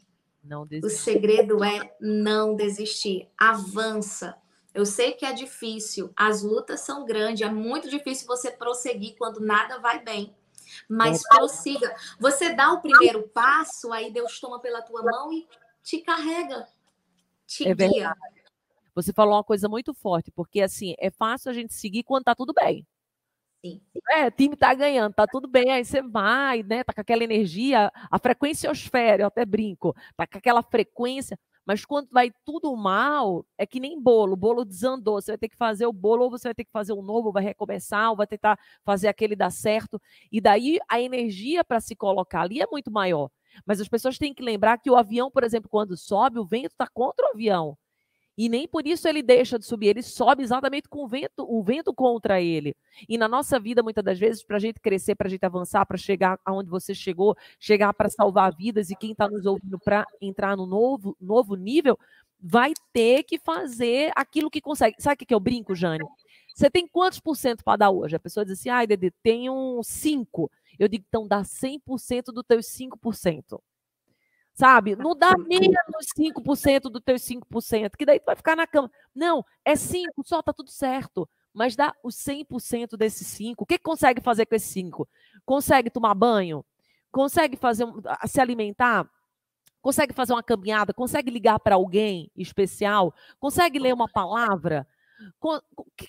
Não 0.42 0.66
desistir. 0.66 0.86
O 0.86 0.98
segredo 0.98 1.64
é 1.64 1.94
não 2.00 2.54
desistir. 2.56 3.28
Avança. 3.38 4.36
Eu 4.74 4.86
sei 4.86 5.12
que 5.12 5.26
é 5.26 5.32
difícil, 5.32 6.10
as 6.16 6.42
lutas 6.42 6.80
são 6.80 7.04
grandes, 7.04 7.46
é 7.46 7.50
muito 7.50 7.90
difícil 7.90 8.26
você 8.26 8.50
prosseguir 8.50 9.16
quando 9.18 9.38
nada 9.38 9.78
vai 9.78 10.02
bem. 10.02 10.34
Mas 10.88 11.22
é. 11.24 11.36
prossiga. 11.36 11.94
Você 12.18 12.54
dá 12.54 12.72
o 12.72 12.80
primeiro 12.80 13.28
passo, 13.28 13.92
aí 13.92 14.10
Deus 14.10 14.40
toma 14.40 14.58
pela 14.60 14.80
tua 14.80 15.02
mão 15.02 15.30
e 15.30 15.46
te 15.82 15.98
carrega, 15.98 16.66
te 17.46 17.68
é 17.68 17.74
guia. 17.74 17.88
Verdade. 17.88 18.42
Você 18.94 19.12
falou 19.12 19.34
uma 19.34 19.44
coisa 19.44 19.68
muito 19.68 19.92
forte, 19.92 20.30
porque 20.30 20.60
assim, 20.60 20.94
é 20.98 21.10
fácil 21.10 21.50
a 21.50 21.54
gente 21.54 21.74
seguir 21.74 22.02
quando 22.02 22.24
tá 22.24 22.34
tudo 22.34 22.52
bem. 22.54 22.86
Sim. 23.64 23.80
É, 24.10 24.28
time 24.30 24.56
tá 24.56 24.74
ganhando, 24.74 25.12
tá 25.14 25.24
tudo 25.26 25.46
bem, 25.48 25.70
aí 25.70 25.84
você 25.84 26.02
vai, 26.02 26.62
né? 26.64 26.82
Tá 26.82 26.92
com 26.92 27.00
aquela 27.00 27.22
energia, 27.22 27.92
a 28.10 28.18
frequência 28.18 28.68
osfera, 28.70 29.22
eu 29.22 29.26
até 29.28 29.44
brinco, 29.46 29.94
tá 30.16 30.26
com 30.26 30.36
aquela 30.38 30.62
frequência, 30.64 31.38
mas 31.64 31.84
quando 31.84 32.08
vai 32.10 32.32
tudo 32.44 32.74
mal, 32.76 33.46
é 33.56 33.64
que 33.64 33.78
nem 33.78 34.00
bolo, 34.02 34.32
o 34.32 34.36
bolo 34.36 34.64
desandou, 34.64 35.20
você 35.22 35.30
vai 35.30 35.38
ter 35.38 35.48
que 35.48 35.56
fazer 35.56 35.86
o 35.86 35.92
bolo, 35.92 36.24
ou 36.24 36.30
você 36.30 36.48
vai 36.48 36.54
ter 36.54 36.64
que 36.64 36.72
fazer 36.72 36.92
um 36.92 37.02
novo, 37.02 37.30
vai 37.30 37.44
recomeçar, 37.44 38.10
ou 38.10 38.16
vai 38.16 38.26
tentar 38.26 38.58
fazer 38.84 39.06
aquele 39.06 39.36
dar 39.36 39.50
certo, 39.50 40.00
e 40.32 40.40
daí 40.40 40.78
a 40.88 41.00
energia 41.00 41.62
para 41.64 41.80
se 41.80 41.94
colocar 41.94 42.40
ali 42.42 42.60
é 42.60 42.66
muito 42.70 42.90
maior. 42.90 43.30
Mas 43.64 43.80
as 43.80 43.88
pessoas 43.88 44.18
têm 44.18 44.34
que 44.34 44.42
lembrar 44.42 44.78
que 44.78 44.90
o 44.90 44.96
avião, 44.96 45.30
por 45.30 45.44
exemplo, 45.44 45.68
quando 45.70 45.96
sobe, 45.96 46.38
o 46.40 46.44
vento 46.44 46.72
está 46.72 46.88
contra 46.92 47.26
o 47.26 47.30
avião. 47.34 47.76
E 48.36 48.48
nem 48.48 48.66
por 48.66 48.86
isso 48.86 49.06
ele 49.06 49.22
deixa 49.22 49.58
de 49.58 49.66
subir, 49.66 49.88
ele 49.88 50.02
sobe 50.02 50.42
exatamente 50.42 50.88
com 50.88 51.04
o 51.04 51.08
vento, 51.08 51.46
o 51.46 51.62
vento 51.62 51.92
contra 51.92 52.40
ele. 52.40 52.74
E 53.08 53.18
na 53.18 53.28
nossa 53.28 53.60
vida, 53.60 53.82
muitas 53.82 54.02
das 54.02 54.18
vezes, 54.18 54.42
para 54.42 54.56
a 54.56 54.60
gente 54.60 54.80
crescer, 54.80 55.14
para 55.14 55.28
a 55.28 55.30
gente 55.30 55.44
avançar, 55.44 55.84
para 55.84 55.98
chegar 55.98 56.38
aonde 56.44 56.70
você 56.70 56.94
chegou, 56.94 57.36
chegar 57.60 57.92
para 57.92 58.08
salvar 58.08 58.54
vidas 58.56 58.90
e 58.90 58.96
quem 58.96 59.12
está 59.12 59.28
nos 59.28 59.44
ouvindo 59.44 59.78
para 59.78 60.06
entrar 60.20 60.56
no 60.56 60.66
novo, 60.66 61.16
novo 61.20 61.54
nível, 61.54 61.98
vai 62.40 62.72
ter 62.92 63.22
que 63.22 63.38
fazer 63.38 64.10
aquilo 64.16 64.50
que 64.50 64.60
consegue. 64.60 64.96
Sabe 64.98 65.14
o 65.14 65.18
que, 65.18 65.26
que 65.26 65.34
eu 65.34 65.40
brinco, 65.40 65.74
Jane? 65.74 66.04
Você 66.54 66.70
tem 66.70 66.86
quantos 66.86 67.20
por 67.20 67.36
cento 67.36 67.62
para 67.62 67.76
dar 67.76 67.90
hoje? 67.90 68.16
A 68.16 68.20
pessoa 68.20 68.44
diz 68.44 68.58
assim, 68.58 68.68
ai, 68.68 68.86
Dede, 68.86 69.10
tenho 69.22 69.80
cinco. 69.84 70.50
Eu 70.78 70.88
digo, 70.88 71.04
então 71.06 71.26
dá 71.28 71.42
100% 71.42 72.32
dos 72.32 72.44
teus 72.46 72.66
5%. 72.66 73.60
Sabe? 74.54 74.94
Não 74.96 75.16
dá 75.16 75.36
menos 75.38 75.76
5% 76.16 76.82
dos 76.90 77.02
teus 77.02 77.22
5%, 77.22 77.96
que 77.96 78.04
daí 78.04 78.20
tu 78.20 78.26
vai 78.26 78.36
ficar 78.36 78.54
na 78.54 78.66
cama. 78.66 78.90
Não, 79.14 79.44
é 79.64 79.74
5, 79.74 80.22
só 80.24 80.42
tá 80.42 80.52
tudo 80.52 80.70
certo. 80.70 81.28
Mas 81.54 81.76
dá 81.76 81.94
os 82.02 82.16
100% 82.16 82.96
desses 82.96 83.26
5. 83.26 83.62
O 83.62 83.66
que, 83.66 83.78
que 83.78 83.84
consegue 83.84 84.20
fazer 84.20 84.46
com 84.46 84.54
esses 84.54 84.70
5? 84.70 85.08
Consegue 85.44 85.90
tomar 85.90 86.14
banho? 86.14 86.64
Consegue 87.10 87.56
fazer 87.56 87.86
se 88.26 88.40
alimentar? 88.40 89.08
Consegue 89.82 90.14
fazer 90.14 90.32
uma 90.32 90.42
caminhada? 90.42 90.94
Consegue 90.94 91.30
ligar 91.30 91.58
para 91.58 91.74
alguém 91.74 92.30
especial? 92.36 93.12
Consegue 93.38 93.78
ler 93.78 93.92
uma 93.92 94.08
palavra? 94.08 94.86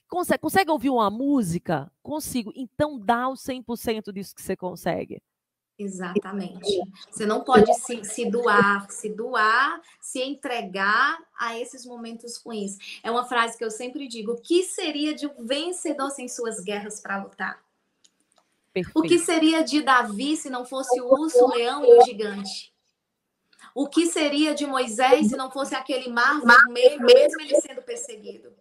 Consegue, 0.08 0.40
consegue 0.40 0.72
ouvir 0.72 0.90
uma 0.90 1.10
música? 1.10 1.92
Consigo. 2.02 2.54
Então 2.56 3.00
dá 3.00 3.28
o 3.28 3.34
100% 3.34 4.14
disso 4.14 4.36
que 4.36 4.42
você 4.42 4.56
consegue. 4.56 5.22
Exatamente. 5.78 6.82
Você 7.10 7.26
não 7.26 7.44
pode 7.44 7.74
se, 7.74 8.04
se, 8.04 8.30
doar, 8.30 8.90
se 8.92 9.10
doar, 9.10 9.82
se 10.00 10.22
entregar 10.22 11.20
a 11.38 11.58
esses 11.60 11.86
momentos 11.86 12.38
ruins. 12.38 13.00
É 13.04 13.10
uma 13.10 13.26
frase 13.26 13.58
que 13.58 13.66
eu 13.66 13.72
sempre 13.72 14.08
digo: 14.08 14.34
o 14.34 14.42
que 14.42 14.64
seria 14.64 15.14
de 15.16 15.26
um 15.26 15.46
vencedor 15.46 16.12
sem 16.12 16.28
suas 16.28 16.60
guerras 16.60 17.00
para 17.00 17.24
lutar? 17.24 17.64
Perfeito. 18.72 19.00
O 19.00 19.04
que 19.04 19.20
seria 19.20 19.64
de 19.64 19.82
Davi 19.82 20.38
se 20.38 20.50
não 20.50 20.66
fosse 20.66 21.00
o 21.02 21.06
urso, 21.06 21.44
o 21.44 21.50
leão 21.50 21.84
e 21.86 22.00
o 22.00 22.06
gigante? 22.06 22.74
O 23.76 23.88
que 23.88 24.06
seria 24.06 24.54
de 24.54 24.68
Moisés 24.68 25.30
se 25.30 25.36
não 25.36 25.50
fosse 25.50 25.74
aquele 25.74 26.10
mar 26.10 26.40
vermelho, 26.42 27.02
mesmo 27.02 27.42
ele 27.42 27.60
sendo 27.60 27.82
perseguido? 27.82 28.54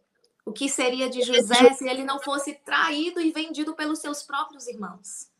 O 0.45 0.53
que 0.53 0.69
seria 0.69 1.09
de 1.09 1.23
José 1.23 1.73
se 1.75 1.89
ele 1.89 2.05
não 2.05 2.19
fosse 2.19 2.55
traído 2.55 3.21
e 3.21 3.31
vendido 3.31 3.75
pelos 3.75 4.01
seus 4.01 4.23
próprios 4.23 4.67
irmãos? 4.67 5.32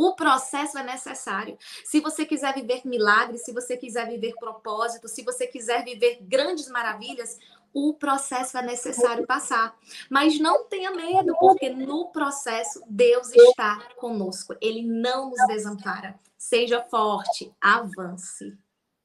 O 0.00 0.14
processo 0.14 0.78
é 0.78 0.82
necessário. 0.82 1.58
Se 1.84 2.00
você 2.00 2.24
quiser 2.24 2.54
viver 2.54 2.80
milagres, 2.86 3.44
se 3.44 3.52
você 3.52 3.76
quiser 3.76 4.08
viver 4.08 4.32
propósito, 4.40 5.06
se 5.06 5.22
você 5.22 5.46
quiser 5.46 5.84
viver 5.84 6.20
grandes 6.22 6.70
maravilhas, 6.70 7.38
o 7.70 7.92
processo 7.92 8.56
é 8.56 8.62
necessário 8.62 9.26
passar. 9.26 9.76
Mas 10.08 10.40
não 10.40 10.64
tenha 10.64 10.90
medo, 10.90 11.36
porque 11.38 11.68
no 11.68 12.08
processo 12.08 12.82
Deus 12.88 13.30
está 13.30 13.90
conosco. 13.96 14.56
Ele 14.58 14.80
não 14.80 15.28
nos 15.28 15.46
desampara. 15.48 16.18
Seja 16.38 16.82
forte, 16.82 17.52
avance. 17.60 18.56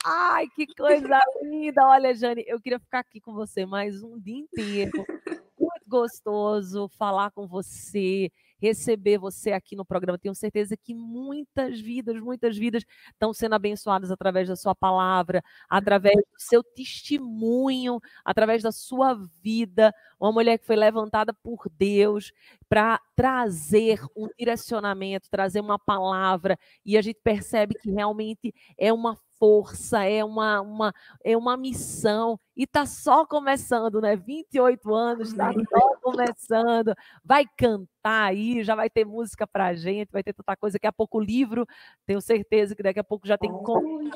Ai, 0.06 0.48
que 0.56 0.66
coisa 0.66 1.20
linda! 1.44 1.86
Olha, 1.88 2.16
Jane, 2.16 2.46
eu 2.48 2.62
queria 2.62 2.80
ficar 2.80 3.00
aqui 3.00 3.20
com 3.20 3.34
você 3.34 3.66
mais 3.66 4.02
um 4.02 4.18
dia 4.18 4.38
inteiro. 4.38 4.94
Muito 5.60 5.90
gostoso 5.90 6.88
falar 6.98 7.32
com 7.32 7.46
você, 7.46 8.32
receber 8.58 9.18
você 9.18 9.52
aqui 9.52 9.76
no 9.76 9.86
programa. 9.86 10.18
Tenho 10.18 10.36
certeza 10.36 10.76
que 10.78 10.94
muitas 10.94 11.80
vidas, 11.80 12.20
muitas 12.20 12.58
vidas 12.58 12.84
estão 13.12 13.34
sendo 13.34 13.56
abençoadas 13.56 14.12
através 14.12 14.48
da 14.48 14.56
sua 14.56 14.76
palavra, 14.76 15.44
através 15.70 16.16
do 16.16 16.40
seu 16.40 16.64
testemunho, 16.64 18.00
através 18.24 18.64
da 18.64 18.72
sua 18.72 19.14
vida. 19.42 19.94
Uma 20.20 20.32
mulher 20.32 20.58
que 20.58 20.66
foi 20.66 20.76
levantada 20.76 21.34
por 21.34 21.70
Deus 21.78 22.32
para 22.68 23.00
trazer 23.16 24.02
um 24.16 24.28
direcionamento, 24.38 25.30
trazer 25.30 25.60
uma 25.60 25.78
palavra, 25.80 26.58
e 26.86 26.98
a 26.98 27.02
gente 27.02 27.20
percebe 27.24 27.76
que 27.76 27.92
realmente 27.92 28.54
é 28.78 28.92
uma 28.92 29.18
força, 29.40 30.04
é 30.04 30.24
uma, 30.24 30.62
uma, 30.62 30.94
é 31.24 31.36
uma 31.38 31.58
missão. 31.58 32.40
E 32.56 32.64
está 32.64 32.86
só 32.86 33.26
começando, 33.26 34.00
né? 34.02 34.16
28 34.16 34.94
anos, 34.94 35.30
está 35.30 35.52
só 35.52 35.96
começando. 36.02 36.96
Vai 37.24 37.46
cantar 37.58 38.30
aí, 38.30 38.64
já 38.64 38.76
vai 38.76 38.90
ter 38.90 39.06
música 39.06 39.46
para 39.46 39.68
a 39.68 39.74
gente, 39.74 40.12
vai 40.12 40.24
ter 40.24 40.34
tanta 40.34 40.56
coisa. 40.56 40.76
Daqui 40.76 40.88
a 40.88 40.94
pouco 40.94 41.18
o 41.18 41.22
livro, 41.22 41.68
tenho 42.06 42.22
certeza 42.22 42.76
que 42.76 42.84
daqui 42.84 43.00
a 43.00 43.04
pouco 43.04 43.28
já 43.28 43.38
tem 43.38 43.52
como. 43.52 44.10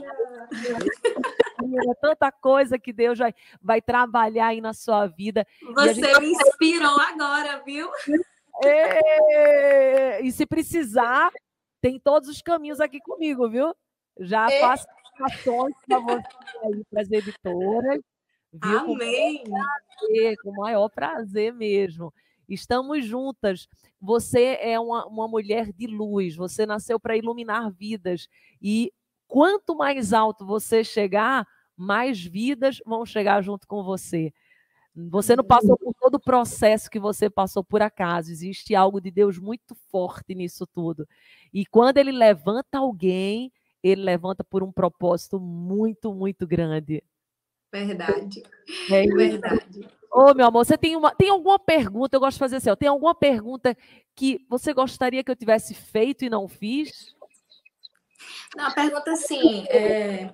tanta 2.02 2.32
coisa 2.32 2.80
que 2.80 2.94
Deus 2.94 3.20
vai, 3.20 3.34
vai 3.62 3.82
trabalhar 3.82 4.48
aí 4.48 4.62
na 4.62 4.74
sua 4.74 5.06
vida. 5.08 5.46
Você 5.76 5.94
gente... 5.96 6.20
me 6.22 6.32
inspirou 6.32 7.00
agora, 7.00 7.62
viu? 7.66 7.90
E... 8.64 10.22
e 10.24 10.32
se 10.32 10.46
precisar, 10.46 11.30
tem 11.82 12.00
todos 12.00 12.30
os 12.30 12.42
caminhos 12.42 12.80
aqui 12.80 13.00
comigo, 13.00 13.50
viu? 13.50 13.74
Já 14.20 14.50
é. 14.52 14.60
faço 14.60 14.86
indicações 15.20 15.76
para 15.88 16.00
você 16.00 16.24
aí, 16.64 16.84
para 16.90 17.02
as 17.02 17.12
editoras. 17.12 18.02
Viu? 18.52 18.80
Amém! 18.80 19.44
Com, 19.44 19.52
prazer, 19.52 20.38
com 20.42 20.50
o 20.50 20.56
maior 20.56 20.90
prazer 20.90 21.54
mesmo. 21.54 22.14
Estamos 22.48 23.06
juntas. 23.06 23.68
Você 24.02 24.58
é 24.62 24.80
uma, 24.80 25.06
uma 25.06 25.28
mulher 25.28 25.72
de 25.72 25.86
luz, 25.86 26.36
você 26.36 26.66
nasceu 26.66 27.00
para 27.00 27.18
iluminar 27.18 27.72
vidas. 27.72 28.28
E 28.62 28.92
quanto 29.28 29.76
mais 29.76 30.14
alto 30.14 30.46
você 30.46 30.84
chegar, 30.84 31.48
mais 31.78 32.24
vidas 32.24 32.82
vão 32.86 33.06
chegar 33.06 33.42
junto 33.42 33.68
com 33.68 33.84
você. 33.84 34.34
Você 34.96 35.36
não 35.36 35.44
passou 35.44 35.78
por 35.78 35.94
todo 35.94 36.16
o 36.16 36.20
processo 36.20 36.90
que 36.90 37.00
você 37.00 37.30
passou 37.30 37.64
por 37.64 37.82
acaso. 37.82 38.32
Existe 38.32 38.74
algo 38.74 39.00
de 39.00 39.12
Deus 39.12 39.38
muito 39.38 39.76
forte 39.90 40.34
nisso 40.34 40.66
tudo. 40.66 41.08
E 41.54 41.66
quando 41.66 41.98
ele 41.98 42.12
levanta 42.12 42.80
alguém, 42.80 43.52
ele 43.84 44.02
levanta 44.02 44.44
por 44.44 44.64
um 44.64 44.72
propósito 44.72 45.40
muito, 45.40 46.14
muito 46.14 46.46
grande. 46.48 47.04
Verdade. 47.72 48.44
É 48.92 49.06
verdade. 49.08 49.88
Ô, 50.12 50.34
meu 50.34 50.48
amor, 50.48 50.66
você 50.66 50.78
tem, 50.78 50.96
uma, 50.96 51.14
tem 51.14 51.30
alguma 51.30 51.60
pergunta? 51.60 52.16
Eu 52.16 52.20
gosto 52.20 52.36
de 52.36 52.40
fazer 52.40 52.56
assim, 52.58 52.70
ó, 52.70 52.76
tem 52.76 52.90
alguma 52.90 53.14
pergunta 53.14 53.78
que 54.16 54.46
você 54.50 54.74
gostaria 54.74 55.24
que 55.24 55.30
eu 55.30 55.36
tivesse 55.36 55.74
feito 55.74 56.26
e 56.26 56.30
não 56.30 56.48
fiz? 56.48 57.16
Não, 58.56 58.66
a 58.66 58.72
pergunta 58.72 59.12
assim, 59.12 59.66
é, 59.68 60.34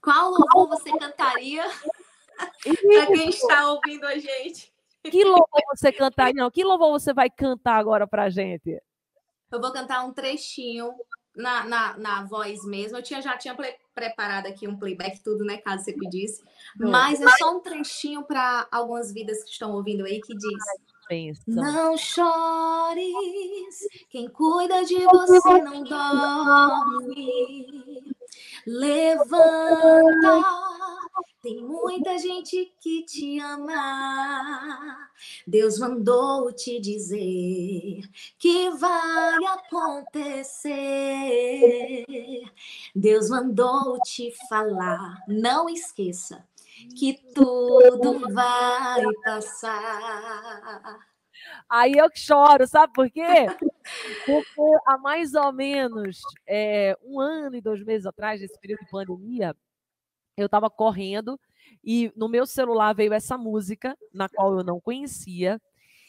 qual 0.00 0.30
louvor 0.30 0.68
você 0.68 0.90
cantaria 0.96 1.64
para 2.38 3.06
quem 3.08 3.28
está 3.28 3.70
ouvindo 3.72 4.06
a 4.06 4.16
gente? 4.16 4.72
Que 5.02 5.24
louvor 5.24 5.62
você 5.74 5.92
cantaria? 5.92 6.42
Não, 6.42 6.50
que 6.50 6.62
louvor 6.62 6.92
você 6.92 7.12
vai 7.12 7.28
cantar 7.28 7.76
agora 7.76 8.06
para 8.06 8.24
a 8.24 8.30
gente? 8.30 8.80
Eu 9.50 9.60
vou 9.60 9.72
cantar 9.72 10.04
um 10.04 10.12
trechinho 10.12 10.92
na, 11.38 11.64
na, 11.64 11.96
na 11.96 12.24
voz 12.24 12.64
mesmo. 12.64 12.98
Eu 12.98 13.02
tinha, 13.02 13.22
já 13.22 13.38
tinha 13.38 13.56
preparado 13.94 14.46
aqui 14.46 14.66
um 14.66 14.76
playback, 14.76 15.22
tudo, 15.22 15.44
né? 15.44 15.58
Caso 15.58 15.84
você 15.84 15.92
pedisse. 15.92 16.42
Mas 16.76 17.20
é 17.20 17.28
só 17.38 17.56
um 17.56 17.60
trechinho 17.60 18.24
para 18.24 18.66
algumas 18.70 19.12
vidas 19.12 19.44
que 19.44 19.50
estão 19.50 19.72
ouvindo 19.72 20.04
aí 20.04 20.20
que 20.20 20.34
diz. 20.36 20.64
Não 21.46 21.96
chores, 21.96 23.14
quem 24.10 24.28
cuida 24.28 24.84
de 24.84 24.98
você 25.06 25.62
não 25.62 25.82
dorme. 25.84 27.24
Levanta, 28.66 30.42
tem 31.42 31.62
muita 31.62 32.18
gente 32.18 32.74
que 32.80 33.02
te 33.04 33.38
ama. 33.40 35.08
Deus 35.46 35.78
mandou 35.78 36.52
te 36.52 36.80
dizer 36.80 38.00
que 38.38 38.70
vai 38.70 39.44
acontecer. 39.44 40.72
Deus 42.94 43.30
mandou 43.30 44.00
te 44.00 44.32
falar. 44.48 45.22
Não 45.26 45.68
esqueça 45.68 46.46
que 46.96 47.14
tudo 47.34 48.32
vai 48.32 49.02
passar. 49.24 50.98
Aí 51.68 51.92
eu 51.92 52.08
choro, 52.14 52.66
sabe 52.66 52.92
por 52.92 53.10
quê? 53.10 53.46
Porque 54.24 54.76
há 54.86 54.98
mais 54.98 55.34
ou 55.34 55.52
menos 55.52 56.20
é, 56.46 56.96
um 57.02 57.20
ano 57.20 57.56
e 57.56 57.60
dois 57.60 57.82
meses 57.84 58.06
atrás, 58.06 58.40
nesse 58.40 58.58
período 58.60 58.80
de 58.80 58.90
pandemia, 58.90 59.56
eu 60.36 60.46
estava 60.46 60.70
correndo 60.70 61.38
e 61.84 62.12
no 62.16 62.28
meu 62.28 62.46
celular 62.46 62.94
veio 62.94 63.12
essa 63.12 63.36
música, 63.36 63.96
na 64.12 64.28
qual 64.28 64.56
eu 64.56 64.64
não 64.64 64.80
conhecia, 64.80 65.60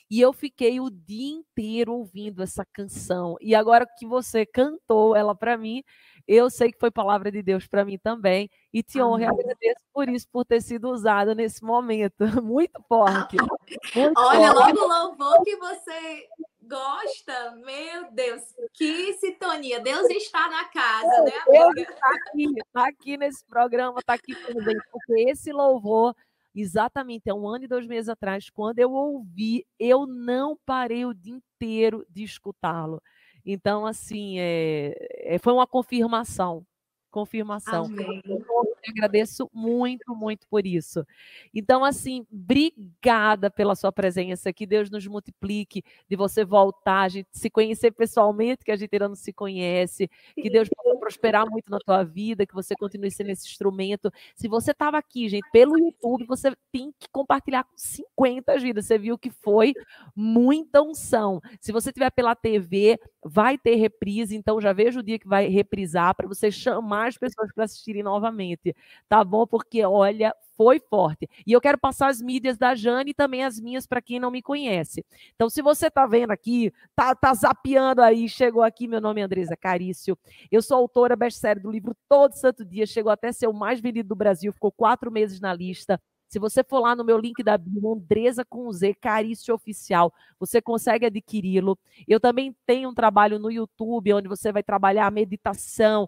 e 0.10 0.20
eu 0.20 0.34
fiquei 0.34 0.80
o 0.80 0.90
dia 0.90 1.36
inteiro 1.36 1.94
ouvindo 1.94 2.42
essa 2.42 2.66
canção. 2.66 3.36
E 3.40 3.54
agora 3.54 3.86
que 3.98 4.08
você 4.08 4.44
cantou 4.44 5.16
ela 5.16 5.36
para 5.36 5.56
mim, 5.56 5.84
eu 6.28 6.50
sei 6.50 6.72
que 6.72 6.80
foi 6.80 6.90
palavra 6.90 7.32
de 7.32 7.44
Deus 7.44 7.68
para 7.68 7.86
mim 7.86 7.98
também. 7.98 8.50
E 8.74 8.82
te 8.82 9.00
honro 9.00 9.22
e 9.22 9.26
agradeço 9.26 9.82
por 9.94 10.10
isso, 10.10 10.28
por 10.32 10.46
ter 10.46 10.62
sido 10.62 10.90
usada 10.90 11.36
nesse 11.36 11.64
momento. 11.64 12.20
Muito 12.44 12.82
forte. 12.88 13.38
Muito 13.96 14.20
Olha, 14.20 14.52
forte. 14.52 14.74
logo 14.74 14.88
louvor 14.88 15.44
que 15.44 15.56
você 15.58 16.28
gosta, 16.70 17.56
meu 17.66 18.12
Deus, 18.12 18.42
que 18.74 19.14
sintonia. 19.14 19.80
Deus 19.80 20.08
está 20.12 20.48
na 20.48 20.66
casa, 20.66 21.24
né, 21.24 21.32
amiga? 21.48 21.74
Deus 21.74 21.90
está 21.90 22.10
aqui, 22.10 22.46
está 22.58 22.88
aqui 22.88 23.18
nesse 23.18 23.44
programa, 23.46 24.00
está 24.00 24.14
aqui 24.14 24.36
com 24.36 24.54
porque 24.54 25.30
esse 25.30 25.52
louvor, 25.52 26.16
exatamente, 26.54 27.30
é 27.30 27.34
um 27.34 27.48
ano 27.48 27.66
e 27.66 27.68
dois 27.68 27.88
meses 27.88 28.08
atrás, 28.08 28.50
quando 28.52 28.78
eu 28.78 28.92
ouvi, 28.92 29.66
eu 29.80 30.06
não 30.06 30.58
parei 30.66 31.06
o 31.06 31.14
dia 31.14 31.34
inteiro 31.34 32.06
de 32.08 32.24
escutá-lo. 32.24 33.02
Então, 33.44 33.86
assim, 33.86 34.40
é, 34.40 34.96
é, 35.36 35.40
foi 35.40 35.54
uma 35.54 35.66
confirmação. 35.66 36.64
Confirmação. 37.10 37.86
Amém. 37.86 38.22
Eu 38.26 38.44
agradeço 38.88 39.50
muito, 39.54 40.16
muito 40.16 40.48
por 40.48 40.66
isso. 40.66 41.06
Então, 41.54 41.84
assim, 41.84 42.26
obrigada 42.32 43.50
pela 43.50 43.76
sua 43.76 43.92
presença, 43.92 44.54
que 44.54 44.66
Deus 44.66 44.90
nos 44.90 45.06
multiplique, 45.08 45.84
de 46.08 46.16
você 46.16 46.44
voltar, 46.46 47.02
a 47.02 47.10
gente 47.10 47.30
se 47.32 47.50
conhecer 47.50 47.92
pessoalmente, 47.92 48.64
que 48.64 48.72
a 48.72 48.76
gente 48.76 48.94
ainda 48.94 49.10
não 49.10 49.16
se 49.16 49.34
conhece, 49.34 50.10
que 50.36 50.50
Deus 50.50 50.70
possa 50.70 50.98
prosperar 50.98 51.50
muito 51.50 51.70
na 51.72 51.80
tua 51.80 52.04
vida, 52.04 52.46
que 52.46 52.54
você 52.54 52.76
continue 52.76 53.12
sendo 53.12 53.32
esse 53.32 53.48
instrumento. 53.48 54.12
Se 54.36 54.48
você 54.48 54.72
estava 54.72 54.98
aqui, 54.98 55.28
gente, 55.28 55.48
pelo 55.52 55.78
YouTube, 55.78 56.26
você 56.26 56.54
tem 56.72 56.92
que 57.00 57.08
compartilhar 57.12 57.64
com 57.64 57.76
50 57.76 58.58
vidas. 58.60 58.86
Você 58.86 58.98
viu 58.98 59.18
que 59.18 59.30
foi 59.30 59.74
muita 60.16 60.82
unção. 60.82 61.42
Se 61.60 61.72
você 61.72 61.92
tiver 61.92 62.12
pela 62.12 62.36
TV, 62.36 63.00
vai 63.24 63.58
ter 63.58 63.76
reprise, 63.76 64.36
então 64.36 64.62
já 64.62 64.74
vejo 64.74 65.00
o 65.00 65.04
dia 65.04 65.20
que 65.20 65.28
vai 65.28 65.48
reprisar 65.48 66.16
para 66.16 66.28
você 66.28 66.52
chamar 66.52 66.99
as 67.08 67.18
pessoas 67.18 67.52
para 67.54 67.64
assistirem 67.66 68.04
novamente, 68.04 68.76
tá 69.08 69.24
bom? 69.24 69.46
Porque 69.48 69.84
olha, 69.86 70.34
foi 70.60 70.78
forte. 70.78 71.30
E 71.48 71.54
eu 71.54 71.62
quero 71.62 71.78
passar 71.78 72.10
as 72.10 72.22
mídias 72.22 72.58
da 72.58 72.76
Jane 72.76 73.12
e 73.12 73.14
também 73.14 73.46
as 73.46 73.62
minhas 73.62 73.88
para 73.88 74.02
quem 74.02 74.20
não 74.20 74.30
me 74.30 74.42
conhece. 74.42 75.06
Então, 75.34 75.50
se 75.50 75.62
você 75.62 75.88
está 75.88 76.06
vendo 76.06 76.32
aqui, 76.32 76.74
tá, 76.94 77.16
tá 77.16 77.34
zapeando 77.34 78.02
aí, 78.02 78.28
chegou 78.28 78.62
aqui, 78.62 78.86
meu 78.86 79.00
nome 79.00 79.22
é 79.22 79.24
Andresa 79.24 79.56
Carício. 79.56 80.18
Eu 80.52 80.62
sou 80.62 80.76
autora 80.76 81.16
best-seller 81.16 81.64
do 81.64 81.72
livro 81.72 81.96
Todo 82.10 82.34
Santo 82.34 82.66
Dia, 82.66 82.86
chegou 82.86 83.10
até 83.10 83.32
ser 83.32 83.48
o 83.48 83.54
mais 83.54 83.80
vendido 83.80 84.10
do 84.10 84.16
Brasil, 84.16 84.52
ficou 84.52 84.72
quatro 84.72 85.10
meses 85.10 85.40
na 85.40 85.54
lista. 85.54 85.98
Se 86.30 86.38
você 86.38 86.64
for 86.64 86.80
lá 86.80 86.96
no 86.96 87.04
meu 87.04 87.18
link 87.18 87.42
da 87.42 87.58
bio, 87.58 87.94
Andresa 87.94 88.46
com 88.46 88.72
Z, 88.72 88.94
Carício 89.02 89.54
Oficial, 89.56 90.14
você 90.40 90.62
consegue 90.62 91.08
adquiri-lo. 91.08 91.78
Eu 92.08 92.20
também 92.20 92.56
tenho 92.68 92.90
um 92.90 92.94
trabalho 92.94 93.40
no 93.40 93.50
YouTube, 93.50 94.14
onde 94.14 94.28
você 94.28 94.52
vai 94.52 94.62
trabalhar 94.62 95.12
meditação, 95.12 96.08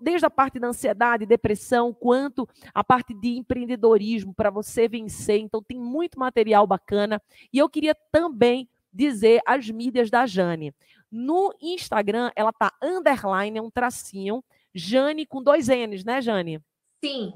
desde 0.00 0.26
a 0.26 0.30
parte 0.30 0.58
da 0.58 0.68
ansiedade, 0.68 1.26
depressão, 1.26 1.92
quanto 1.92 2.48
a 2.72 2.82
parte 2.82 3.12
de 3.12 3.36
empreendedorismo 3.36 4.34
para 4.34 4.50
você 4.50 4.88
vencer. 4.88 5.38
Então, 5.38 5.62
tem 5.62 5.78
muito 5.78 6.18
material 6.18 6.66
bacana. 6.66 7.20
E 7.52 7.58
eu 7.58 7.68
queria 7.68 7.94
também 8.12 8.68
dizer 8.92 9.40
as 9.44 9.68
mídias 9.68 10.08
da 10.10 10.24
Jane. 10.24 10.72
No 11.10 11.52
Instagram, 11.60 12.30
ela 12.34 12.52
tá 12.52 12.72
underline, 12.82 13.58
é 13.58 13.62
um 13.62 13.70
tracinho, 13.70 14.42
Jane 14.74 15.26
com 15.26 15.42
dois 15.42 15.68
N's, 15.68 16.04
né, 16.04 16.20
Jane? 16.20 16.60
Sim. 17.04 17.32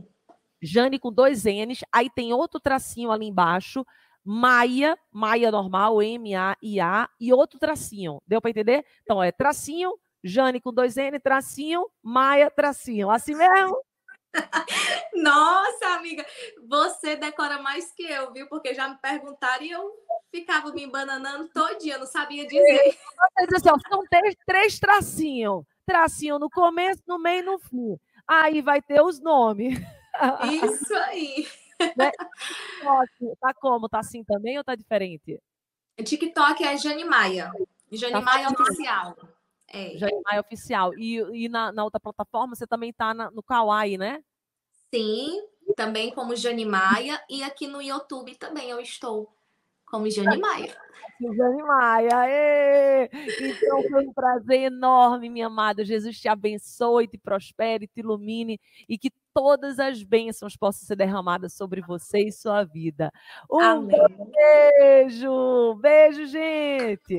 Jane 0.60 0.98
com 0.98 1.12
dois 1.12 1.44
N's, 1.44 1.84
aí 1.92 2.08
tem 2.10 2.32
outro 2.32 2.58
tracinho 2.58 3.10
ali 3.10 3.26
embaixo, 3.26 3.84
Maia, 4.24 4.98
Maia 5.12 5.50
normal, 5.50 6.02
M-A-I-A, 6.02 7.08
e 7.20 7.32
outro 7.32 7.58
tracinho. 7.58 8.20
Deu 8.26 8.40
para 8.40 8.50
entender? 8.50 8.84
Então, 9.02 9.22
é 9.22 9.32
tracinho, 9.32 9.92
Jane 10.22 10.60
com 10.60 10.72
dois 10.72 10.96
N, 10.96 11.18
tracinho, 11.20 11.88
Maia, 12.02 12.50
tracinho. 12.50 13.10
Assim 13.10 13.34
mesmo? 13.34 13.80
Nossa, 15.14 15.86
amiga, 15.96 16.24
você 16.66 17.16
decora 17.16 17.60
mais 17.60 17.92
que 17.92 18.04
eu, 18.04 18.32
viu? 18.32 18.48
Porque 18.48 18.74
já 18.74 18.88
me 18.88 18.96
perguntaram 18.98 19.64
e 19.64 19.70
eu 19.70 19.90
ficava 20.30 20.72
me 20.72 20.84
embananando 20.84 21.48
todo 21.48 21.78
dia, 21.78 21.98
não 21.98 22.06
sabia 22.06 22.46
dizer. 22.46 22.96
Assim, 23.54 23.68
ó, 23.70 23.78
são 23.88 24.04
três, 24.10 24.34
três 24.46 24.78
tracinhos. 24.78 25.64
Tracinho 25.86 26.38
no 26.38 26.50
começo, 26.50 27.02
no 27.06 27.18
meio 27.18 27.40
e 27.40 27.42
no 27.42 27.58
fim. 27.58 27.98
Aí 28.26 28.60
vai 28.60 28.82
ter 28.82 29.00
os 29.00 29.20
nomes. 29.20 29.78
Isso 30.52 30.94
aí. 30.94 31.48
Né? 31.96 32.10
Tá 33.40 33.54
como? 33.54 33.88
Tá 33.88 34.00
assim 34.00 34.22
também 34.24 34.58
ou 34.58 34.64
tá 34.64 34.74
diferente? 34.74 35.40
TikTok 36.04 36.62
é 36.62 36.76
Jane 36.76 37.04
Maia. 37.04 37.50
Jane 37.90 38.12
tá 38.12 38.20
Maia 38.20 38.48
Oficial. 38.48 39.16
É. 39.68 39.96
Jane 39.98 40.22
Maia 40.24 40.40
Oficial. 40.40 40.96
E, 40.98 41.18
e 41.44 41.48
na, 41.48 41.70
na 41.72 41.84
outra 41.84 42.00
plataforma 42.00 42.54
você 42.54 42.66
também 42.66 42.92
tá 42.92 43.12
na, 43.12 43.30
no 43.30 43.42
Kawaii, 43.42 43.98
né? 43.98 44.22
Sim, 44.92 45.42
também 45.76 46.10
como 46.10 46.34
Jane 46.34 46.64
Maia. 46.64 47.22
E 47.28 47.42
aqui 47.42 47.66
no 47.66 47.82
YouTube 47.82 48.34
também 48.36 48.70
eu 48.70 48.80
estou 48.80 49.30
como 49.84 50.10
Jane 50.10 50.38
Maia. 50.38 50.74
Jane 51.20 51.62
Maia, 51.62 52.28
ê! 52.28 53.10
Então 53.40 53.82
foi 53.90 54.06
um 54.06 54.12
prazer 54.12 54.62
enorme, 54.62 55.28
minha 55.28 55.48
amada. 55.48 55.84
Jesus 55.84 56.18
te 56.18 56.28
abençoe, 56.28 57.08
te 57.08 57.18
prospere, 57.18 57.88
te 57.88 58.00
ilumine 58.00 58.60
e 58.88 58.96
que 58.96 59.10
todas 59.34 59.78
as 59.78 60.02
bênçãos 60.02 60.56
possam 60.56 60.86
ser 60.86 60.96
derramadas 60.96 61.54
sobre 61.54 61.80
você 61.80 62.20
e 62.20 62.32
sua 62.32 62.64
vida. 62.64 63.12
Um 63.50 63.60
Amém. 63.60 63.98
beijo! 64.32 65.74
Beijo, 65.80 66.26
gente! 66.26 67.18